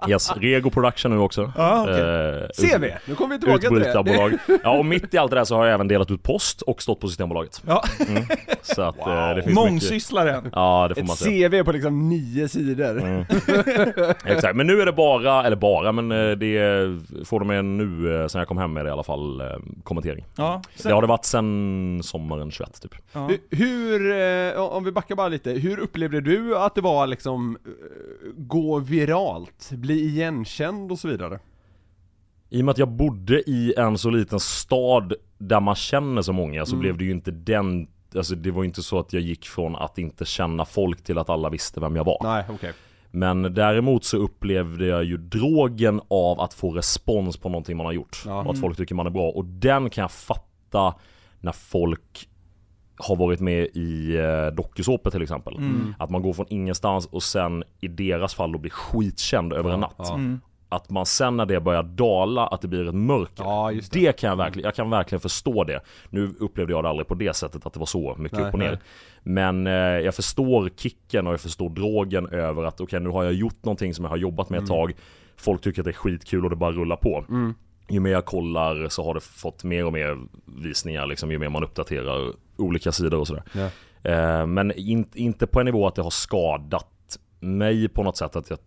Yes, 0.08 0.32
Rego 0.36 0.70
Production 0.70 1.12
nu 1.12 1.18
också. 1.18 1.52
Ja, 1.58 1.82
okej. 1.82 2.74
Eh, 2.74 2.78
CV, 2.78 2.86
nu 3.06 3.16
kommer 3.16 3.36
vi 3.36 3.40
tillbaka 3.42 3.68
till 3.68 3.80
det. 3.80 4.60
Ja, 4.64 4.78
och 4.78 4.86
mitt 4.86 5.14
i 5.14 5.18
allt 5.18 5.32
det 5.32 5.38
där 5.38 5.44
så 5.46 5.56
har 5.56 5.66
jag 5.66 5.74
även 5.74 5.88
delat 5.88 6.12
ut 6.12 6.24
post 6.24 6.39
och 6.68 6.82
stått 6.82 7.00
på 7.00 7.08
Systembolaget. 7.08 7.62
Ja. 7.68 7.84
Mm. 8.08 8.24
Så 8.62 8.82
att 8.82 9.00
eh, 9.00 9.06
det 9.30 9.34
finns 9.36 9.46
mycket... 9.46 9.54
Mångsysslaren. 9.56 10.50
Ja, 10.54 10.86
det 10.90 10.96
får 10.96 11.02
man 11.02 11.14
Ett 11.14 11.20
säga. 11.20 11.50
CV 11.50 11.64
på 11.64 11.72
liksom 11.72 12.10
nio 12.10 12.48
sidor. 12.50 13.00
Mm. 13.00 13.26
Exakt, 14.26 14.56
men 14.56 14.68
nu 14.68 14.82
är 14.82 14.86
det 14.86 14.92
bara, 14.94 15.44
eller 15.46 15.56
bara, 15.56 15.92
men 15.92 16.12
eh, 16.12 16.32
det 16.38 16.60
får 17.26 17.40
de 17.40 17.48
med 17.48 17.66
nu 17.66 18.22
eh, 18.22 18.28
sen 18.28 18.40
jag 18.40 18.48
kom 18.48 18.58
hem 18.58 18.74
med 18.74 18.86
det 18.86 18.90
i 18.90 18.92
alla 18.92 19.04
fall, 19.04 19.44
kommentering. 19.84 20.26
Ja, 20.36 20.62
Det 20.84 20.92
har 20.92 21.02
det 21.02 21.08
varit 21.08 21.26
sen 21.26 22.02
sommaren 22.04 22.52
21 22.52 22.82
typ. 22.82 22.96
Ja. 23.12 23.30
Hur- 23.50 24.58
om 24.58 24.84
vi 24.84 24.92
backar 24.92 25.16
bara 25.16 25.28
lite, 25.28 25.52
hur 25.52 25.80
upplevde 25.80 26.22
du 26.22 26.58
att 26.58 26.76
det 26.76 26.82
var 26.82 27.08
liksom, 27.08 27.58
gå 28.38 28.80
viralt, 28.80 29.70
bli 29.72 30.00
igenkänd 30.06 30.92
och 30.92 31.00
så 31.00 31.08
vidare? 31.08 31.40
I 32.50 32.62
och 32.62 32.66
med 32.66 32.72
att 32.72 32.78
jag 32.78 32.90
bodde 32.92 33.50
i 33.50 33.74
en 33.78 33.98
så 33.98 34.10
liten 34.10 34.40
stad 34.40 35.14
där 35.38 35.60
man 35.60 35.76
känner 35.76 36.22
så 36.22 36.34
många 36.34 36.66
så 36.66 36.76
Mm. 36.76 36.82
blev 36.82 36.98
det 36.98 37.04
ju 37.04 37.12
inte 37.12 37.32
den 37.32 37.88
Alltså 38.16 38.36
det 38.36 38.52
var 38.52 38.64
ju 38.64 38.68
inte 38.68 38.84
så 38.84 39.00
att 39.00 39.14
jag 39.14 39.22
gick 39.22 39.46
från 39.48 39.76
att 39.76 39.98
inte 39.98 40.26
känna 40.26 40.66
folk 40.66 41.04
till 41.04 41.18
att 41.18 41.30
alla 41.30 41.50
visste 41.50 41.80
vem 41.80 41.96
jag 41.96 42.04
var. 42.04 42.18
Nej, 42.24 42.46
okej. 42.50 42.74
Men 43.12 43.42
däremot 43.54 44.04
så 44.04 44.18
upplevde 44.18 44.86
jag 44.86 45.04
ju 45.04 45.18
drogen 45.18 46.02
av 46.08 46.40
att 46.40 46.54
få 46.54 46.72
respons 46.72 47.38
på 47.38 47.50
någonting 47.50 47.78
man 47.78 47.86
har 47.86 47.94
gjort. 47.94 48.24
Ja. 48.26 48.44
Och 48.44 48.52
att 48.52 48.60
folk 48.60 48.78
tycker 48.78 48.96
man 48.96 49.06
är 49.06 49.10
bra. 49.10 49.30
Och 49.30 49.46
den 49.46 49.90
kan 49.90 50.02
jag 50.02 50.12
fatta 50.12 50.94
när 51.42 51.52
folk 51.52 52.30
har 52.98 53.16
varit 53.16 53.40
med 53.40 53.68
i 53.74 54.18
eh, 54.18 54.56
dokusåpor 54.56 55.12
till 55.12 55.22
exempel. 55.22 55.56
Mm. 55.56 55.96
Att 56.00 56.10
man 56.10 56.22
går 56.22 56.34
från 56.34 56.46
ingenstans 56.50 57.06
och 57.06 57.24
sen 57.24 57.64
i 57.82 57.88
deras 57.88 58.34
fall 58.36 58.52
då 58.52 58.58
blir 58.60 58.72
skitkänd 58.72 59.54
över 59.54 59.70
en 59.72 59.80
natt. 59.80 59.96
Ja. 59.98 60.14
Mm. 60.14 60.40
Att 60.70 60.90
man 60.90 61.06
sen 61.06 61.38
när 61.38 61.46
det 61.46 61.60
börjar 61.60 61.84
dala, 61.84 62.48
att 62.48 62.62
det 62.62 62.68
blir 62.68 62.88
ett 62.88 62.96
mörker. 62.96 63.44
Ja, 63.44 63.72
det. 63.72 63.92
det 63.92 64.20
kan 64.20 64.30
jag 64.30 64.38
verkligen, 64.38 64.66
jag 64.66 64.76
kan 64.76 64.90
verkligen 64.90 65.20
förstå 65.20 65.64
det. 65.64 65.82
Nu 66.10 66.36
upplevde 66.40 66.74
jag 66.74 66.84
det 66.84 66.90
aldrig 66.90 67.08
på 67.08 67.16
det 67.16 67.36
sättet 67.36 67.66
att 67.66 67.74
det 67.74 67.80
var 67.80 67.86
så 67.86 68.16
mycket 68.18 68.40
Nej, 68.40 68.48
upp 68.48 68.54
och 68.54 68.60
ner. 68.60 68.70
nej. 68.70 68.80
Men 69.24 69.68
eh, 69.68 69.74
jag 69.74 70.16
förstår 70.16 70.70
kicken 70.76 71.28
och 71.28 71.34
jag 71.34 71.42
förstår 71.42 71.70
drogen 71.70 72.28
över 72.28 72.64
att 72.64 72.82
okej 72.82 73.00
nu 73.00 73.10
har 73.10 73.24
jag 73.24 73.34
gjort 73.34 73.64
någonting 73.64 73.94
som 73.94 74.06
jag 74.06 74.10
har 74.10 74.18
jobbat 74.18 74.50
med 74.50 74.62
ett 74.62 74.68
tag. 74.68 74.94
Folk 75.38 75.62
tycker 75.62 75.82
att 75.82 75.86
det 75.86 75.92
är 75.92 75.94
skitkul 75.94 76.44
och 76.44 76.50
det 76.50 76.56
bara 76.56 76.72
rullar 76.72 76.96
på. 76.96 77.26
Mm. 77.30 77.54
Ju 77.90 78.00
mer 78.00 78.12
jag 78.12 78.26
kollar 78.26 78.90
så 78.90 79.04
har 79.04 79.14
det 79.14 79.20
fått 79.20 79.64
mer 79.64 79.86
och 79.86 79.94
mer 79.94 80.18
visningar 80.46 81.06
liksom, 81.08 81.32
ju 81.32 81.40
mer 81.40 81.50
man 81.50 81.64
uppdaterar 81.64 82.34
olika 82.58 82.92
sidor 82.92 83.20
och 83.20 83.28
sådär. 83.28 83.44
Ja. 83.52 83.70
Eh, 84.12 84.46
men 84.46 84.72
in, 84.72 85.06
inte 85.14 85.48
på 85.48 85.60
en 85.60 85.66
nivå 85.66 85.88
att 85.88 85.96
det 85.96 86.02
har 86.02 86.10
skadat 86.10 87.20
mig 87.40 87.90
på 87.90 88.04
något 88.04 88.18
sätt 88.18 88.36
att 88.36 88.50
jag 88.50 88.60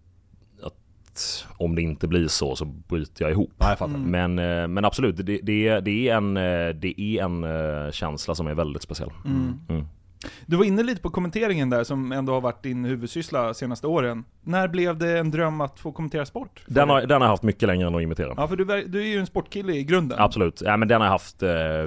att 1.13 1.47
om 1.57 1.75
det 1.75 1.83
inte 1.83 2.09
blir 2.09 2.29
så 2.29 2.57
så 2.57 2.65
bryter 2.65 3.25
jag 3.25 3.33
ihop. 3.33 3.53
Ja, 3.59 3.69
jag 3.69 3.79
fattar. 3.79 3.99
Men, 3.99 4.39
eh, 4.39 4.69
men 4.69 4.85
absolut, 4.85 5.17
det, 5.17 5.23
det, 5.43 5.81
det, 5.81 6.09
är 6.09 6.17
en, 6.17 6.37
eh, 6.37 6.69
det 6.69 7.01
är 7.01 7.25
en 7.25 7.45
eh, 7.45 7.91
känsla 7.91 8.35
som 8.35 8.47
är 8.47 8.55
väldigt 8.55 8.83
speciell. 8.83 9.11
Mm. 9.25 9.55
Mm. 9.69 9.85
Du 10.47 10.57
var 10.57 10.65
inne 10.65 10.83
lite 10.83 11.01
på 11.01 11.11
kommenteringen 11.11 11.71
där 11.71 11.85
som 11.85 12.13
ändå 12.13 12.33
har 12.33 12.41
varit 12.41 12.63
din 12.63 12.85
huvudsyssla 12.85 13.55
senaste 13.55 13.87
åren. 13.87 14.25
När 14.43 14.69
blev 14.69 14.99
det 14.99 15.19
en 15.19 15.31
dröm 15.31 15.61
att 15.61 15.81
få 15.81 15.93
kommentera 15.93 16.27
sport? 16.27 16.65
Den, 16.67 16.89
har, 16.89 17.01
den 17.01 17.21
har 17.21 17.29
jag 17.29 17.31
haft 17.31 17.43
mycket 17.43 17.67
längre 17.67 17.87
än 17.87 17.95
att 17.95 18.03
imitera. 18.03 18.35
Ja, 18.37 18.49
för 18.49 18.57
du, 18.57 18.65
du 18.65 19.01
är 19.01 19.07
ju 19.07 19.19
en 19.19 19.27
sportkille 19.27 19.73
i 19.73 19.85
grunden. 19.85 20.19
Absolut, 20.21 20.63
ja, 20.65 20.77
men 20.77 20.89
den 20.89 21.01
har 21.01 21.07
jag 21.07 21.13
haft, 21.13 21.39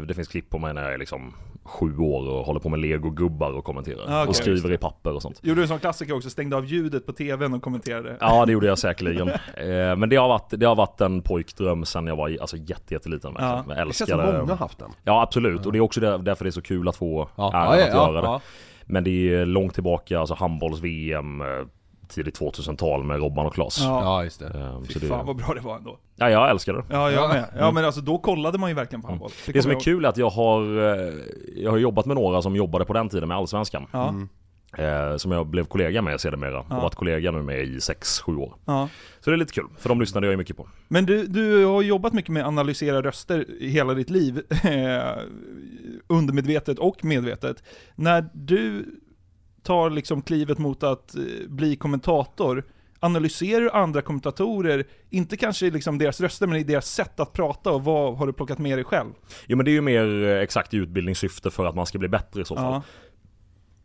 det 0.07 0.13
finns 0.15 0.27
klipp 0.27 0.49
på 0.49 0.59
mig 0.59 0.73
när 0.73 0.83
jag 0.83 0.93
är 0.93 0.97
liksom 0.97 1.33
sju 1.65 1.97
år 1.97 2.29
och 2.29 2.45
håller 2.45 2.59
på 2.59 2.69
med 2.69 2.79
legogubbar 2.79 3.51
och 3.51 3.63
kommenterar. 3.63 4.03
Ah, 4.07 4.19
okej, 4.21 4.29
och 4.29 4.35
skriver 4.35 4.69
det. 4.69 4.75
i 4.75 4.77
papper 4.77 5.13
och 5.13 5.21
sånt. 5.21 5.39
Gjorde 5.43 5.61
du 5.61 5.67
som 5.67 5.79
klassiker 5.79 6.15
också, 6.15 6.29
stängde 6.29 6.55
av 6.57 6.65
ljudet 6.65 7.05
på 7.05 7.11
tvn 7.13 7.53
och 7.53 7.61
kommenterade? 7.61 8.17
Ja 8.19 8.45
det 8.45 8.51
gjorde 8.51 8.67
jag 8.67 8.79
säkerligen. 8.79 9.29
Eh, 9.57 9.95
men 9.95 10.09
det 10.09 10.15
har, 10.15 10.27
varit, 10.27 10.49
det 10.49 10.65
har 10.65 10.75
varit 10.75 11.01
en 11.01 11.21
pojkdröm 11.21 11.85
sen 11.85 12.07
jag 12.07 12.15
var 12.15 12.37
alltså, 12.41 12.57
jätte, 12.57 12.93
jätteliten. 12.93 13.35
Ja. 13.39 13.63
Jag 13.67 13.77
Det 13.77 13.83
känns 13.83 13.97
som 13.97 14.19
älskade- 14.19 14.37
många 14.37 14.51
har 14.51 14.57
haft 14.57 14.79
den. 14.79 14.89
Ja 15.03 15.21
absolut, 15.21 15.65
och 15.65 15.71
det 15.71 15.77
är 15.77 15.81
också 15.81 15.99
där, 15.99 16.17
därför 16.17 16.45
det 16.45 16.49
är 16.49 16.51
så 16.51 16.61
kul 16.61 16.87
att 16.87 16.95
få 16.95 17.29
Ja. 17.35 17.51
äran 17.53 17.63
Ja, 17.63 17.77
ja, 17.79 17.83
att 17.87 17.93
ja, 17.93 18.11
göra 18.13 18.21
det. 18.33 18.39
Men 18.85 19.03
det 19.03 19.33
är 19.33 19.45
långt 19.45 19.73
tillbaka, 19.73 20.19
alltså 20.19 20.33
handbolls-VM, 20.35 21.41
eh, 21.41 21.47
tidigt 22.09 22.39
2000-tal 22.39 23.03
med 23.03 23.17
Robban 23.19 23.45
och 23.45 23.53
Klas. 23.53 23.79
Ja. 23.81 24.01
Ja, 24.03 24.23
just 24.23 24.39
det. 24.39 24.45
Eh, 24.45 24.81
Fy 24.87 24.93
så 24.93 24.99
det, 24.99 25.07
fan 25.07 25.25
vad 25.25 25.35
bra 25.35 25.53
det 25.53 25.61
var 25.61 25.75
ändå. 25.77 25.97
ja, 26.15 26.29
jag 26.29 26.49
älskar 26.49 26.73
det. 26.73 26.83
Ja, 26.89 27.11
jag 27.11 27.29
med. 27.29 27.45
Ja 27.57 27.71
men 27.71 27.85
alltså 27.85 28.01
då 28.01 28.17
kollade 28.17 28.57
man 28.57 28.69
ju 28.69 28.75
verkligen 28.75 29.01
på 29.01 29.07
handboll. 29.07 29.31
Det 29.47 29.61
som 29.61 29.71
är 29.71 29.79
kul 29.79 30.05
är 30.05 30.09
att 30.09 30.17
jag 30.17 30.29
har, 30.29 30.61
eh, 30.61 31.13
jag 31.55 31.71
har 31.71 31.77
jobbat 31.77 32.05
med 32.05 32.15
några 32.15 32.41
som 32.41 32.55
jobbade 32.55 32.85
på 32.85 32.93
den 32.93 33.09
tiden 33.09 33.27
med 33.27 33.37
Allsvenskan. 33.37 33.87
Ja. 33.91 34.13
Eh, 34.77 35.17
som 35.17 35.31
jag 35.31 35.47
blev 35.47 35.65
kollega 35.65 36.01
med 36.01 36.21
sedermera. 36.21 36.59
Och 36.59 36.65
Ja. 36.69 36.79
varit 36.81 36.95
kollega 36.95 37.31
nu 37.31 37.43
med 37.43 37.63
i 37.63 37.79
6-7 37.79 38.37
år. 38.37 38.53
Ja. 38.65 38.89
Så 39.19 39.29
det 39.29 39.35
är 39.35 39.37
lite 39.37 39.53
kul, 39.53 39.67
för 39.77 39.89
de 39.89 39.99
lyssnade 39.99 40.27
jag 40.27 40.31
ju 40.31 40.37
mycket 40.37 40.57
på. 40.57 40.67
Men 40.87 41.05
du, 41.05 41.27
du 41.27 41.65
har 41.65 41.81
jobbat 41.81 42.13
mycket 42.13 42.31
med 42.31 42.41
att 42.43 42.47
analysera 42.47 43.01
röster 43.01 43.45
i 43.61 43.69
hela 43.69 43.93
ditt 43.93 44.09
liv, 44.09 44.41
eh, 44.63 45.21
undermedvetet 46.07 46.79
och 46.79 47.05
medvetet. 47.05 47.63
När 47.95 48.25
du 48.33 48.85
tar 49.65 49.89
liksom 49.89 50.21
klivet 50.21 50.57
mot 50.57 50.83
att 50.83 51.15
eh, 51.15 51.21
bli 51.47 51.75
kommentator, 51.75 52.63
analyserar 52.99 53.61
du 53.61 53.69
andra 53.69 54.01
kommentatorer, 54.01 54.85
inte 55.09 55.37
kanske 55.37 55.69
liksom 55.69 55.97
deras 55.97 56.21
röster, 56.21 56.47
men 56.47 56.57
i 56.57 56.63
deras 56.63 56.87
sätt 56.87 57.19
att 57.19 57.33
prata 57.33 57.71
och 57.71 57.83
vad 57.83 58.17
har 58.17 58.27
du 58.27 58.33
plockat 58.33 58.59
med 58.59 58.77
dig 58.77 58.85
själv? 58.85 59.09
Jo 59.47 59.57
men 59.57 59.65
det 59.65 59.71
är 59.71 59.73
ju 59.73 59.81
mer 59.81 60.23
eh, 60.23 60.39
exakt 60.39 60.73
i 60.73 60.77
utbildningssyfte 60.77 61.51
för 61.51 61.65
att 61.65 61.75
man 61.75 61.85
ska 61.85 61.97
bli 61.97 62.07
bättre 62.07 62.41
i 62.41 62.45
så 62.45 62.55
fall. 62.55 62.73
Ja. 62.73 62.81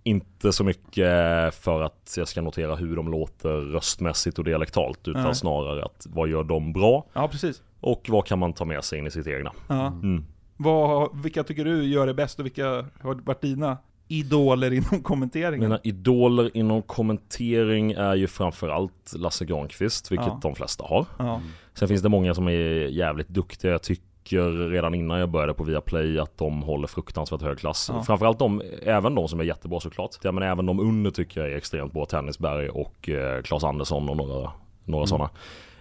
Inte 0.03 0.53
så 0.53 0.64
mycket 0.64 1.55
för 1.55 1.83
att 1.83 2.14
jag 2.16 2.29
ska 2.29 2.40
notera 2.43 2.75
hur 2.77 2.97
de 2.97 3.11
låter 3.11 3.49
röstmässigt 3.49 4.38
och 4.38 4.45
dialektalt 4.45 5.09
utan 5.09 5.23
Nej. 5.23 5.35
snarare 5.35 5.85
att 5.85 6.07
vad 6.11 6.29
gör 6.29 6.45
de 6.45 6.73
bra 6.73 7.07
Ja, 7.12 7.29
precis. 7.29 7.62
och 7.81 8.07
vad 8.09 8.27
kan 8.27 8.38
man 8.38 8.53
ta 8.53 8.64
med 8.64 8.85
sig 8.85 8.99
in 8.99 9.07
i 9.07 9.11
sitt 9.11 9.27
egna. 9.27 9.53
Ja. 9.69 9.87
Mm. 9.87 10.25
Vad, 10.57 11.23
vilka 11.23 11.45
tycker 11.45 11.64
du 11.64 11.85
gör 11.85 12.07
det 12.07 12.14
bäst 12.14 12.38
och 12.38 12.45
vilka 12.45 12.66
har 13.01 13.25
varit 13.25 13.40
dina 13.40 13.77
idoler 14.11 14.73
inom 14.73 15.03
kommenteringen? 15.03 15.61
Mina 15.61 15.79
idoler 15.83 16.51
inom 16.57 16.83
kommentering 16.83 17.92
är 17.92 18.14
ju 18.14 18.27
framförallt 18.27 19.12
Lasse 19.16 19.44
Granqvist, 19.44 20.12
vilket 20.12 20.27
Ja. 20.27 20.38
de 20.42 20.55
flesta 20.55 20.85
har. 20.85 21.07
Ja. 21.18 21.40
Sen 21.75 21.88
finns 21.88 22.03
det 22.03 22.09
många 22.09 22.35
som 22.35 22.49
är 22.49 22.53
jävligt 22.88 23.29
duktiga. 23.29 23.70
Jag 23.73 23.83
tycker 23.83 24.70
redan 24.70 24.94
innan 24.94 25.18
jag 25.18 25.29
började 25.31 25.55
på 25.55 25.64
Viaplay 25.64 26.18
att 26.18 26.38
de 26.38 26.62
håller 26.62 26.87
fruktansvärt 26.88 27.42
hög 27.42 27.59
klass. 27.59 27.90
Ja. 27.92 28.03
Framförallt 28.03 28.38
de, 28.38 28.62
även 28.83 29.14
de 29.14 29.29
som 29.29 29.40
är 29.40 29.44
jättebra 29.44 29.81
såklart. 29.81 30.11
Ja, 30.23 30.33
men 30.33 30.42
även 30.42 30.66
de 30.66 30.81
under 30.81 31.11
tycker 31.11 31.40
jag 31.40 31.53
är 31.53 31.57
extremt 31.57 31.92
bra. 31.92 32.07
Tennisberg 32.07 32.68
och 32.68 33.09
eh, 33.09 33.42
Claes 33.42 33.64
Andersson 33.64 34.09
och 34.09 34.16
några, 34.16 34.51
några 34.85 35.01
Mm. 35.03 35.07
sådana. 35.07 35.31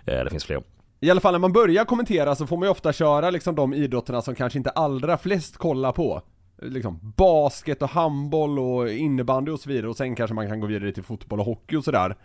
Eh, 0.05 0.23
det 0.23 0.29
finns 0.29 0.45
fler. 0.45 0.61
I 1.01 1.09
alla 1.11 1.21
fall 1.21 1.31
när 1.33 1.39
man 1.39 1.53
börjar 1.53 1.85
kommentera 1.85 2.35
så 2.35 2.47
får 2.47 2.57
man 2.57 2.65
ju 2.65 2.71
ofta 2.71 2.93
köra 2.93 3.29
liksom 3.29 3.55
de 3.55 3.73
idrotterna 3.73 4.21
som 4.21 4.35
kanske 4.35 4.57
inte 4.59 4.69
allra 4.69 5.17
flest 5.17 5.57
kollar 5.57 5.91
på. 5.91 6.21
Liksom 6.61 7.13
basket 7.17 7.81
och 7.81 7.89
handboll 7.89 8.59
och 8.59 8.89
innebandy 8.89 9.51
och 9.51 9.59
så 9.59 9.69
vidare 9.69 9.89
och 9.89 9.97
sen 9.97 10.15
kanske 10.15 10.33
man 10.33 10.47
kan 10.47 10.59
gå 10.59 10.67
vidare 10.67 10.91
till 10.91 11.03
fotboll 11.03 11.39
och 11.39 11.45
hockey 11.45 11.75
och 11.75 11.83
sådär. 11.83 12.15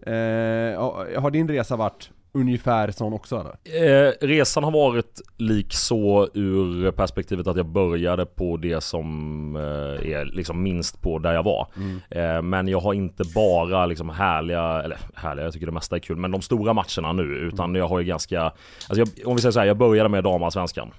Eh, 0.00 1.20
har 1.20 1.30
din 1.30 1.48
resa 1.48 1.76
varit 1.76 2.10
ungefär 2.34 2.90
sån 2.90 3.12
också 3.12 3.40
eller? 3.40 4.06
Eh, 4.08 4.12
resan 4.20 4.64
har 4.64 4.70
varit 4.70 5.20
lik 5.36 5.74
så 5.74 6.28
ur 6.34 6.90
perspektivet 6.90 7.46
att 7.46 7.56
jag 7.56 7.66
började 7.66 8.26
på 8.26 8.56
det 8.56 8.82
som 8.82 9.56
eh, 9.56 10.10
är 10.10 10.24
liksom 10.24 10.62
minst 10.62 11.02
på 11.02 11.18
där 11.18 11.32
jag 11.32 11.42
var. 11.42 11.66
Eh, 12.10 12.42
men 12.42 12.68
jag 12.68 12.80
har 12.80 12.94
inte 12.94 13.24
bara 13.34 13.86
liksom 13.86 14.10
härliga, 14.10 14.82
eller 14.82 14.98
härliga, 15.14 15.44
jag 15.44 15.52
tycker 15.52 15.66
det 15.66 15.72
mesta 15.72 15.96
är 15.96 16.00
kul, 16.00 16.16
men 16.16 16.30
de 16.30 16.42
stora 16.42 16.72
matcherna 16.72 17.12
nu. 17.12 17.22
Utan 17.22 17.74
jag 17.74 17.88
har 17.88 17.98
ju 17.98 18.04
ganska, 18.04 18.42
alltså 18.42 18.98
jag, 18.98 19.08
om 19.24 19.36
vi 19.36 19.42
säger 19.42 19.52
så 19.52 19.58
här, 19.58 19.66
jag 19.66 19.76
började 19.76 20.08
med 20.08 20.24
damallsvenskan. 20.24 20.90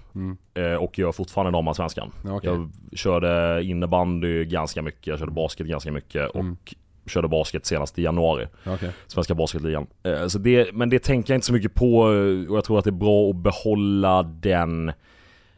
Eh, 0.54 0.76
och 0.76 1.00
gör 1.00 1.12
fortfarande 1.12 1.52
damallsvenskan. 1.58 2.12
Okej. 2.26 2.50
Jag 2.50 2.70
körde 2.94 3.64
innebandy 3.64 4.46
ganska 4.46 4.82
mycket, 4.82 5.08
jag 5.08 5.20
körde 5.20 5.32
basket 5.32 5.68
ganska 5.68 5.92
mycket 5.92 6.30
och 6.30 6.76
körde 7.08 7.28
basket 7.28 7.66
senast 7.66 8.00
i 8.00 8.04
januari. 8.04 8.48
Okej. 8.66 8.90
Svenska 9.08 9.34
basketligan. 9.36 9.88
Eh, 10.04 10.28
Så 10.28 10.38
det, 10.38 10.74
men 10.74 10.90
det 10.90 11.00
tänker 11.04 11.34
jag 11.34 11.38
inte 11.38 11.48
så 11.48 11.54
mycket 11.54 11.74
på 11.74 12.14
eh, 12.14 12.50
och 12.52 12.58
jag 12.58 12.64
tror 12.64 12.78
att 12.80 12.84
det 12.86 12.90
är 12.90 12.92
bra 12.92 13.30
att 13.30 13.36
behålla 13.36 14.24
den 14.24 14.92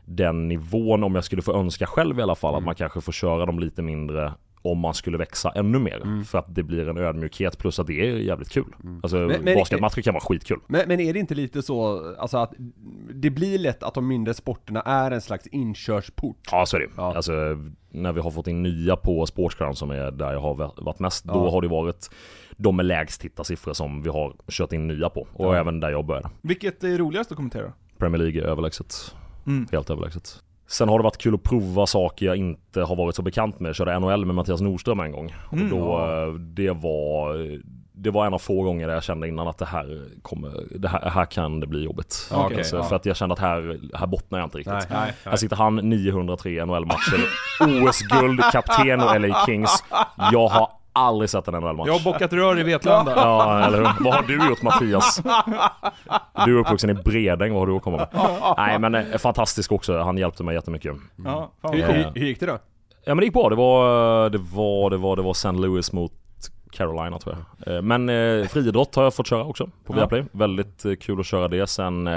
den 0.05 0.47
nivån 0.47 1.03
om 1.03 1.15
jag 1.15 1.23
skulle 1.23 1.41
få 1.41 1.53
önska 1.59 1.85
själv 1.85 2.19
i 2.19 2.21
alla 2.21 2.35
fall. 2.35 2.55
Att 2.55 2.63
man 2.63 2.75
kanske 2.75 3.01
får 3.01 3.11
köra 3.11 3.45
dem 3.45 3.59
lite 3.59 3.81
mindre 3.81 4.33
om 4.71 4.79
man 4.79 4.93
skulle 4.93 5.17
växa 5.17 5.51
ännu 5.55 5.79
mer. 5.79 6.23
För 6.25 6.37
att 6.39 6.55
det 6.55 6.63
blir 6.63 6.89
en 6.89 6.97
ödmjukhet 6.97 7.57
plus 7.57 7.79
att 7.79 7.87
det 7.87 7.93
är 8.09 8.15
jävligt 8.17 8.49
kul. 8.49 8.75
Alltså 9.03 9.17
Men- 9.17 9.41
men- 9.43 9.55
basketmatcher 9.57 10.01
kan 10.01 10.13
vara 10.13 10.23
skitkul. 10.23 10.59
Men, 10.67 10.87
men 10.87 10.99
är 10.99 11.13
det 11.13 11.19
inte 11.19 11.35
lite 11.35 11.61
så, 11.61 12.01
alltså 12.19 12.37
att 12.37 12.53
det 13.13 13.29
blir 13.29 13.59
lätt 13.59 13.83
att 13.83 13.93
de 13.93 14.07
mindre 14.07 14.33
sporterna 14.33 14.81
är 14.81 15.11
en 15.11 15.21
slags 15.21 15.47
inkörsport? 15.47 16.37
Ja 16.51 16.65
så 16.65 16.75
är 16.77 16.79
det 16.81 16.87
Ja. 16.97 17.15
Alltså 17.15 17.31
när 17.89 18.13
vi 18.13 18.21
har 18.21 18.31
fått 18.31 18.47
in 18.47 18.63
nya 18.63 18.95
på 18.95 19.25
Sportsground 19.25 19.77
som 19.77 19.91
är 19.91 20.11
där 20.11 20.33
jag 20.33 20.39
har 20.39 20.55
va- 20.55 20.73
varit 20.77 20.99
mest. 20.99 21.25
Ja. 21.27 21.33
Då 21.33 21.49
har 21.49 21.61
det 21.61 21.67
varit 21.67 22.09
de 22.57 22.75
med 22.75 22.85
lägst 22.85 23.21
tittarsiffror 23.21 23.73
som 23.73 24.01
vi 24.03 24.09
har 24.09 24.33
kört 24.47 24.73
in 24.73 24.87
nya 24.87 25.09
på. 25.09 25.27
Och 25.33 25.45
Ja. 25.55 25.59
även 25.59 25.79
där 25.79 25.89
jag 25.89 26.05
började. 26.05 26.29
Vilket 26.41 26.83
är 26.83 26.97
roligast 26.97 27.31
att 27.31 27.35
kommentera? 27.35 27.73
Premier 27.97 28.17
League 28.21 28.41
är 28.41 28.45
överlägset. 28.45 29.15
Mm. 29.47 29.67
Helt 29.71 29.89
överlägset. 29.89 30.43
Sen 30.67 30.89
har 30.89 30.99
det 30.99 31.03
varit 31.03 31.17
kul 31.17 31.35
att 31.35 31.43
prova 31.43 31.85
saker 31.85 32.25
jag 32.25 32.35
inte 32.35 32.81
har 32.81 32.95
varit 32.95 33.15
så 33.15 33.21
bekant 33.21 33.59
med. 33.59 33.69
Jag 33.69 33.75
körde 33.75 33.99
NHL 33.99 34.25
med 34.25 34.35
Mattias 34.35 34.61
Nordström 34.61 34.99
en 34.99 35.11
gång. 35.11 35.35
Mm. 35.51 35.73
och 35.73 35.79
då, 35.79 35.99
eh, 35.99 36.33
det 36.33 36.71
var 36.71 37.37
det 37.99 38.11
var 38.11 38.25
en 38.25 38.33
av 38.33 38.39
få 38.39 38.63
gånger 38.63 38.87
där 38.87 38.93
jag 38.93 39.03
kände 39.03 39.27
innan 39.27 39.47
att 39.47 39.57
det 39.57 39.65
här 39.65 40.07
kommer, 40.21 40.51
det 40.75 40.87
här, 40.87 41.09
här 41.09 41.25
kan 41.25 41.59
det 41.59 41.67
bli 41.67 41.83
jobbigt. 41.83 42.27
Ja, 42.31 42.45
okej, 42.45 42.57
alltså, 42.57 42.75
ja. 42.75 42.83
För 42.83 42.95
att 42.95 43.05
jag 43.05 43.17
kände 43.17 43.33
att 43.33 43.39
här, 43.39 43.79
här 43.93 44.07
bottnar 44.07 44.39
jag 44.39 44.45
inte 44.45 44.57
riktigt. 44.57 44.73
Nej, 44.73 44.83
nej, 44.89 44.99
nej. 45.01 45.13
Här 45.25 45.35
sitter 45.35 45.55
han 45.55 45.75
903 45.75 46.65
NHL-matcher, 46.65 47.19
OS-guld, 47.87 48.41
kapten 48.51 49.01
och 49.01 49.21
LA 49.21 49.45
Kings. 49.45 49.83
Jag 50.31 50.47
har 50.47 50.69
aldrig 50.97 51.29
sett 51.29 51.47
en 51.47 51.53
NHL-match. 51.53 51.87
Jag 51.87 51.93
har 51.93 52.03
bockat 52.13 52.33
rör 52.33 52.59
i 52.59 52.63
Vetlanda. 52.63 53.13
Ja, 53.15 53.65
eller 53.65 53.77
hur? 53.77 54.03
Vad 54.03 54.13
har 54.13 54.23
du 54.23 54.49
gjort 54.49 54.61
Mattias? 54.61 55.21
Du 56.45 56.55
är 56.55 56.59
uppvuxen 56.59 56.89
i 56.89 56.93
Bredäng, 56.93 57.51
vad 57.53 57.61
har 57.61 57.67
du 57.67 57.75
att 57.75 57.83
komma 57.83 57.97
med? 57.97 58.07
Nej 58.57 58.79
men 58.79 58.95
eh, 58.95 59.17
fantastisk 59.17 59.71
också, 59.71 59.99
han 59.99 60.17
hjälpte 60.17 60.43
mig 60.43 60.55
jättemycket. 60.55 60.95
Ja, 61.25 61.51
fan 61.61 61.73
Hur, 61.73 61.81
vad 61.87 61.95
hur, 61.95 62.11
hur 62.15 62.25
gick 62.25 62.39
det 62.39 62.45
då? 62.45 62.59
Ja 63.05 63.15
men 63.15 63.17
det 63.17 63.25
gick 63.25 63.33
bra, 63.33 63.49
det 63.49 63.55
var, 63.55 64.29
det 64.29 64.37
var, 64.37 64.89
det 64.89 64.97
var, 64.97 65.15
det 65.15 65.21
var 65.21 65.31
St. 65.31 65.51
Louis 65.51 65.93
mot 65.93 66.11
Carolina 66.71 67.19
tror 67.19 67.35
jag. 67.65 67.75
Eh, 67.75 67.81
Men 67.81 68.09
eh, 68.09 68.47
friidrott 68.47 68.95
har 68.95 69.03
jag 69.03 69.13
fått 69.13 69.27
köra 69.27 69.43
också 69.43 69.69
på. 69.85 69.93
Viaplay. 69.93 70.23
Väldigt 70.31 70.85
eh, 70.85 70.93
kul 70.95 71.19
att 71.19 71.25
köra 71.25 71.47
det. 71.47 71.67
Sen 71.67 72.09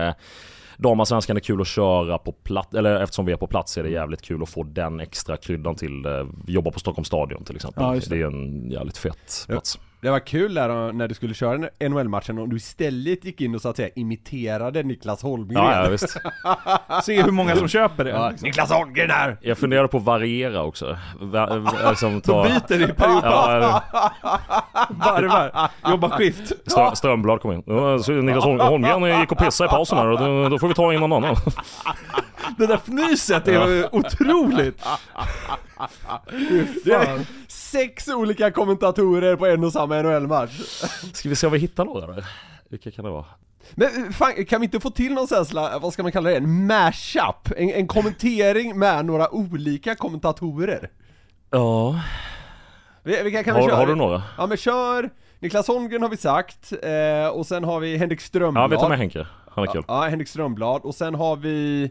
Damallsvenskan 0.83 1.37
är 1.37 1.41
kul 1.41 1.61
att 1.61 1.67
köra 1.67 2.19
på 2.19 2.33
plats, 2.33 2.75
eller 2.75 3.01
eftersom 3.01 3.27
vi 3.27 3.33
är 3.33 3.37
på 3.37 3.47
plats 3.47 3.79
är 3.79 3.83
det 3.83 3.91
jävligt 3.91 4.23
kul 4.23 4.43
att 4.43 4.49
få 4.49 4.63
den 4.63 5.01
extra 5.01 5.37
kryddan 5.37 5.75
till, 5.75 6.07
eh, 6.07 6.27
jobba 6.47 6.71
på 6.71 6.81
Stockholms 6.81 7.09
stadion 7.09 7.45
till 7.45 7.57
exempel. 7.57 7.83
Ja, 7.83 7.93
det. 7.93 8.11
det. 8.11 8.23
är 8.23 8.27
en 8.27 8.71
jävligt 8.71 8.99
fet 8.99 9.47
Ja. 9.49 9.61
Det 10.03 10.11
var 10.11 10.19
kul 10.19 10.55
där 10.55 10.93
när 10.93 11.09
du 11.09 11.15
skulle 11.15 11.35
köra 11.35 11.69
NHL-matchen 11.89 12.39
och 12.39 12.49
du 12.49 12.57
istället 12.57 13.25
gick 13.25 13.41
in 13.41 13.55
och 13.55 13.61
så 13.61 13.69
att 13.69 13.77
säga 13.77 13.89
imiterade 13.97 14.83
Niklas 14.83 15.23
Holmgren. 15.23 15.65
Ja, 15.65 15.83
ja 15.85 15.91
visst. 15.91 16.17
Se 17.05 17.23
hur 17.23 17.31
många 17.33 17.57
som 17.57 17.69
köper 17.69 18.05
det. 18.05 18.11
Ja, 18.11 18.33
Niklas 18.43 18.71
Holmgren 18.73 19.11
här! 19.11 19.37
Jag 19.41 19.59
funderade 19.59 19.89
på 19.89 19.97
att 19.97 20.03
variera 20.03 20.63
också. 20.63 20.99
Va, 21.21 21.47
liksom 21.91 22.21
De 22.25 22.43
byter 22.43 22.83
i 22.83 22.93
periodpass. 22.93 23.83
Ja, 23.83 23.83
Varvar. 24.91 25.71
Jobbar 25.91 26.09
skift. 26.09 26.53
Strö, 26.67 26.95
Strömblad 26.95 27.41
kom 27.41 27.53
in. 27.53 27.63
Niklas 28.27 28.45
Holm- 28.45 28.61
Holmgren 28.61 29.21
gick 29.21 29.33
och 29.33 29.39
pissade 29.39 29.69
i 29.69 29.71
pausen 29.71 29.99
här 29.99 30.07
och 30.07 30.19
då, 30.19 30.49
då 30.49 30.59
får 30.59 30.69
vi 30.69 30.75
ta 30.75 30.93
in 30.95 31.01
någon 31.01 31.13
annan. 31.13 31.37
Det 32.59 32.67
där 32.67 32.75
fnyset 32.77 33.49
är 33.49 33.67
ju 33.69 33.87
otroligt. 33.93 34.83
Det 36.85 36.93
är 36.93 37.27
sex 37.49 38.09
olika 38.09 38.51
kommentatorer 38.51 39.37
på 39.37 39.47
en 39.47 39.65
och 39.65 39.73
samma 39.73 40.03
NHL-match. 40.03 40.61
Ska 41.13 41.29
vi 41.29 41.37
se 41.37 41.47
om 41.47 41.53
vi 41.53 41.59
hittar 41.59 41.85
några 41.85 42.07
där? 42.07 42.25
Vilka 42.69 42.91
kan 42.91 43.05
det 43.05 43.11
vara? 43.11 43.25
Men 43.75 44.13
fan, 44.13 44.45
kan 44.45 44.61
vi 44.61 44.65
inte 44.65 44.81
få 44.81 44.91
till 44.91 45.15
någon 45.15 45.29
sån 45.29 45.37
här, 45.39 45.79
vad 45.79 45.93
ska 45.93 46.03
man 46.03 46.13
kalla 46.13 46.31
det, 46.31 46.37
en 46.37 46.67
mashup? 46.67 47.51
En, 47.57 47.71
en 47.71 47.87
kommentering 47.87 48.79
med 48.79 49.05
några 49.05 49.35
olika 49.35 49.95
kommentatorer? 49.95 50.91
Ja. 51.51 52.01
Vi, 53.03 53.23
vi 53.23 53.31
kan, 53.31 53.45
kan 53.45 53.55
vi 53.55 53.61
Har, 53.61 53.69
köra? 53.69 53.79
har 53.79 53.87
du 53.87 53.95
några? 53.95 54.23
Ja 54.39 54.47
men 54.47 54.57
kör, 54.57 55.11
Niklas 55.39 55.69
Holmgren 55.69 56.03
har 56.03 56.09
vi 56.09 56.17
sagt, 56.17 56.73
eh, 56.83 57.29
och 57.29 57.47
sen 57.47 57.65
har 57.65 57.81
vi 57.81 57.97
Henrik 57.97 58.21
Strömblad 58.21 58.65
Ja, 58.65 58.67
vi 58.69 58.77
tar 58.77 58.89
med 58.89 58.99
Henke. 58.99 59.27
Han 59.51 59.65
är 59.69 59.73
kul. 59.73 59.85
Ja, 59.89 60.03
Henrik 60.03 60.29
Strömblad, 60.29 60.81
och 60.83 60.95
sen 60.95 61.15
har 61.15 61.37
vi... 61.37 61.91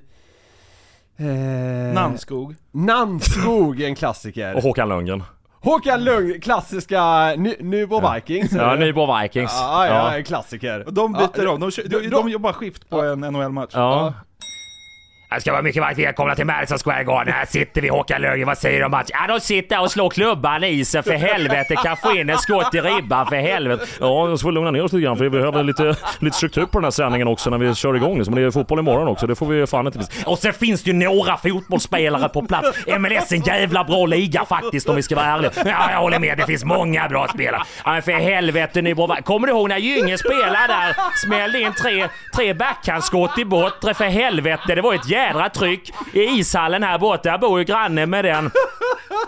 Eh, 1.19 1.93
Namnskog. 1.93 2.55
Namnskog 2.71 3.81
är 3.81 3.85
en 3.85 3.95
klassiker. 3.95 4.55
Och 4.55 4.61
Håkan 4.63 4.89
Lundgren. 4.89 5.23
Håkan 5.61 6.03
Lundgren, 6.03 6.41
klassiska 6.41 7.33
Ny- 7.37 7.55
Nybro 7.59 8.13
Vikings. 8.13 8.51
Ja, 8.51 8.75
Nybro 8.75 9.19
Vikings. 9.21 9.51
Ja, 9.53 9.85
ja, 9.87 9.93
Ja. 9.93 10.17
en 10.17 10.23
klassiker. 10.23 10.85
Och 10.87 10.93
de 10.93 11.13
byter 11.13 11.43
Ja, 11.43 11.49
om. 11.51 11.59
De, 11.59 11.69
de, 11.75 11.83
de- 11.99 12.07
de 12.09 12.29
jobbar 12.29 12.53
skift 12.53 12.89
på 12.89 13.01
en 13.01 13.19
NHL-match. 13.19 13.71
Ja. 13.73 14.13
Jag 15.31 15.41
ska 15.41 15.51
vara 15.51 15.61
mycket 15.61 15.81
varmt 15.81 15.97
välkomna 15.97 16.35
till 16.35 16.45
Madison 16.45 16.77
Square 16.77 17.03
Garden. 17.03 17.33
Här 17.33 17.45
sitter 17.45 17.81
vi, 17.81 17.87
Håkan 17.87 18.21
Lundgren. 18.21 18.47
Vad 18.47 18.57
säger 18.57 18.79
du 18.79 18.85
om 18.85 18.91
matchen? 18.91 19.09
Ja, 19.13 19.27
de 19.33 19.39
sitter 19.39 19.81
och 19.81 19.91
slår 19.91 20.09
klubban 20.09 20.63
i 20.63 20.67
isen 20.67 21.03
för 21.03 21.13
helvete. 21.13 21.75
Kan 21.75 21.97
få 21.97 22.15
in 22.15 22.29
ett 22.29 22.39
skott 22.39 22.75
i 22.75 22.81
ribban 22.81 23.27
för 23.27 23.35
helvete. 23.35 23.85
Ja, 23.99 24.29
jag 24.29 24.41
får 24.41 24.51
lugna 24.51 24.71
ner 24.71 24.83
oss 24.83 24.93
lite 24.93 25.03
grann 25.03 25.17
för 25.17 25.23
vi 25.23 25.29
behöver 25.29 25.63
lite, 25.63 25.95
lite 26.19 26.37
struktur 26.37 26.65
på 26.65 26.79
den 26.79 26.83
här 26.83 26.91
sändningen 26.91 27.27
också 27.27 27.49
när 27.49 27.57
vi 27.57 27.75
kör 27.75 27.95
igång. 27.95 28.17
Liksom. 28.17 28.35
Det 28.35 28.41
är 28.41 28.51
fotboll 28.51 28.79
imorgon 28.79 29.07
också, 29.07 29.27
det 29.27 29.35
får 29.35 29.45
vi 29.45 29.67
fan 29.67 29.85
inte 29.85 29.97
missa. 29.97 30.11
Och 30.29 30.39
sen 30.39 30.53
finns 30.53 30.83
det 30.83 30.91
ju 30.91 30.95
några 30.97 31.37
fotbollsspelare 31.37 32.29
på 32.29 32.41
plats. 32.41 32.85
MLS 32.99 33.31
är 33.31 33.35
en 33.35 33.41
jävla 33.43 33.83
bra 33.83 34.05
liga 34.05 34.45
faktiskt 34.45 34.89
om 34.89 34.95
vi 34.95 35.03
ska 35.03 35.15
vara 35.15 35.25
ärliga. 35.25 35.51
Ja, 35.55 35.91
jag 35.91 35.99
håller 35.99 36.19
med. 36.19 36.37
Det 36.37 36.45
finns 36.45 36.63
många 36.65 37.07
bra 37.09 37.27
spelare. 37.27 37.61
Ja, 37.85 37.91
men 37.91 38.01
för 38.01 38.11
helvete 38.11 38.81
nu. 38.81 38.95
bra- 38.95 39.17
Kommer 39.23 39.47
du 39.47 39.53
ihåg 39.53 39.69
när 39.69 39.77
Gynge 39.77 40.17
spelade 40.17 40.67
där? 40.67 40.95
Smällde 41.25 41.59
in 41.61 41.73
tre, 41.73 42.07
tre 42.35 42.53
backhandskott 42.53 43.37
i 43.37 43.45
bortre 43.45 43.93
för 43.93 44.05
helvete. 44.05 44.75
Det 44.75 44.81
var 44.81 44.93
ett 44.93 45.09
jädra 45.19 45.49
tryck 45.49 45.93
i 46.13 46.21
ishallen 46.21 46.83
här 46.83 46.97
borta. 46.97 47.29
Jag 47.29 47.39
bor 47.39 47.59
ju 47.59 47.65
granne 47.65 48.05
med 48.05 48.25
den. 48.25 48.51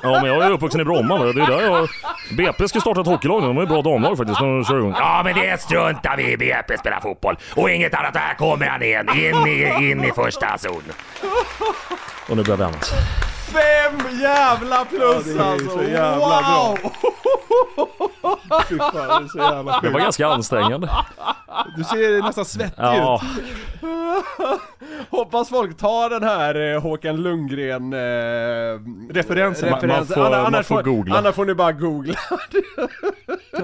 Ja, 0.03 0.21
men 0.21 0.25
jag 0.25 0.45
är 0.45 0.51
uppvuxen 0.51 0.81
i 0.81 0.83
Bromma. 0.83 1.17
va. 1.17 1.25
Det 1.25 1.41
är 1.41 1.47
där 1.47 1.61
jag... 1.61 1.89
BP 2.37 2.67
ska 2.67 2.79
starta 2.79 3.01
ett 3.01 3.07
hockeylag 3.07 3.41
nu. 3.41 3.47
De 3.47 3.57
är 3.57 3.63
ett 3.63 3.69
bra 3.69 3.81
damlag 3.81 4.17
faktiskt. 4.17 4.39
De 4.39 4.65
kör 4.65 4.77
igång. 4.77 4.95
Ja, 4.97 5.21
men 5.25 5.35
det 5.35 5.61
struntar 5.61 6.17
vi 6.17 6.31
i. 6.31 6.37
BP 6.37 6.77
spelar 6.77 6.99
fotboll. 6.99 7.37
Och 7.55 7.69
inget 7.69 7.93
annat. 7.93 8.15
Här 8.15 8.33
kommer 8.35 8.65
han 8.65 8.83
igen. 8.83 9.09
In 9.15 9.47
i, 9.47 9.91
in 9.91 10.03
i 10.03 10.11
första 10.15 10.57
zon. 10.57 10.83
Och 12.29 12.37
nu 12.37 12.43
börjar 12.43 12.57
vi 12.57 12.63
annat. 12.63 12.93
Fem 13.51 14.19
jävla 14.21 14.85
plus 14.85 15.27
Ja, 15.37 15.43
alltså! 15.43 15.69
så 15.69 15.83
jävla 15.83 16.17
bra. 16.41 16.77
wow! 16.81 16.91
Fy 18.69 18.77
fan, 18.77 18.93
det 18.93 19.25
är 19.25 19.27
så 19.27 19.37
jävla 19.37 19.57
Det 19.63 19.63
var 19.63 19.81
sjukt. 19.81 19.97
ganska 20.03 20.27
ansträngande. 20.27 20.89
Du 21.77 21.83
ser 21.83 22.21
nästan 22.23 22.45
svettig 22.45 22.73
Ja, 22.83 23.21
ut. 23.23 23.43
Hoppas 25.09 25.49
folk 25.49 25.77
tar 25.77 26.09
den 26.09 26.23
här 26.23 26.73
eh, 26.75 26.81
Håkan 26.81 27.15
Lundgren 27.21 27.93
eh, 27.93 28.79
Referensen. 29.13 29.69
Man- 29.69 29.87
man 29.87 30.05
får- 30.07 30.15
Anna- 30.15 30.29
man 30.29 30.45
annars 30.45 30.67
får 30.67 30.83
googla. 30.83 31.17
Annars 31.17 31.35
får 31.35 31.45
ni 31.45 31.53
bara 31.53 31.71
googla. 31.71 32.15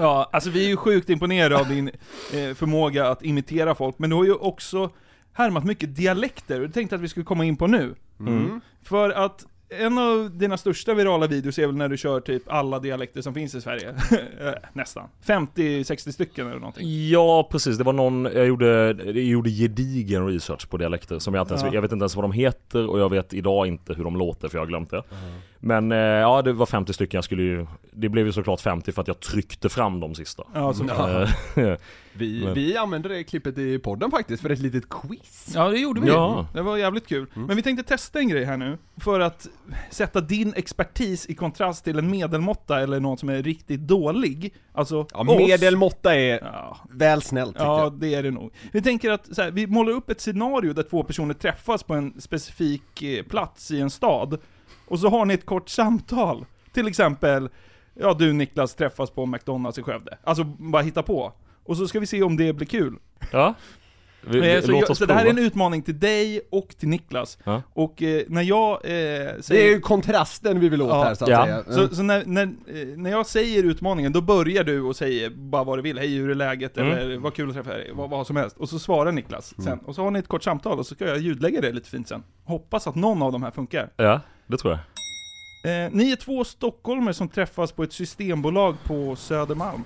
Ja, 0.00 0.28
alltså 0.32 0.50
vi 0.50 0.64
är 0.64 0.68
ju 0.68 0.76
sjukt 0.76 1.10
imponerade 1.10 1.56
av 1.58 1.68
din 1.68 1.88
eh, 1.88 2.54
förmåga 2.54 3.08
att 3.08 3.22
imitera 3.22 3.74
folk, 3.74 3.98
men 3.98 4.10
du 4.10 4.16
har 4.16 4.24
ju 4.24 4.34
också 4.34 4.90
härmat 5.32 5.64
mycket 5.64 5.96
dialekter, 5.96 6.60
och 6.60 6.66
det 6.66 6.72
tänkte 6.72 6.94
jag 6.94 6.98
att 6.98 7.04
vi 7.04 7.08
skulle 7.08 7.24
komma 7.26 7.44
in 7.44 7.56
på 7.56 7.66
nu. 7.66 7.94
Mm. 8.20 8.60
För 8.84 9.10
att 9.10 9.44
en 9.70 9.98
av 9.98 10.30
dina 10.38 10.56
största 10.56 10.94
virala 10.94 11.26
videos 11.26 11.58
är 11.58 11.66
väl 11.66 11.76
när 11.76 11.88
du 11.88 11.96
kör 11.96 12.20
typ 12.20 12.42
alla 12.46 12.78
dialekter 12.78 13.22
som 13.22 13.34
finns 13.34 13.54
i 13.54 13.60
Sverige. 13.60 13.94
Eh, 14.40 14.52
Nästan. 14.72 15.08
50-60 15.26 16.12
stycken 16.12 16.46
eller 16.46 16.58
någonting. 16.58 17.08
Ja 17.08 17.48
precis, 17.52 17.78
det 17.78 17.84
var 17.84 17.92
någon, 17.92 18.24
jag 18.34 18.46
gjorde, 18.46 18.66
jag 19.04 19.16
gjorde 19.16 19.50
gedigen 19.50 20.26
research 20.26 20.68
på 20.68 20.76
dialekter 20.76 21.18
som 21.18 21.34
jag 21.34 21.42
inte 21.42 21.54
ens, 21.54 21.64
Ja. 21.66 21.74
jag 21.74 21.82
vet 21.82 21.92
inte 21.92 22.02
ens 22.02 22.16
vad 22.16 22.24
de 22.24 22.32
heter 22.32 22.90
och 22.90 23.00
jag 23.00 23.10
vet 23.10 23.34
idag 23.34 23.66
inte 23.66 23.94
hur 23.94 24.04
de 24.04 24.16
låter 24.16 24.48
för 24.48 24.56
jag 24.58 24.62
har 24.62 24.66
glömt 24.68 24.90
det. 24.90 25.02
Men 25.60 25.92
eh, 25.92 25.98
ja 25.98 26.42
det 26.42 26.52
var 26.52 26.66
50 26.66 26.92
stycken, 26.92 27.18
jag 27.18 27.24
skulle 27.24 27.42
ju, 27.42 27.66
det 27.92 28.08
blev 28.08 28.26
ju 28.26 28.32
såklart 28.32 28.60
50 28.60 28.92
för 28.92 29.02
att 29.02 29.08
jag 29.08 29.20
tryckte 29.20 29.68
fram 29.68 30.00
de 30.00 30.14
sista. 30.14 30.42
Ja, 30.54 30.74
så, 30.74 30.84
Eh, 31.60 31.76
Vi, 32.12 32.40
Men- 32.44 32.54
vi 32.54 32.76
använder 32.76 33.08
det 33.08 33.24
klippet 33.24 33.58
i 33.58 33.78
podden 33.78 34.10
faktiskt 34.10 34.42
för 34.42 34.50
ett 34.50 34.58
litet 34.58 34.88
quiz. 34.88 35.52
ja, 35.54 35.68
det 35.68 35.78
gjorde 35.78 36.00
vi. 36.00 36.08
Ja. 36.08 36.46
Det 36.54 36.62
var 36.62 36.76
jävligt 36.76 37.06
kul. 37.06 37.26
Men 37.34 37.56
vi 37.56 37.62
tänkte 37.62 37.84
testa 37.88 38.18
en 38.18 38.28
grej 38.28 38.44
här 38.44 38.56
nu, 38.56 38.78
för 38.96 39.20
att 39.20 39.48
sätta 39.90 40.20
din 40.20 40.52
expertis 40.56 41.26
i 41.26 41.34
kontrast 41.34 41.84
till 41.84 41.98
en 41.98 42.10
medelmåtta 42.10 42.80
eller 42.80 43.00
någon 43.00 43.18
som 43.18 43.28
är 43.28 43.42
riktigt 43.42 43.80
dålig. 43.80 44.54
Alltså, 44.72 45.06
Ja, 45.12 45.20
oss. 45.20 45.38
medelmåtta 45.38 46.14
är 46.14 46.38
Ja, 46.42 46.76
väl 46.90 47.22
snällt 47.22 47.52
tycker 47.54 47.64
Ja, 47.66 47.80
jag. 47.82 47.92
det 47.92 48.14
är 48.14 48.22
det 48.22 48.30
nog. 48.30 48.52
Vi 48.72 48.82
tänker 48.82 49.10
att 49.10 49.34
så 49.36 49.42
här, 49.42 49.50
vi 49.50 49.66
målar 49.66 49.92
upp 49.92 50.10
ett 50.10 50.20
scenario 50.20 50.72
där 50.72 50.82
två 50.82 51.02
personer 51.02 51.34
träffas 51.34 51.82
på 51.82 51.94
en 51.94 52.20
specifik 52.20 53.02
eh, 53.02 53.22
plats 53.24 53.70
i 53.70 53.80
en 53.80 53.90
stad, 53.90 54.38
och 54.88 54.98
så 55.00 55.08
har 55.08 55.24
ni 55.24 55.34
ett 55.34 55.46
kort 55.46 55.68
samtal. 55.68 56.44
Till 56.72 56.86
exempel, 56.88 57.48
ja 57.94 58.14
du 58.18 58.32
Niklas 58.32 58.74
träffas 58.74 59.10
på 59.10 59.26
McDonalds 59.26 59.78
i 59.78 59.82
Skövde. 59.82 60.18
Alltså, 60.24 60.44
bara 60.44 60.82
hitta 60.82 61.02
på. 61.02 61.32
Och 61.64 61.76
så 61.76 61.88
ska 61.88 62.00
vi 62.00 62.06
se 62.06 62.22
om 62.22 62.36
det 62.36 62.52
blir 62.52 62.66
kul. 62.66 62.96
ja. 63.32 63.54
Vi, 64.20 64.40
vi, 64.40 64.62
så 64.62 64.72
jag, 64.72 64.96
så 64.96 65.06
det 65.06 65.14
här 65.14 65.24
är 65.26 65.30
en 65.30 65.38
utmaning 65.38 65.82
till 65.82 65.98
dig 65.98 66.40
och 66.50 66.68
till 66.78 66.88
Niklas. 66.88 67.38
Ja. 67.44 67.62
Och 67.72 68.02
eh, 68.02 68.22
när 68.28 68.42
jag 68.42 68.72
eh, 68.72 68.80
Det 68.90 69.36
säger... 69.40 69.64
är 69.64 69.68
ju 69.68 69.80
kontrasten 69.80 70.60
vi 70.60 70.68
vill 70.68 70.82
åt 70.82 70.88
Ja. 70.88 71.02
här 71.04 71.14
så 71.14 71.24
att 71.24 71.30
Ja. 71.30 71.44
säga. 71.44 71.64
Så, 71.64 71.94
så 71.94 72.02
när, 72.02 72.24
när, 72.26 72.42
eh, 72.42 72.86
när 72.96 73.10
jag 73.10 73.26
säger 73.26 73.62
utmaningen, 73.64 74.12
då 74.12 74.20
börjar 74.20 74.64
du 74.64 74.80
och 74.82 74.96
säger 74.96 75.30
bara 75.30 75.64
vad 75.64 75.78
du 75.78 75.82
vill, 75.82 75.98
hej 75.98 76.16
hur 76.16 76.30
är 76.30 76.34
läget, 76.34 76.76
Mm. 76.78 76.98
eller 76.98 77.16
vad 77.18 77.34
kul 77.34 77.48
att 77.48 77.54
träffa 77.54 77.70
dig, 77.70 77.90
vad, 77.94 78.10
vad 78.10 78.26
som 78.26 78.36
helst. 78.36 78.56
Och 78.56 78.68
så 78.68 78.78
svarar 78.78 79.12
Niklas 79.12 79.54
sen, 79.64 79.78
och 79.78 79.94
så 79.94 80.02
har 80.04 80.10
ni 80.10 80.18
ett 80.18 80.28
kort 80.28 80.42
samtal 80.42 80.78
och 80.78 80.86
så 80.86 80.94
ska 80.94 81.06
jag 81.08 81.18
ljudlägga 81.18 81.60
det 81.60 81.72
lite 81.72 81.88
fint 81.90 82.08
sen. 82.08 82.22
Hoppas 82.44 82.86
att 82.86 82.94
någon 82.94 83.22
av 83.22 83.32
de 83.32 83.42
här 83.42 83.50
funkar. 83.50 83.90
Ja, 83.96 84.20
det 84.48 84.56
tror 84.56 84.72
jag. 84.72 84.80
Eh, 85.84 85.90
ni 85.92 86.12
är 86.12 86.16
två 86.16 86.44
stockholmare 86.44 87.14
som 87.14 87.28
träffas 87.28 87.72
på 87.72 87.82
ett 87.82 87.92
systembolag 87.92 88.76
på 88.84 89.16
Södermalm. 89.16 89.84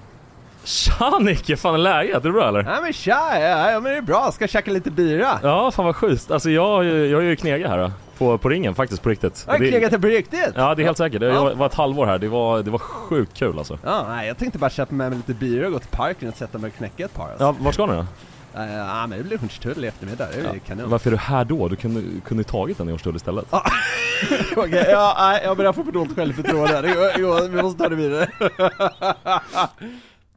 Tja 0.64 1.18
Nicke, 1.20 1.56
fan 1.56 1.74
är 1.74 1.78
läget? 1.78 2.16
Är 2.16 2.20
det 2.20 2.30
bra 2.32 2.48
eller? 2.48 2.62
Nej 2.62 2.82
men 2.82 2.92
tja, 2.92 3.40
ja, 3.40 3.70
ja 3.70 3.80
men 3.80 3.92
det 3.92 3.98
är 3.98 4.02
bra, 4.02 4.30
ska 4.32 4.48
käka 4.48 4.70
lite 4.70 4.90
bira. 4.90 5.38
Ja, 5.42 5.70
fan 5.70 5.84
vad 5.84 5.96
schysst. 5.96 6.30
Alltså 6.30 6.50
jag, 6.50 6.84
jag 6.84 7.20
är 7.22 7.26
ju 7.26 7.36
knega 7.36 7.68
här 7.68 7.78
då, 7.78 7.92
på, 8.18 8.38
på 8.38 8.48
ringen 8.48 8.74
faktiskt 8.74 9.02
på 9.02 9.08
riktigt. 9.08 9.44
Har 9.48 9.58
Det- 9.58 9.68
knegat 9.70 9.90
det 9.90 9.98
på 9.98 10.06
riktigt. 10.06 10.52
Ja 10.56 10.74
det 10.74 10.82
är 10.82 10.84
helt 10.84 10.98
säkert, 10.98 11.20
det 11.20 11.26
Ja. 11.26 11.54
var 11.54 11.66
ett 11.66 11.74
halvår 11.74 12.06
här, 12.06 12.18
det 12.18 12.28
var, 12.28 12.62
det 12.62 12.70
var 12.70 12.78
sjukt 12.78 13.34
kul 13.34 13.58
alltså. 13.58 13.78
Ja, 13.84 14.04
nej, 14.08 14.28
jag 14.28 14.38
tänkte 14.38 14.58
bara 14.58 14.70
köpa 14.70 14.94
med 14.94 15.10
mig 15.10 15.16
lite 15.16 15.34
bira 15.34 15.66
och 15.66 15.72
gå 15.72 15.78
till 15.78 15.88
parken 15.90 16.28
och 16.28 16.34
sätta 16.34 16.58
mig 16.58 16.68
och 16.70 16.76
knäcka 16.76 17.04
ett 17.04 17.14
par 17.14 17.28
alltså. 17.28 17.44
Ja, 17.44 17.54
var 17.60 17.72
ska 17.72 17.86
ni 17.86 17.92
då? 17.92 18.06
Ja, 18.55 18.66
ja 18.66 19.07
men 19.07 19.18
det 19.18 19.24
blir 19.24 19.38
lunchtull 19.38 19.84
i 19.84 19.88
eftermiddag, 19.88 20.28
det 20.32 20.48
är 20.48 20.55
ju 20.55 20.61
kanon. 20.61 20.90
Varför 20.90 21.11
är 21.11 21.12
du 21.12 21.18
här 21.18 21.44
då? 21.44 21.68
Du 21.68 21.76
kunde, 21.76 22.20
kunde 22.20 22.40
ju 22.40 22.44
tagit 22.44 22.78
den 22.78 22.88
i 22.88 22.92
Årstull 22.92 23.16
istället. 23.16 23.46
Okej, 24.57 24.86
ja, 24.90 25.16
nej, 25.18 25.40
jag 25.44 25.57
börjar 25.57 25.72
få 25.72 25.84
för 25.84 25.92
dåligt 25.92 26.16
självförtroende. 26.16 26.80
Det 26.80 26.94
går, 27.22 27.48
vi 27.48 27.62
måste 27.62 27.82
ta 27.82 27.88
det 27.88 27.96
vidare. 27.96 28.30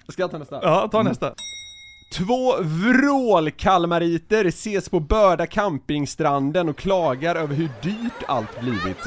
Ska 0.07 0.22
jag 0.22 0.32
ta 0.32 0.38
nästa? 0.38 0.59
Ja, 0.61 0.88
ta 0.91 1.03
nästa. 1.03 1.34
Två 2.13 2.55
vrålkalmariter 2.61 4.45
ses 4.45 4.89
på 4.89 4.99
Börda 4.99 5.47
campingstranden 5.47 6.70
och 6.70 6.78
klagar 6.78 7.36
över 7.36 7.55
hur 7.55 7.70
dyrt 7.82 8.24
allt 8.28 8.61
blivit. 8.61 8.97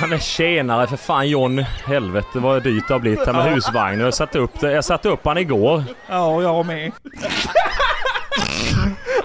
Ja 0.00 0.06
men 0.06 0.20
tjenare 0.20 0.86
för 0.86 0.96
fan 0.96 1.28
John. 1.28 1.58
Helvete 1.86 2.38
vad 2.38 2.62
dyrt 2.62 2.88
det 2.88 2.94
har 2.94 3.00
blivit 3.00 3.26
här 3.26 3.32
med 3.32 3.44
husvagn. 3.44 4.00
Jag 4.00 4.14
satte 4.14 4.38
upp, 4.38 4.60
det, 4.60 4.72
jag 4.72 4.84
satte 4.84 5.08
upp 5.08 5.20
han 5.26 5.38
igår. 5.38 5.84
Ja, 6.08 6.26
och 6.26 6.42
jag 6.42 6.66
med. 6.66 6.92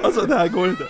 alltså 0.04 0.22
det 0.22 0.36
här 0.38 0.48
går 0.48 0.68
inte. 0.70 0.84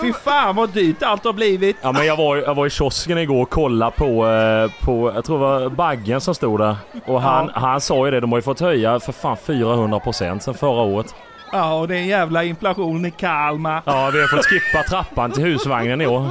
Fy 0.00 0.12
fan 0.12 0.56
vad 0.56 0.70
dyrt 0.70 1.02
allt 1.02 1.24
har 1.24 1.32
blivit. 1.32 1.76
Ja 1.82 1.92
men 1.92 2.06
jag 2.06 2.16
var, 2.16 2.36
jag 2.36 2.54
var 2.54 2.66
i 2.66 2.70
kiosken 2.70 3.18
igår 3.18 3.42
och 3.42 3.50
kollade 3.50 3.92
på, 3.96 4.28
eh, 4.28 4.84
på, 4.84 5.12
jag 5.14 5.24
tror 5.24 5.38
det 5.38 5.44
var 5.44 5.68
Baggen 5.68 6.20
som 6.20 6.34
stod 6.34 6.60
där. 6.60 6.76
Och 7.06 7.22
han, 7.22 7.50
han 7.54 7.80
sa 7.80 8.04
ju 8.04 8.10
det, 8.10 8.20
de 8.20 8.32
har 8.32 8.38
ju 8.38 8.42
fått 8.42 8.60
höja 8.60 9.00
för 9.00 9.12
fan 9.12 9.36
400% 9.46 10.38
sen 10.38 10.54
förra 10.54 10.80
året. 10.82 11.14
Ja, 11.52 11.74
och 11.74 11.88
det 11.88 11.94
är 11.94 11.98
en 11.98 12.06
jävla 12.06 12.44
inflation 12.44 13.06
i 13.06 13.10
Kalmar. 13.10 13.82
Ja 13.84 14.10
vi 14.14 14.20
har 14.20 14.28
fått 14.28 14.46
skippa 14.46 14.82
trappan 14.82 15.32
till 15.32 15.42
husvagnen 15.44 16.00
i 16.00 16.06
år. 16.06 16.26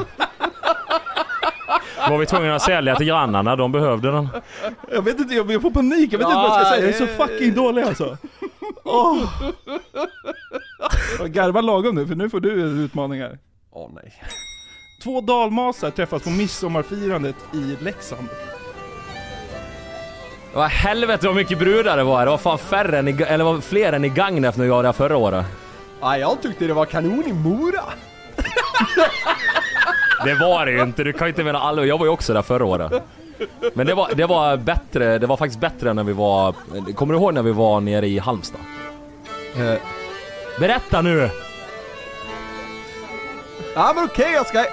Var 2.10 2.18
vi 2.18 2.26
tvungna 2.26 2.56
att 2.56 2.62
sälja 2.62 2.95
till 2.95 3.06
grannarna, 3.06 3.56
de 3.56 3.72
behövde 3.72 4.12
den. 4.12 4.30
Jag 4.91 5.02
vet 5.02 5.20
inte, 5.20 5.36
jag 5.36 5.62
får 5.62 5.72
panik, 5.72 6.14
jag 6.14 6.20
vet 6.20 6.28
inte 6.28 6.36
vad 6.36 6.45
jag 6.45 6.66
ska 6.66 6.76
säga. 6.76 6.86
Jag 6.86 7.02
är 7.02 7.08
så 7.08 7.08
fucking 7.08 7.54
dålig 7.54 7.84
alltså. 7.84 8.18
Åh. 8.84 9.18
Jag 11.20 11.32
garvar 11.32 11.62
lagom 11.62 11.95
nu, 11.95 12.08
för 12.08 12.16
nu 12.16 12.30
får 12.30 12.39
du 12.39 12.62
en 12.62 12.80
utmaning 12.86 13.22
här. 13.22 13.38
Åh 13.72 13.89
nej. 13.95 14.14
Två 15.04 15.22
dalmasar 15.22 15.91
träffas 15.91 16.24
på 16.24 16.30
midsommarfirandet 16.30 17.36
i 17.54 17.84
Leksand. 17.84 18.28
Vad 20.54 20.70
helvete 20.70 21.28
vad 21.28 21.36
mycket 21.36 21.60
brudar 21.60 21.97
det 21.97 22.04
var. 22.04 22.26
Det 22.26 22.32
var 22.32 22.38
fan 22.38 22.58
färre 22.58 23.00
än 23.00 23.08
i, 23.08 23.22
eller 23.22 23.43
var 23.45 23.62
fler 23.62 23.93
än 23.93 24.06
i 24.06 24.10
Gagnef 24.10 24.58
när 24.58 24.66
jag 24.66 24.76
var 24.76 24.84
där 24.84 24.91
förra 24.93 25.18
året. 25.18 25.45
Ja, 26.02 26.18
jag 26.18 26.41
tyckte 26.41 26.68
det 26.68 26.74
var 26.74 26.86
kanon 26.86 27.24
i 27.28 27.34
Mora. 27.34 27.84
Det 30.26 30.34
var 30.36 30.65
det 30.65 30.72
ju 30.72 30.82
inte, 30.82 31.03
du 31.03 31.13
kan 31.13 31.28
ju 31.28 31.30
inte 31.30 31.43
mena 31.43 31.59
alla. 31.59 31.86
Jag 31.86 31.97
var 31.97 32.05
ju 32.05 32.11
också 32.11 32.34
där 32.34 32.41
förra 32.41 32.65
året. 32.65 32.91
Men 33.74 33.88
det 33.88 33.93
var, 33.93 34.09
det 34.15 34.26
var 34.26 34.57
bättre, 34.57 35.17
det 35.17 35.28
var 35.28 35.38
faktiskt 35.38 35.59
bättre 35.59 35.89
än 35.89 35.95
när 35.95 36.03
vi 36.03 36.13
var... 36.13 36.55
Kommer 36.95 37.13
du 37.13 37.20
ihåg 37.20 37.34
när 37.34 37.41
vi 37.43 37.51
var 37.51 37.80
nere 37.82 38.07
i 38.07 38.20
Halmstad? 38.20 38.61
Eh, 39.57 39.74
Berätta 40.59 41.01
nu! 41.01 41.30
Ja 43.76 43.91
men 43.95 44.03
okej, 44.03 44.32
jag 44.34 44.47
ska... 44.47 44.65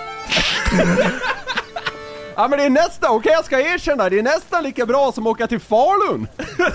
Ja 2.38 2.48
men 2.48 2.58
det 2.58 2.64
är 2.64 2.70
nästan, 2.70 3.10
okej 3.10 3.32
jag 3.32 3.44
ska 3.44 3.60
erkänna, 3.60 4.08
det 4.08 4.18
är 4.18 4.22
nästan 4.22 4.64
lika 4.64 4.86
bra 4.86 5.12
som 5.12 5.26
att 5.26 5.30
åka 5.30 5.46
till 5.46 5.60
Falun. 5.60 6.26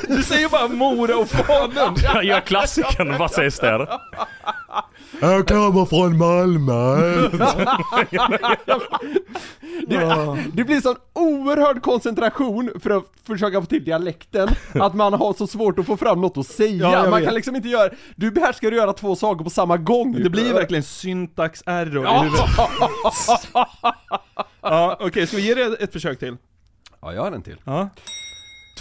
Du 0.07 0.24
säger 0.24 0.49
bara 0.49 0.67
Mora 0.67 1.17
och 1.17 1.28
Falun. 1.30 1.95
Jag 2.13 2.24
gör 2.24 2.39
klassikern, 2.39 3.17
vad 3.17 3.32
sägs 3.32 3.59
där? 3.59 3.88
Jag 5.22 5.47
kommer 5.47 5.86
från 5.86 6.18
Malmö. 6.18 6.95
Det, 9.88 10.38
det 10.53 10.64
blir 10.64 10.82
sån 10.82 10.95
oerhörd 11.14 11.82
koncentration 11.82 12.72
för 12.84 12.89
att 12.89 13.03
försöka 13.28 13.62
få 13.62 13.66
till 13.68 13.84
dialekten, 13.84 14.49
att 14.74 14.93
man 14.93 15.14
har 15.14 15.34
så 15.34 15.47
svårt 15.47 15.80
att 15.80 15.86
få 15.86 15.97
fram 15.97 16.22
något 16.22 16.38
att 16.38 16.47
säga. 16.47 16.91
Ja, 16.91 17.09
man 17.09 17.26
kan 17.26 17.34
liksom 17.34 17.55
inte 17.55 17.70
göra, 17.70 17.89
du 18.16 18.32
behärskar 18.32 18.68
att 18.68 18.74
göra 18.74 18.93
två 18.93 19.16
saker 19.16 19.43
på 19.43 19.49
samma 19.49 19.78
gång. 19.78 20.14
Det 20.24 20.30
blir 20.30 20.53
verkligen 20.53 20.84
syntax-error 20.84 22.01
i 22.01 22.03
Ja. 22.03 22.22
huvudet. 22.22 22.49
Ja, 24.64 24.97
okej, 24.99 25.28
ska 25.28 25.38
vi 25.38 25.47
ge 25.47 25.53
det 25.53 25.84
ett 25.84 25.93
försök 25.93 26.20
till? 26.20 26.38
Ja, 27.01 27.14
jag 27.14 27.22
har 27.22 27.32
en 27.32 27.41
till. 27.41 27.57
Ja. 27.64 27.89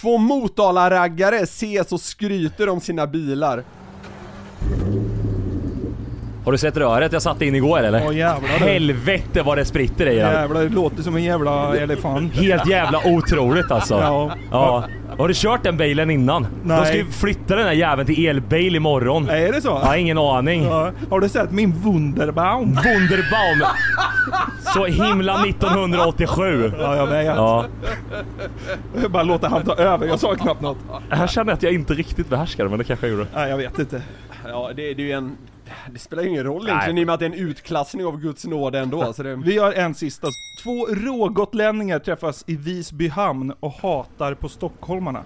Två 0.00 0.18
Motala-raggare 0.18 1.36
ses 1.36 1.92
och 1.92 2.00
skryter 2.00 2.68
om 2.68 2.80
sina 2.80 3.06
bilar. 3.06 3.64
Har 6.44 6.52
du 6.52 6.58
sett 6.58 6.76
röret 6.76 7.12
jag 7.12 7.22
satte 7.22 7.46
in 7.46 7.54
igår 7.54 7.78
eller? 7.80 8.02
Åh 8.06 8.16
jävlar. 8.16 8.48
Helvete 8.48 9.42
vad 9.42 9.58
det 9.58 9.64
spritter 9.64 10.06
i 10.06 10.16
den. 10.16 10.32
Jävlar, 10.32 10.62
det 10.62 10.68
låter 10.68 11.02
som 11.02 11.16
en 11.16 11.24
jävla 11.24 11.76
elefant. 11.76 12.32
Helt 12.34 12.66
jävla 12.66 13.00
otroligt 13.06 13.70
alltså. 13.70 13.94
Ja. 13.94 14.30
ja. 14.50 14.84
Har 15.18 15.28
du 15.28 15.34
kört 15.34 15.62
den 15.62 15.76
bilen 15.76 16.10
innan? 16.10 16.46
Nej. 16.62 16.80
De 16.80 16.86
ska 16.86 16.96
ju 16.96 17.06
flytta 17.06 17.56
den 17.56 17.66
här 17.66 17.72
jäveln 17.72 18.06
till 18.06 18.26
elbil 18.26 18.76
imorgon. 18.76 19.28
Är 19.28 19.52
det 19.52 19.60
så? 19.60 19.68
Jag 19.68 19.74
har 19.74 19.96
ingen 19.96 20.18
aning. 20.18 20.64
Ja. 20.64 20.92
Har 21.10 21.20
du 21.20 21.28
sett 21.28 21.50
min 21.52 21.72
Wunderbaum? 21.72 22.78
Wunderbaum! 22.84 23.68
Så 24.74 24.86
himla 24.86 25.44
1987. 25.44 26.72
Ja, 26.78 26.96
jag 26.96 27.06
vet. 27.06 27.26
Ja. 27.26 27.64
Jag 29.02 29.10
bara 29.10 29.22
låta 29.22 29.48
han 29.48 29.64
ta 29.64 29.74
över, 29.74 30.06
jag 30.06 30.20
sa 30.20 30.34
knappt 30.34 30.60
något. 30.60 30.78
Här 31.10 31.26
känner 31.26 31.52
jag 31.52 31.56
att 31.56 31.62
jag 31.62 31.72
inte 31.72 31.94
riktigt 31.94 32.28
behärskar 32.28 32.64
det, 32.64 32.70
men 32.70 32.78
det 32.78 32.84
kanske 32.84 33.06
jag 33.06 33.12
gjorde. 33.16 33.26
Nej, 33.34 33.50
jag 33.50 33.56
vet 33.56 33.78
inte. 33.78 34.02
Ja, 34.48 34.70
det, 34.76 34.94
det 34.94 35.02
är 35.02 35.06
ju 35.06 35.12
en... 35.12 35.36
Det 35.90 35.98
spelar 35.98 36.22
ju 36.22 36.28
ingen 36.28 36.44
roll 36.44 36.68
egentligen 36.68 36.98
i 36.98 37.02
och 37.02 37.06
med 37.06 37.14
att 37.14 37.20
det 37.20 37.26
är 37.26 37.30
en 37.30 37.48
utklassning 37.48 38.06
av 38.06 38.20
Guds 38.20 38.44
nåd 38.44 38.74
ändå, 38.74 39.12
så 39.12 39.22
det... 39.22 39.36
Vi 39.36 39.58
har 39.58 39.72
en 39.72 39.94
sista. 39.94 40.28
Två 40.62 40.86
rågotlänningar 40.86 41.98
träffas 41.98 42.44
i 42.46 42.56
Visby 42.56 43.08
hamn 43.08 43.52
och 43.60 43.72
hatar 43.72 44.34
på 44.34 44.48
stockholmarna. 44.48 45.22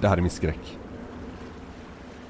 Det 0.00 0.08
här 0.08 0.16
är 0.16 0.20
min 0.20 0.30
skräck. 0.30 0.78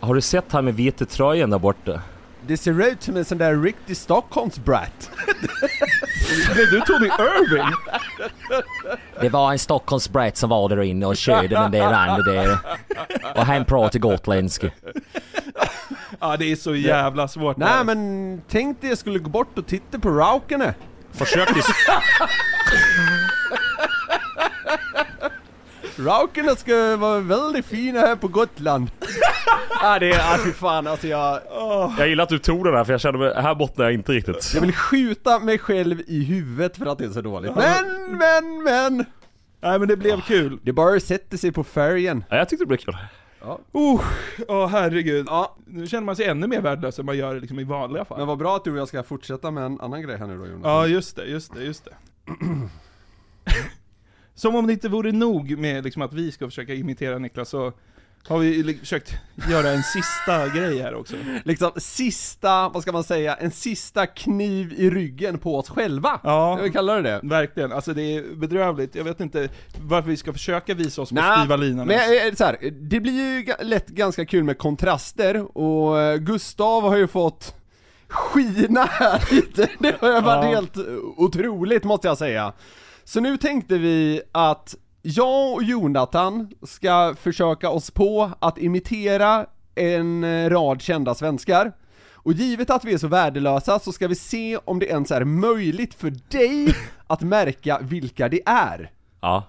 Har 0.01 0.15
du 0.15 0.21
sett 0.21 0.53
han 0.53 0.65
med 0.65 0.75
vetetröjan 0.75 1.51
där 1.51 1.59
borta? 1.59 2.01
Det 2.47 2.57
ser 2.57 2.89
ut 2.89 3.03
som 3.03 3.17
en 3.17 3.25
sån 3.25 3.39
där 3.39 3.57
riktig 3.57 3.97
Stockholmsbrat. 3.97 5.11
Blev 6.55 6.71
du 6.71 6.81
Tony 6.81 7.07
Irving? 7.07 7.75
Det 9.21 9.29
var 9.29 9.53
en 9.53 9.59
Stockholmsbrat 9.59 10.37
som 10.37 10.51
var 10.51 10.69
där 10.69 10.83
inne 10.83 11.07
och 11.07 11.17
körde 11.17 11.61
med 11.61 11.73
det 11.73 11.81
randet 11.81 12.25
där. 12.27 12.59
Och 13.37 13.47
han 13.47 13.65
pratar 13.65 13.99
gotländska. 13.99 14.71
Ja, 16.21 16.37
det 16.37 16.53
är 16.53 16.57
så 16.57 16.75
jävla 16.75 17.29
svårt. 17.29 17.57
Nej 17.57 17.85
men 17.85 18.43
tänk 18.49 18.81
dig 18.81 18.91
jag 18.91 18.99
skulle 18.99 19.19
gå 19.19 19.31
bort 19.31 19.59
och 19.59 19.67
titta 19.67 19.99
på 19.99 20.11
Raukene. 20.11 20.75
Försök 21.13 21.49
dis- 21.49 21.75
Raukene 25.99 26.57
ska 26.57 26.97
vara 26.97 27.21
väldigt 27.21 27.67
fina 27.67 28.01
här 28.01 28.17
på 28.17 28.29
Gotland. 28.29 28.91
Ja 29.83 29.99
det 29.99 30.11
är, 30.13 30.35
ah, 30.35 30.39
fy 30.45 30.53
fan 30.53 30.87
alltså 30.87 31.07
jag... 31.07 31.41
Jag 31.99 32.09
gillar 32.09 32.23
att 32.25 32.29
du 32.31 32.39
tog 32.39 32.65
den 32.65 32.75
här 32.75 32.85
för 32.85 32.93
jag 32.93 33.01
kände 33.01 33.19
mig, 33.19 33.35
här 33.37 33.55
bottnar 33.55 33.85
jag 33.85 33.95
inte 33.95 34.13
riktigt. 34.13 34.53
Jag 34.55 34.61
vill 34.61 34.73
skjuta 34.75 35.39
mig 35.39 35.59
själv 35.59 36.01
i 36.07 36.25
huvudet 36.25 36.77
för 36.77 36.87
att 36.87 36.99
det 36.99 37.05
är 37.05 37.11
så 37.11 37.21
dåligt. 37.21 37.53
Men, 37.57 37.85
men, 38.19 38.63
men! 38.65 39.05
Nej 39.63 39.79
men 39.79 39.89
det 39.89 39.97
blev 39.97 40.21
kul. 40.21 40.59
Det 40.63 40.73
bara 40.73 41.01
sätter 41.01 41.37
sig 41.37 41.53
på 41.53 41.65
färgen. 41.65 42.25
Ja, 42.31 42.37
jag 42.37 42.49
tyckte 42.49 42.65
det 42.65 42.69
blev 42.69 42.79
kul. 42.79 42.97
Oh, 43.73 44.03
oh, 44.49 44.67
herregud. 44.67 45.27
Ja. 45.29 45.57
Nu 45.67 45.87
känner 45.87 46.05
man 46.05 46.17
sig 46.17 46.27
ännu 46.27 46.47
mer 46.47 46.61
värdelös 46.61 46.99
än 46.99 47.07
man 47.07 47.17
gör 47.17 47.41
liksom 47.41 47.59
i 47.59 47.65
vanliga 47.65 48.05
fall. 48.05 48.19
Men 48.19 48.27
vad 48.27 48.39
bra 48.39 48.57
att 48.57 48.65
du 48.65 48.73
och 48.73 48.79
jag 48.79 48.89
ska 48.89 49.03
fortsätta 49.03 49.51
med 49.51 49.65
en 49.65 49.81
annan 49.81 50.03
grej 50.03 50.17
här 50.17 50.27
nu 50.27 50.39
då 50.39 50.47
Jonas. 50.47 50.63
Ja, 50.65 50.87
just 50.87 51.17
det, 51.17 51.25
just 51.25 51.55
det, 51.55 51.65
just 51.65 51.85
det. 51.85 51.95
Som 54.35 54.57
om 54.57 54.67
det 54.67 54.73
inte 54.73 54.89
vore 54.89 55.13
nog 55.13 55.59
med 55.59 55.85
liksom 55.85 56.03
att 56.03 56.13
vi 56.13 56.33
ska 56.33 56.47
försöka 56.47 56.75
imitera 56.75 57.19
Niklas 57.19 57.49
så 57.49 57.73
har 58.29 58.39
vi 58.39 58.75
försökt 58.81 59.15
göra 59.51 59.71
en 59.71 59.83
sista 59.83 60.49
grej 60.49 60.79
här 60.83 60.95
också. 60.95 61.17
Liksom 61.45 61.71
sista, 61.77 62.69
vad 62.69 62.83
ska 62.83 62.93
man 62.93 63.05
säga, 63.05 63.35
en 63.35 63.51
sista 63.51 64.07
kniv 64.07 64.73
i 64.77 64.91
ryggen 64.91 65.39
på 65.39 65.59
oss 65.59 65.69
själva. 65.69 66.21
Ja, 66.23 66.59
Jag 66.61 66.73
kallar 66.73 67.03
det 67.03 67.11
det. 67.11 67.21
verkligen. 67.29 67.73
Alltså 67.73 67.95
det 67.95 68.17
är 68.17 68.35
bedrövligt. 68.37 68.95
Jag 68.95 69.05
vet 69.05 69.21
inte 69.21 69.49
varför 69.83 70.11
vi 70.11 70.17
ska 70.17 70.33
försöka 70.33 70.75
visa 70.75 71.03
oss 71.03 71.09
på 71.09 71.15
Nej, 71.15 71.39
styva 71.39 71.57
linan. 71.57 71.87
Men 71.87 72.37
så 72.37 72.45
här, 72.45 72.57
det 72.71 73.01
blir 73.01 73.13
ju 73.13 73.53
lätt 73.63 73.89
ganska 73.89 74.27
kul 74.27 74.45
med 74.45 74.59
kontraster 74.59 75.59
och 75.59 76.01
eh, 76.01 76.17
Gustav 76.17 76.83
har 76.83 76.97
ju 76.97 77.07
fått 77.07 77.55
skina 78.09 78.85
här 78.85 79.29
lite, 79.35 79.69
det 79.79 79.97
har 80.01 80.23
varit 80.23 80.45
Ja. 80.45 80.51
helt 80.51 80.77
otroligt 81.17 81.85
måste 81.85 82.09
jag 82.09 82.19
säga. 82.19 82.53
Så 83.05 83.21
nu 83.21 83.37
tänkte 83.37 83.79
vi 83.79 84.21
att 84.33 84.75
jag 85.07 85.53
och 85.53 85.63
Jonathan 85.63 86.51
ska 86.63 87.15
försöka 87.21 87.71
oss 87.71 87.91
på 87.91 88.31
att 88.39 88.59
imitera 88.59 89.47
en 89.75 90.25
eh, 90.25 90.51
rad 90.51 90.83
kända 90.83 91.15
svenskar. 91.15 91.73
Och 92.13 92.33
givet 92.33 92.71
att 92.71 92.85
vi 92.85 92.95
är 92.95 92.99
så 92.99 93.09
värdelösa 93.09 93.79
så 93.79 93.93
ska 93.93 94.09
vi 94.09 94.15
se 94.15 94.57
om 94.65 94.79
det 94.79 94.87
ens 94.87 95.11
är 95.11 95.25
möjligt 95.25 95.95
för 95.95 96.13
dig 96.29 96.75
att 97.07 97.21
märka 97.21 97.79
vilka 97.83 98.29
det 98.29 98.41
är. 98.47 98.91
Ja. 99.21 99.43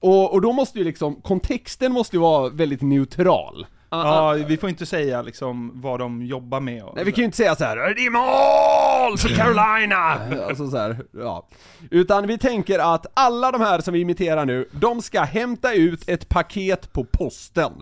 Och, 0.00 0.32
och 0.32 0.40
då 0.40 0.52
måste 0.52 0.78
ju 0.78 0.84
liksom, 0.84 1.20
kontexten 1.20 1.92
måste 1.92 2.16
ju 2.16 2.20
vara 2.20 2.48
väldigt 2.48 2.82
neutral. 2.82 3.66
Ja, 4.04 4.32
vi 4.48 4.56
får 4.56 4.68
inte 4.68 4.86
säga 4.86 5.22
liksom 5.22 5.72
vad 5.74 5.98
de 6.00 6.22
jobbar 6.22 6.60
med 6.60 6.82
och 6.84 6.92
Nej 6.96 7.04
vi 7.04 7.12
kan 7.12 7.18
ju 7.22 7.24
inte 7.24 7.36
säga 7.36 7.54
så 7.56 7.64
här 7.64 7.76
det 7.76 8.06
är 8.06 8.10
mål 8.10 9.18
för 9.18 9.28
Carolina! 9.28 10.44
alltså 10.48 10.70
så 10.70 10.76
här, 10.76 10.96
ja. 11.18 11.48
Utan 11.90 12.26
vi 12.26 12.38
tänker 12.38 12.94
att 12.94 13.06
alla 13.14 13.52
de 13.52 13.60
här 13.60 13.80
som 13.80 13.94
vi 13.94 14.00
imiterar 14.00 14.44
nu, 14.46 14.68
de 14.72 15.02
ska 15.02 15.20
hämta 15.22 15.72
ut 15.74 16.08
ett 16.08 16.28
paket 16.28 16.92
på 16.92 17.04
posten. 17.04 17.72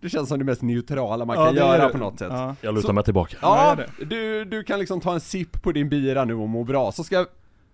Det 0.00 0.08
känns 0.10 0.28
som 0.28 0.38
det 0.38 0.44
mest 0.44 0.62
neutrala 0.62 1.24
man 1.24 1.36
Ja, 1.38 1.46
kan 1.46 1.54
göra 1.56 1.86
det. 1.86 1.92
på 1.92 1.98
något 1.98 2.18
sätt. 2.18 2.28
Ja. 2.30 2.56
Jag 2.60 2.74
lutar 2.74 2.86
Så- 2.88 2.92
mig 2.92 3.04
tillbaka. 3.04 3.36
Ja, 3.42 3.76
du, 4.06 4.44
du 4.44 4.62
kan 4.64 4.78
liksom 4.78 5.00
ta 5.00 5.12
en 5.14 5.20
sipp 5.20 5.62
på 5.62 5.72
din 5.72 5.88
bira 5.88 6.24
nu 6.24 6.34
och 6.34 6.48
må 6.48 6.64
bra, 6.64 6.92
så 6.92 7.04
ska 7.04 7.26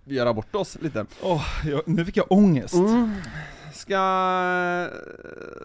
vi 0.05 0.15
göra 0.15 0.33
bort 0.35 0.55
oss 0.55 0.77
lite. 0.81 1.07
Åh, 1.23 1.43
jag, 1.67 1.81
nu 1.87 2.05
fick 2.05 2.17
jag 2.17 2.27
ångest. 2.33 2.75
Mm. 2.75 3.15
Ska, 3.73 4.89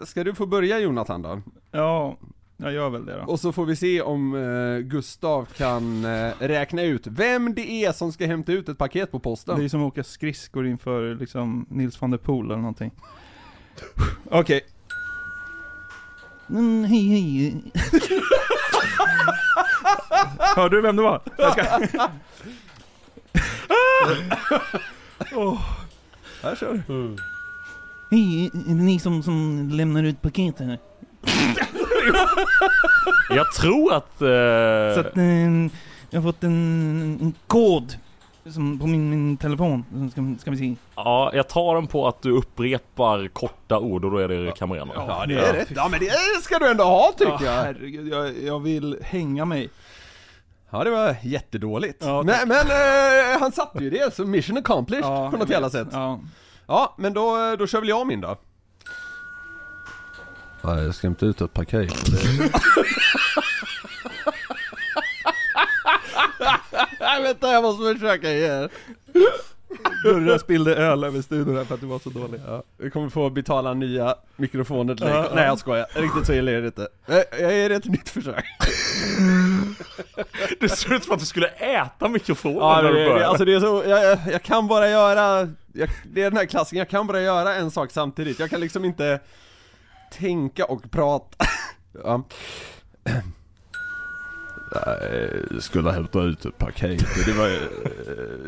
ska 0.04 0.24
du 0.24 0.34
få 0.34 0.46
börja 0.46 0.78
Jonathan 0.78 1.22
då? 1.22 1.42
Ja, 1.70 2.16
jag 2.56 2.72
gör 2.72 2.90
väl 2.90 3.06
det 3.06 3.16
då. 3.16 3.22
Och 3.32 3.40
så 3.40 3.52
får 3.52 3.66
vi 3.66 3.76
se 3.76 4.00
om 4.02 4.34
eh, 4.34 4.78
Gustav 4.78 5.44
kan 5.44 6.04
eh, 6.04 6.32
räkna 6.38 6.82
ut 6.82 7.06
vem 7.06 7.54
det 7.54 7.70
är 7.70 7.92
som 7.92 8.12
ska 8.12 8.26
hämta 8.26 8.52
ut 8.52 8.68
ett 8.68 8.78
paket 8.78 9.12
på 9.12 9.18
posten. 9.20 9.58
Det 9.58 9.64
är 9.64 9.68
som 9.68 9.82
att 9.82 9.92
åka 9.92 10.04
skridskor 10.04 10.66
inför 10.66 11.14
liksom 11.14 11.66
Nils 11.70 12.00
van 12.00 12.10
der 12.10 12.18
Poel 12.18 12.46
eller 12.46 12.56
någonting. 12.56 12.90
Okej. 14.30 14.60
Mm, 16.50 16.84
hej 16.84 17.08
hej. 17.08 17.62
Hörde 20.56 20.76
du 20.76 20.82
vem 20.82 20.96
det 20.96 21.02
var? 21.02 21.22
Jag 21.38 21.52
ska... 21.52 21.62
Här 26.42 26.56
kör 26.56 26.82
du. 26.86 27.16
Hej, 28.10 28.46
är 28.46 28.74
det 28.74 28.82
ni 28.82 28.98
som, 28.98 29.22
som 29.22 29.68
lämnar 29.72 30.02
ut 30.04 30.22
paket 30.22 30.58
här? 30.58 30.78
Jag 33.30 33.52
tror 33.52 33.92
att... 33.94 34.22
Eh, 34.22 34.94
Så 34.94 35.00
att, 35.08 35.16
eh, 35.16 35.72
jag 36.10 36.20
har 36.20 36.22
fått 36.32 36.44
en, 36.44 37.18
en 37.20 37.34
kod 37.46 37.94
som 38.52 38.78
på 38.78 38.86
min, 38.86 39.10
min 39.10 39.36
telefon. 39.36 39.84
Så 39.92 40.10
Ska, 40.10 40.34
ska 40.40 40.50
vi 40.50 40.56
se. 40.56 40.74
Ja, 40.96 41.30
jag 41.34 41.48
tar 41.48 41.74
den 41.74 41.86
på 41.86 42.08
att 42.08 42.22
du 42.22 42.30
upprepar 42.30 43.28
korta 43.28 43.78
ord 43.78 44.04
och 44.04 44.10
då 44.10 44.18
är 44.18 44.28
det 44.28 44.52
kameran. 44.52 44.90
Ja 44.94 45.24
det 45.28 45.34
är 45.38 45.52
rätt. 45.52 45.68
Ja 45.76 45.88
men 45.90 46.00
det 46.00 46.10
ska 46.42 46.58
du 46.58 46.70
ändå 46.70 46.84
ha 46.84 47.12
tycker 47.18 47.32
Ja, 47.32 47.44
jag. 47.44 47.52
herregud, 47.52 48.08
jag, 48.08 48.42
jag 48.42 48.60
vill 48.60 48.96
hänga 49.02 49.44
mig. 49.44 49.68
Ja 50.70 50.84
det 50.84 50.90
var 50.90 51.16
jättedåligt. 51.22 52.02
Ja, 52.06 52.22
men 52.22 52.48
men 52.48 52.66
eh, 52.66 53.40
han 53.40 53.52
satte 53.52 53.84
ju 53.84 53.90
det, 53.90 54.14
så 54.14 54.24
mission 54.26 54.58
accomplished 54.58 55.04
Ja, 55.04 55.30
på 55.30 55.36
något 55.36 55.50
jävla 55.50 55.70
sätt. 55.70 55.88
Ja. 55.92 56.20
Ja 56.66 56.94
men 56.98 57.12
då, 57.14 57.56
då 57.58 57.66
kör 57.66 57.80
väl 57.80 57.88
jag 57.88 58.06
min 58.06 58.20
då. 58.20 58.36
Ja, 60.62 60.82
jag 60.82 60.94
ska 60.94 61.06
hämta 61.06 61.26
ut 61.26 61.40
ett 61.40 61.52
paket. 61.52 61.92
Vänta 67.22 67.52
jag 67.52 67.62
måste 67.62 67.94
försöka 67.94 68.32
igen. 68.32 68.68
Gurra 70.02 70.38
spillde 70.38 70.76
öl 70.76 71.04
över 71.04 71.22
studion 71.22 71.56
här 71.56 71.64
för 71.64 71.74
att 71.74 71.80
du 71.80 71.86
var 71.86 71.98
så 71.98 72.10
dålig. 72.10 72.40
Ja, 72.46 72.62
vi 72.76 72.90
kommer 72.90 73.08
få 73.08 73.30
betala 73.30 73.74
nya 73.74 74.14
mikrofoner 74.36 74.94
till 74.94 75.06
dig. 75.06 75.24
Nej 75.34 75.44
jag 75.44 75.58
skojar, 75.58 75.86
riktigt 75.94 76.26
så 76.26 76.32
illa 76.32 76.50
är 76.50 76.60
det 76.60 76.66
inte. 76.66 76.88
Jag, 77.06 77.24
jag 77.40 77.52
ger 77.52 77.68
det 77.68 77.74
ett 77.74 77.84
nytt 77.84 78.08
försök. 78.08 78.44
Det 80.60 80.68
ser 80.68 80.94
ut 80.94 81.04
som 81.04 81.14
att 81.14 81.20
du 81.20 81.26
skulle 81.26 81.48
äta 81.48 82.08
mikrofonen 82.08 82.58
Ja, 82.58 82.80
när 82.82 82.92
du 82.92 83.08
börjar. 83.08 83.28
alltså 83.28 83.44
det 83.44 83.54
är 83.54 83.60
så, 83.60 83.84
jag, 83.86 84.18
jag, 84.32 84.42
kan 84.42 84.66
bara 84.66 84.88
göra, 84.90 85.48
jag, 85.72 85.88
det 86.04 86.20
är 86.20 86.30
den 86.30 86.36
här 86.36 86.46
klassiken, 86.46 86.78
jag 86.78 86.88
kan 86.88 87.06
bara 87.06 87.20
göra 87.20 87.54
en 87.54 87.70
sak 87.70 87.90
samtidigt. 87.90 88.38
Jag 88.38 88.50
kan 88.50 88.60
liksom 88.60 88.84
inte 88.84 89.20
tänka 90.12 90.64
och 90.64 90.90
prata. 90.90 91.46
ja. 92.04 92.22
Jag 95.50 95.62
skulle 95.62 95.90
hämta 95.90 96.22
ut 96.22 96.44
ett 96.44 96.58
paket. 96.58 97.04
Det 97.26 97.32
var, 97.32 97.58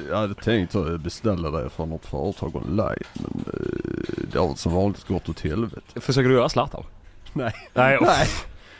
jag 0.09 0.16
hade 0.16 0.34
tänkt 0.34 0.74
att 0.74 1.01
beställa 1.01 1.51
det 1.51 1.70
från 1.70 1.88
något 1.88 2.07
företag 2.07 2.57
online. 2.57 3.05
Men 3.14 3.44
eh, 3.46 4.24
det 4.32 4.38
har 4.38 4.55
som 4.55 4.74
vanligt 4.74 5.05
gått 5.09 5.28
åt 5.28 5.40
helvete. 5.40 6.01
Försöker 6.01 6.28
du 6.28 6.34
göra 6.34 6.49
Zlatan? 6.49 6.84
Nej. 7.32 7.53
Nej, 7.74 7.99
Nej. 8.01 8.26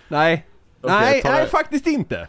Nej. 0.09 0.47
Okej, 0.81 0.97
nej, 1.01 1.21
nej 1.25 1.43
det. 1.43 1.49
faktiskt 1.49 1.87
inte. 1.87 2.29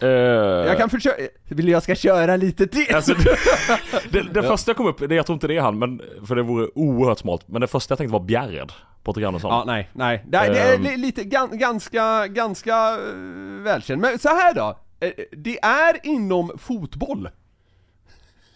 Eh, 0.00 0.08
Jag 0.08 0.78
kan 0.78 0.90
försöka, 0.90 1.22
vill 1.48 1.68
jag 1.68 1.82
ska 1.82 1.94
köra 1.94 2.36
lite 2.36 2.66
till? 2.66 2.94
Alltså, 2.94 3.14
det, 4.10 4.22
det 4.22 4.42
första 4.42 4.70
jag 4.70 4.76
kom 4.76 4.86
upp, 4.86 5.08
det, 5.08 5.14
jag 5.14 5.26
tror 5.26 5.34
inte 5.34 5.46
det 5.46 5.56
är 5.56 5.60
han, 5.60 5.78
men, 5.78 6.02
för 6.26 6.36
det 6.36 6.42
vore 6.42 6.68
oerhört 6.74 7.18
smalt. 7.18 7.48
Men 7.48 7.60
det 7.60 7.66
första 7.66 7.92
jag 7.92 7.98
tänkte 7.98 8.12
var 8.12 8.20
Bjärred, 8.20 8.72
Patrik 9.02 9.26
Andersson. 9.26 9.50
Ja, 9.50 9.64
nej, 9.66 9.90
nej. 9.92 10.24
Det, 10.26 10.38
det 10.38 10.58
är 10.60 10.74
Ehm. 10.74 10.82
li- 10.82 10.96
lite, 10.96 11.24
gan, 11.24 11.58
ganska, 11.58 12.26
ganska 12.26 12.96
uh, 12.98 13.62
välkänd. 13.62 14.00
Men 14.00 14.18
så 14.18 14.28
här 14.28 14.54
då. 14.54 14.78
Eh, 15.00 15.10
Det 15.32 15.58
är 15.64 16.06
inom 16.06 16.58
fotboll. 16.58 17.28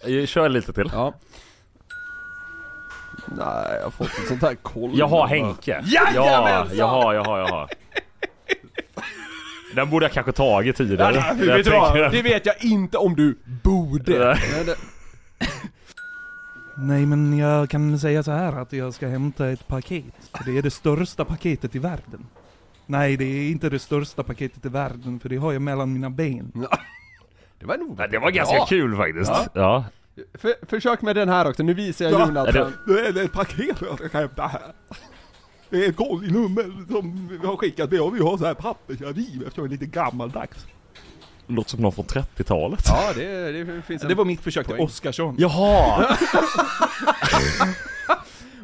Jag 0.04 0.28
kör 0.28 0.48
lite 0.48 0.72
till. 0.72 0.90
Ja. 0.92 1.14
Nej, 3.28 3.74
jag 3.76 3.82
har 3.84 3.90
fått 3.90 4.06
ett 4.06 4.28
sånt 4.28 4.42
här 4.42 4.54
koll. 4.54 4.90
Jag 4.98 5.06
har 5.08 5.26
Henke. 5.26 5.82
Ja, 5.84 6.02
Jajamensan! 6.14 6.76
jag 6.78 6.86
har, 6.86 7.14
jag 7.14 7.24
har, 7.24 7.38
jag 7.38 7.48
har. 7.48 7.68
Den 9.76 9.90
borde 9.90 10.04
jag 10.04 10.12
kanske 10.12 10.32
tagit 10.32 10.76
tidigare. 10.76 11.14
Ja, 11.14 11.34
vet 11.56 11.64
du 11.64 11.70
vad? 11.70 12.12
Det 12.12 12.22
vet 12.22 12.46
jag 12.46 12.64
inte 12.64 12.98
om 12.98 13.14
du 13.16 13.38
borde. 13.62 14.38
Nej. 16.78 17.06
Men 17.06 17.38
jag 17.38 17.70
kan 17.70 17.98
säga 17.98 18.22
så 18.22 18.30
här 18.30 18.52
att 18.52 18.72
jag 18.72 18.94
ska 18.94 19.06
hämta 19.08 19.48
ett 19.50 19.66
paket. 19.68 20.04
Det 20.46 20.58
är 20.58 20.62
det 20.62 20.70
största 20.70 21.24
paketet 21.24 21.74
i 21.74 21.78
världen. 21.78 22.26
Nej, 22.86 23.16
det 23.16 23.24
är 23.24 23.50
inte 23.50 23.68
det 23.70 23.78
största 23.78 24.22
paketet 24.22 24.64
i 24.64 24.68
världen 24.68 25.20
för 25.20 25.28
det 25.28 25.36
har 25.36 25.52
jag 25.52 25.62
mellan 25.62 25.92
mina 25.92 26.10
ben. 26.10 26.52
Det 27.60 27.66
var 27.66 27.76
nog 27.76 27.96
Ja, 28.00 28.06
Det 28.06 28.18
var 28.18 28.30
ganska 28.30 28.54
bra. 28.56 28.66
kul 28.66 28.96
faktiskt. 28.96 29.30
Ja. 29.30 29.46
Ja. 29.54 29.84
För, 30.34 30.54
försök 30.66 31.02
med 31.02 31.16
den 31.16 31.28
här 31.28 31.48
också, 31.48 31.62
nu 31.62 31.74
visar 31.74 32.04
jag 32.04 32.14
Ja. 32.14 32.26
Jonas 32.26 32.48
Ja, 32.54 32.70
det- 32.86 33.12
Det 33.12 33.20
är 33.20 33.24
ett 33.24 33.32
paket 33.32 33.76
jag 33.80 34.08
ska 34.08 34.18
hämta 34.18 34.46
här. 34.46 34.62
Det 35.70 35.84
är 35.84 35.88
ett 35.88 35.96
kollinummer 35.96 36.92
som 36.92 37.28
vi 37.40 37.46
har 37.46 37.56
skickat 37.56 37.90
med 37.90 38.00
och 38.00 38.16
vi 38.16 38.20
har 38.20 38.38
så 38.38 38.44
här 38.46 38.54
pappersaviv 38.54 39.42
eftersom 39.46 39.64
jag 39.64 39.66
är 39.66 39.78
lite 39.78 39.86
gammaldags. 39.86 40.66
Låter 41.46 41.70
som 41.70 41.80
någon 41.80 41.92
från 41.92 42.04
30-talet. 42.04 42.84
Ja, 42.88 43.12
det, 43.14 43.52
det 43.52 43.82
finns 43.82 44.02
en 44.02 44.08
Det 44.08 44.14
var 44.14 44.24
mitt 44.24 44.40
försök 44.40 44.66
till 44.66 44.74
poäng. 44.76 44.86
Oskarsson. 44.86 45.34
Jaha! 45.38 46.16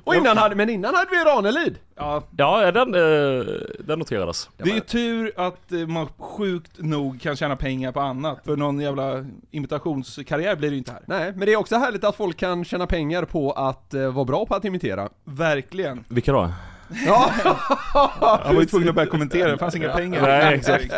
Och 0.05 0.15
innan 0.15 0.37
hade, 0.39 0.55
men 0.55 0.71
innan 0.71 0.95
hade 0.95 1.11
vi 1.11 1.17
Ranelid. 1.17 1.79
Ja, 1.95 2.23
Ja, 2.37 2.73
den, 2.73 2.95
eh, 2.95 3.45
den 3.79 3.99
noterades. 3.99 4.49
det 4.57 4.71
är 4.71 4.75
ju 4.75 4.81
tur 4.81 5.33
att 5.37 5.73
eh, 5.73 5.79
man 5.87 6.07
sjukt 6.19 6.73
nog 6.79 7.21
kan 7.21 7.37
tjäna 7.37 7.57
pengar 7.57 7.93
på 7.93 8.01
annat. 8.01 8.41
För 8.45 8.57
någon 8.57 8.81
jävla 8.81 9.25
imitationskarriär 9.51 10.57
blir 10.57 10.69
det 10.69 10.75
ju 10.75 10.79
inte 10.79 10.93
här. 10.93 11.03
Nej, 11.07 11.33
men 11.33 11.47
det 11.47 11.53
är 11.53 11.57
också 11.57 11.77
härligt 11.77 12.05
att 12.05 12.17
folk 12.17 12.37
kan 12.37 12.65
tjäna 12.65 12.87
pengar 12.87 13.25
på 13.25 13.53
att 13.53 13.95
eh, 13.95 14.13
vara 14.13 14.25
bra 14.25 14.47
på 14.47 14.55
att 14.55 14.65
imitera. 14.65 15.09
Verkligen. 15.25 16.05
Vilka 16.09 16.33
då? 16.33 16.53
Ja, 17.07 17.33
Jag 18.45 18.55
var 18.55 18.61
ju 18.61 18.67
tvungen 18.67 18.89
att 18.89 18.95
börja 18.95 19.09
kommentera, 19.09 19.51
det 19.51 19.59
fanns 19.59 19.75
inga 19.77 19.93
pengar. 19.93 20.23
Nej, 20.23 20.55
exakt. 20.55 20.95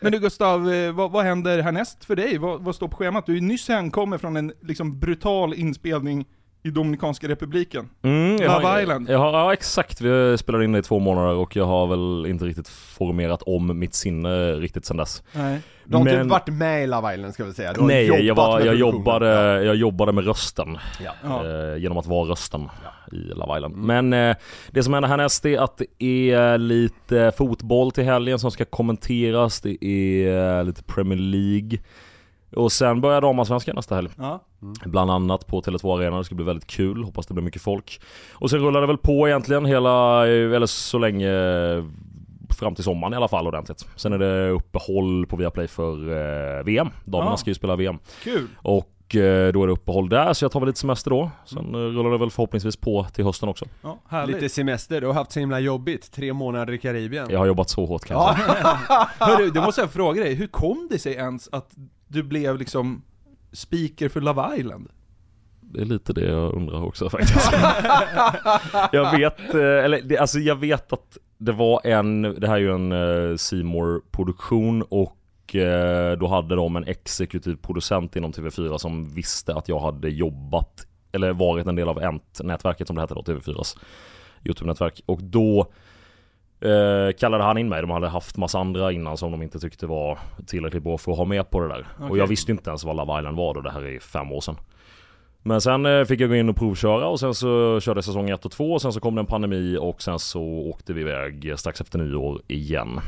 Men 0.00 0.12
du 0.12 0.18
Gustav, 0.18 0.72
eh, 0.72 0.92
vad, 0.92 1.10
vad 1.10 1.24
händer 1.24 1.62
härnäst 1.62 2.04
för 2.04 2.16
dig? 2.16 2.38
Vad, 2.38 2.60
vad 2.60 2.74
står 2.74 2.88
på 2.88 2.96
schemat? 2.96 3.26
Du 3.26 3.36
är 3.36 3.40
nyss 3.40 3.68
hemkommen 3.68 4.18
från 4.18 4.36
en 4.36 4.52
liksom 4.62 5.00
brutal 5.00 5.54
inspelning 5.54 6.26
i 6.66 6.70
Dominikanska 6.70 7.28
republiken. 7.28 7.88
Mm, 8.02 8.36
jag 8.36 8.40
Love 8.52 8.66
har, 8.66 8.80
Island. 8.80 9.10
Jag 9.10 9.18
har, 9.18 9.32
ja 9.32 9.52
exakt, 9.52 10.00
vi 10.00 10.38
spelade 10.38 10.64
in 10.64 10.72
det 10.72 10.78
i 10.78 10.82
två 10.82 10.98
månader 10.98 11.34
och 11.34 11.56
jag 11.56 11.64
har 11.66 11.86
väl 11.86 12.30
inte 12.30 12.44
riktigt 12.44 12.68
formerat 12.68 13.42
om 13.42 13.78
mitt 13.78 13.94
sinne 13.94 14.52
riktigt 14.52 14.84
sen 14.84 14.96
dess. 14.96 15.22
Nej. 15.32 15.60
du 15.84 15.94
har 15.96 16.00
inte 16.00 16.16
Men- 16.16 16.28
varit 16.28 16.48
med 16.48 16.84
i 16.84 16.86
Love 16.86 17.14
Island 17.14 17.34
ska 17.34 17.44
vi 17.44 17.52
säga. 17.52 17.72
Du 17.72 17.80
har 17.80 17.86
Nej, 17.88 18.06
jobbat 18.06 18.24
jag, 18.24 18.34
var, 18.34 18.60
jag, 18.60 18.74
jobbade, 18.76 19.62
jag 19.64 19.76
jobbade 19.76 20.12
med 20.12 20.24
rösten. 20.26 20.78
Ja. 21.04 21.10
Ja. 21.24 21.44
Eh, 21.72 21.76
genom 21.78 21.98
att 21.98 22.06
vara 22.06 22.30
rösten 22.30 22.68
i 23.12 23.16
Love 23.16 23.56
Island. 23.56 23.76
Men 23.76 24.12
eh, 24.12 24.36
det 24.70 24.82
som 24.82 24.94
händer 24.94 25.08
härnäst 25.08 25.46
är 25.46 25.58
att 25.58 25.78
det 25.98 26.04
är 26.34 26.58
lite 26.58 27.32
fotboll 27.38 27.90
till 27.90 28.04
helgen 28.04 28.38
som 28.38 28.50
ska 28.50 28.64
kommenteras. 28.64 29.60
Det 29.60 29.84
är 29.84 30.64
lite 30.64 30.82
Premier 30.82 31.18
League. 31.18 31.78
Och 32.56 32.72
sen 32.72 33.00
börjar 33.00 33.20
damallsvenskan 33.20 33.76
nästa 33.76 33.94
helg. 33.94 34.08
Ja. 34.18 34.40
Bland 34.84 35.10
annat 35.10 35.46
på 35.46 35.60
Tele2 35.60 35.96
Arena, 35.98 36.18
det 36.18 36.24
ska 36.24 36.34
bli 36.34 36.44
väldigt 36.44 36.66
kul, 36.66 37.04
hoppas 37.04 37.26
det 37.26 37.34
blir 37.34 37.44
mycket 37.44 37.62
folk. 37.62 38.00
Och 38.32 38.50
sen 38.50 38.60
rullar 38.60 38.80
det 38.80 38.86
väl 38.86 38.98
på 38.98 39.28
egentligen 39.28 39.64
hela, 39.66 40.26
eller 40.26 40.66
så 40.66 40.98
länge 40.98 41.30
fram 42.58 42.74
till 42.74 42.84
sommaren 42.84 43.12
i 43.12 43.16
alla 43.16 43.28
fall 43.28 43.46
ordentligt. 43.46 43.86
Sen 43.96 44.12
är 44.12 44.18
det 44.18 44.48
uppehåll 44.50 45.26
på 45.26 45.36
Viaplay 45.36 45.68
för 45.68 45.92
eh, 46.58 46.64
VM. 46.64 46.88
Damerna 47.04 47.30
Ja. 47.30 47.36
ska 47.36 47.50
ju 47.50 47.54
spela 47.54 47.76
VM. 47.76 47.98
Kul. 48.22 48.46
Och 48.56 48.88
då 49.12 49.62
är 49.62 49.66
det 49.66 49.72
uppehåll 49.72 50.08
där, 50.08 50.32
så 50.32 50.44
jag 50.44 50.52
tar 50.52 50.60
väl 50.60 50.66
lite 50.66 50.78
semester 50.78 51.10
då. 51.10 51.30
Sen 51.44 51.74
eh, 51.74 51.78
rullar 51.78 52.10
det 52.10 52.18
väl 52.18 52.30
förhoppningsvis 52.30 52.76
på 52.76 53.06
till 53.12 53.24
hösten 53.24 53.48
också. 53.48 53.64
Ja, 53.82 53.98
härligt. 54.08 54.36
Lite 54.36 54.54
semester, 54.54 55.00
du 55.00 55.06
har 55.06 55.14
haft 55.14 55.32
så 55.32 55.40
himla 55.40 55.60
jobbigt. 55.60 56.12
Tre 56.12 56.32
månader 56.32 56.72
i 56.72 56.78
Karibien. 56.78 57.26
Jag 57.30 57.38
har 57.38 57.46
jobbat 57.46 57.70
så 57.70 57.86
hårt 57.86 58.04
kan 58.04 58.16
jag 58.16 58.38
säga. 58.38 58.78
Hörru, 59.18 59.50
det 59.50 59.60
måste 59.60 59.80
jag 59.80 59.90
fråga 59.90 60.22
dig, 60.22 60.34
hur 60.34 60.46
kom 60.46 60.88
det 60.90 60.98
sig 60.98 61.14
ens 61.14 61.48
att 61.52 61.70
du 62.08 62.22
blev 62.22 62.58
liksom 62.58 63.02
speaker 63.52 64.08
för 64.08 64.20
Love 64.20 64.56
Island? 64.56 64.88
Det 65.60 65.80
är 65.80 65.84
lite 65.84 66.12
det 66.12 66.26
jag 66.26 66.54
undrar 66.54 66.84
också 66.84 67.10
faktiskt. 67.10 67.52
jag 68.92 69.18
vet, 69.18 69.54
eh, 69.54 69.60
eller 69.60 70.20
alltså 70.20 70.38
jag 70.38 70.56
vet 70.56 70.92
att 70.92 71.18
det 71.38 71.52
var 71.52 71.86
en, 71.86 72.22
det 72.22 72.48
här 72.48 72.54
är 72.54 72.60
ju 72.60 72.74
en 72.74 72.92
eh, 72.92 73.36
C 73.36 73.56
produktion 74.10 74.82
och 74.82 75.16
eh, 75.54 76.12
då 76.18 76.26
hade 76.26 76.54
de 76.54 76.76
en 76.76 76.84
exekutiv 76.84 77.56
producent 77.56 78.16
inom 78.16 78.32
TV4 78.32 78.78
som 78.78 79.04
visste 79.14 79.54
att 79.54 79.68
jag 79.68 79.78
hade 79.78 80.08
jobbat, 80.08 80.86
eller 81.12 81.32
varit 81.32 81.66
en 81.66 81.76
del 81.76 81.88
av 81.88 82.02
ENT-nätverket 82.02 82.86
som 82.86 82.96
det 82.96 83.02
hette 83.02 83.14
då, 83.14 83.22
TV4s 83.22 83.78
YouTube-nätverk. 84.44 85.00
Och 85.06 85.22
då 85.22 85.60
eh, 86.60 87.12
kallade 87.18 87.44
han 87.44 87.58
in 87.58 87.68
mig, 87.68 87.80
de 87.80 87.90
hade 87.90 88.08
haft 88.08 88.36
massa 88.36 88.58
andra 88.58 88.92
innan 88.92 89.16
som 89.16 89.30
de 89.32 89.42
inte 89.42 89.58
tyckte 89.58 89.86
var 89.86 90.18
tillräckligt 90.46 90.82
bra 90.82 90.98
för 90.98 91.12
att 91.12 91.18
ha 91.18 91.24
med 91.24 91.50
på 91.50 91.60
det 91.60 91.68
där. 91.68 91.86
Och 91.98 92.04
Okej. 92.04 92.18
jag 92.18 92.26
visste 92.26 92.52
inte 92.52 92.70
ens 92.70 92.84
vad 92.84 92.96
Love 92.96 93.18
Island 93.18 93.36
var 93.36 93.54
då, 93.54 93.60
det 93.60 93.70
här 93.70 93.84
är 93.84 94.00
fem 94.00 94.32
år 94.32 94.40
sedan. 94.40 94.56
Men 95.42 95.60
sen 95.60 95.86
eh, 95.86 96.04
fick 96.04 96.20
jag 96.20 96.28
gå 96.28 96.36
in 96.36 96.48
och 96.48 96.56
provköra 96.56 97.08
och 97.08 97.20
sen 97.20 97.34
så 97.34 97.80
körde 97.80 97.98
jag 97.98 98.04
säsong 98.04 98.30
1 98.30 98.44
och 98.44 98.52
2 98.52 98.72
och 98.72 98.82
sen 98.82 98.92
så 98.92 99.00
kom 99.00 99.14
det 99.14 99.20
en 99.20 99.26
pandemi 99.26 99.76
och 99.80 100.02
sen 100.02 100.18
så 100.18 100.42
åkte 100.42 100.92
vi 100.92 101.00
iväg 101.00 101.52
strax 101.56 101.80
efter 101.80 101.98
nyår 101.98 102.42
igen. 102.46 103.00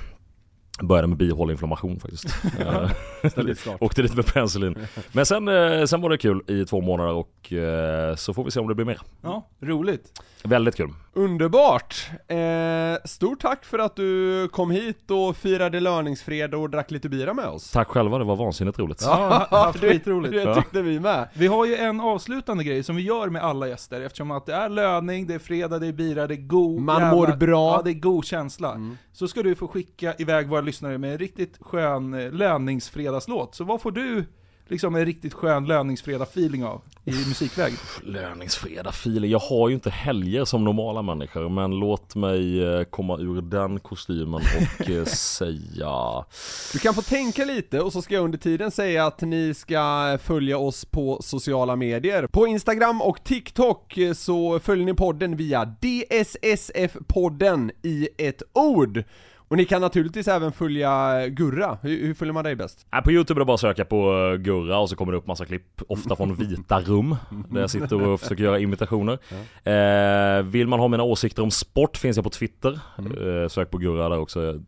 Började 0.82 1.08
med 1.08 1.18
bihåleinflammation 1.18 2.00
faktiskt. 2.00 2.26
Eh, 2.58 3.76
åkte 3.80 4.02
dit 4.02 4.16
med 4.16 4.26
penicillin. 4.26 4.76
Men 5.12 5.26
sen, 5.26 5.48
eh, 5.48 5.84
sen 5.84 6.00
var 6.00 6.10
det 6.10 6.18
kul 6.18 6.42
i 6.46 6.64
två 6.64 6.80
månader 6.80 7.12
och 7.12 7.52
eh, 7.52 8.14
så 8.14 8.34
får 8.34 8.44
vi 8.44 8.50
se 8.50 8.60
om 8.60 8.68
det 8.68 8.74
blir 8.74 8.86
mer. 8.86 9.00
Ja, 9.22 9.48
roligt. 9.60 10.22
Väldigt 10.44 10.76
kul. 10.76 10.90
Underbart! 11.18 12.10
Eh, 12.28 12.38
stort 13.04 13.40
tack 13.40 13.64
för 13.64 13.78
att 13.78 13.96
du 13.96 14.48
kom 14.52 14.70
hit 14.70 15.10
och 15.10 15.36
firade 15.36 15.80
löningsfredag 15.80 16.60
och 16.62 16.70
drack 16.70 16.90
lite 16.90 17.08
bira 17.08 17.34
med 17.34 17.44
oss. 17.46 17.70
Tack 17.70 17.88
själva, 17.88 18.18
det 18.18 18.24
var 18.24 18.36
vansinnigt 18.36 18.78
roligt. 18.78 19.02
Ja, 19.02 19.46
haft 19.50 19.80
det, 19.80 19.90
skitroligt. 19.90 20.34
det 20.34 20.54
tyckte 20.54 20.82
vi 20.82 21.00
med. 21.00 21.28
Vi 21.34 21.46
har 21.46 21.66
ju 21.66 21.76
en 21.76 22.00
avslutande 22.00 22.64
grej 22.64 22.82
som 22.82 22.96
vi 22.96 23.02
gör 23.02 23.28
med 23.28 23.42
alla 23.42 23.68
gäster 23.68 24.00
eftersom 24.00 24.30
att 24.30 24.46
det 24.46 24.54
är 24.54 24.68
löning, 24.68 25.26
det 25.26 25.34
är 25.34 25.38
fredag, 25.38 25.78
det 25.78 25.86
är 25.86 25.92
bira, 25.92 26.26
det 26.26 26.34
är 26.34 26.46
god 26.46 26.80
Man 26.82 27.00
jävla- 27.02 27.16
mår 27.16 27.36
bra. 27.36 27.76
Ja, 27.76 27.82
det 27.84 27.90
är 27.90 27.94
god 28.00 28.24
känsla. 28.24 28.76
Så 29.12 29.28
ska 29.28 29.42
du 29.42 29.54
få 29.54 29.68
skicka 29.68 30.14
iväg 30.18 30.48
våra 30.48 30.60
lyssnare 30.60 30.98
med 30.98 31.12
en 31.12 31.18
riktigt 31.18 31.56
skön 31.60 32.14
eh, 32.14 32.32
löningsfredagslåt. 32.32 33.54
Så 33.54 33.64
vad 33.64 33.80
får 33.80 33.90
du 33.92 34.24
liksom 34.70 34.94
en 34.94 35.04
riktigt 35.04 35.34
skön 35.34 35.66
löningsfredag-feeling 35.66 36.64
av 36.64 36.82
i 37.04 37.10
musikväg? 37.28 37.72
Löningsfredag 38.02 38.90
feeling. 38.90 39.30
Jag 39.30 39.38
har 39.38 39.68
ju 39.68 39.74
inte 39.74 39.90
helger 39.90 40.44
som 40.44 40.64
normala 40.64 41.02
människor 41.02 41.48
men 41.48 41.70
låt 41.70 42.14
mig 42.14 42.62
eh, 42.62 42.84
komma 42.84 43.18
ur 43.18 43.42
den 43.42 43.80
kostymen 43.80 44.34
och 44.34 44.90
eh, 44.90 45.04
säga 45.38 46.24
Du 46.72 46.78
kan 46.78 46.94
få 46.94 47.02
tänka 47.02 47.44
lite 47.44 47.80
och 47.80 47.92
så 47.92 48.02
ska 48.02 48.14
jag 48.14 48.24
under 48.24 48.38
tiden 48.38 48.70
säga 48.70 49.06
att 49.06 49.20
ni 49.20 49.54
ska 49.54 50.18
följa 50.22 50.58
oss 50.58 50.84
på 50.84 51.18
sociala 51.22 51.76
medier. 51.76 52.26
På 52.26 52.46
Instagram 52.46 53.02
och 53.02 53.24
TikTok 53.24 53.98
eh, 53.98 54.12
så 54.12 54.58
följer 54.58 54.86
ni 54.86 54.94
podden 54.94 55.36
via 55.36 55.64
DSSF-podden 55.80 57.70
i 57.82 58.08
ett 58.18 58.42
ord. 58.52 59.04
Och 59.49 59.57
ni 59.57 59.64
kan 59.64 59.80
naturligtvis 59.80 60.28
även 60.28 60.53
följa 60.53 61.22
Gurra. 61.28 61.78
Hur, 61.82 62.07
hur 62.07 62.14
följer 62.14 62.32
man 62.32 62.44
dig 62.44 62.57
bäst? 62.57 62.86
Nej, 62.92 63.03
på 63.03 63.12
youtube 63.12 63.38
är 63.38 63.40
det 63.40 63.44
bara 63.44 63.55
att 63.55 63.61
söka 63.61 63.84
på 63.84 64.30
eh, 64.32 64.36
Gurra 64.36 64.78
och 64.78 64.88
så 64.88 64.96
kommer 64.96 65.12
det 65.12 65.18
upp 65.18 65.26
massa 65.26 65.44
klipp, 65.44 65.82
ofta 65.88 66.16
från 66.16 66.34
vita 66.49 66.80
rum, 66.80 67.16
där 67.51 67.61
jag 67.61 67.70
sitter 67.70 68.03
och 68.03 68.20
försöker 68.20 68.44
göra 68.44 68.59
imitationer. 68.59 69.18
Eh, 69.64 70.42
vill 70.42 70.66
man 70.68 70.80
ha 70.80 70.88
mina 70.88 71.03
åsikter 71.03 71.42
om 71.42 71.51
sport 71.51 71.96
finns 71.96 72.16
jag 72.16 72.24
på 72.24 72.30
Twitter, 72.30 72.80
eh, 72.99 73.49
sök 73.49 73.70
på 73.70 73.78
Gurra 73.78 74.09
där 74.09 74.18
också. 74.18 74.61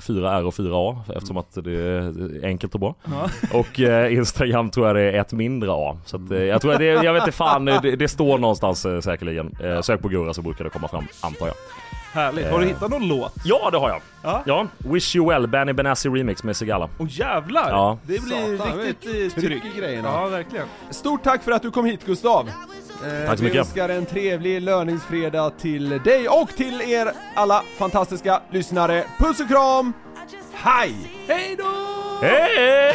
Fyra 0.00 0.38
R 0.38 0.44
och 0.46 0.54
fyra 0.54 0.74
A 0.76 1.04
eftersom 1.14 1.36
att 1.36 1.64
det 1.64 1.72
är 1.72 2.44
enkelt 2.44 2.74
och 2.74 2.80
bra. 2.80 2.94
Ja. 3.04 3.30
Och 3.58 3.80
eh, 3.80 4.14
Instagram 4.14 4.70
tror 4.70 4.86
jag 4.86 4.96
det 4.96 5.02
är 5.02 5.20
ett 5.20 5.32
mindre 5.32 5.70
A. 5.72 5.98
Så 6.04 6.16
att, 6.16 6.30
eh, 6.30 6.38
jag 6.42 6.60
tror 6.60 6.72
att 6.72 6.78
det, 6.78 6.84
jag 6.84 7.12
vet 7.12 7.22
inte 7.22 7.32
fan, 7.36 7.64
det, 7.64 7.96
det 7.96 8.08
står 8.08 8.38
någonstans 8.38 8.86
eh, 8.86 9.00
säkerligen. 9.00 9.56
Eh, 9.64 9.80
sök 9.80 10.02
på 10.02 10.08
Gurra 10.08 10.34
så 10.34 10.42
brukar 10.42 10.64
det 10.64 10.70
komma 10.70 10.88
fram, 10.88 11.04
antar 11.20 11.46
jag. 11.46 11.56
Härligt. 12.12 12.50
Har 12.50 12.60
du 12.60 12.66
hittat 12.66 12.90
någon 12.90 13.08
låt? 13.08 13.32
Ja, 13.44 13.70
det 13.70 13.78
har 13.78 13.88
jag. 13.88 14.00
Ja. 14.22 14.42
Ja, 14.46 14.66
Wish 14.78 15.16
You 15.16 15.28
Well, 15.28 15.46
Benny 15.46 15.72
Benassi 15.72 16.08
Remix 16.08 16.42
med 16.44 16.56
Sigala. 16.56 16.88
Åh 16.98 17.06
jävlar! 17.10 17.70
Ja. 17.70 17.98
Det 18.02 18.22
blir 18.22 18.56
Satan, 18.58 18.78
riktigt 18.78 19.36
eh, 19.36 19.42
tryck 19.42 19.62
i 19.74 19.78
grejerna. 19.78 20.08
Ja, 20.08 20.26
verkligen. 20.26 20.66
Stort 20.90 21.22
tack 21.24 21.42
för 21.42 21.52
att 21.52 21.62
du 21.62 21.70
kom 21.70 21.84
hit 21.84 22.06
Gustav! 22.06 22.48
Eh, 22.48 23.26
Tack 23.28 23.38
så 23.38 23.44
Vi 23.44 23.50
mycket. 23.50 23.58
önskar 23.66 23.88
en 23.88 24.06
trevlig 24.06 24.62
löningsfredag 24.62 25.52
till 25.58 25.88
dig 25.88 26.28
och 26.28 26.48
till 26.56 26.80
er 26.80 27.10
alla 27.34 27.62
fantastiska 27.78 28.40
lyssnare. 28.50 29.04
Puss 29.18 29.40
och 29.40 29.48
kram! 29.48 29.92
Hej! 30.54 30.94
Hej 31.28 31.56
då! 31.58 31.64
Hej! 32.20 32.94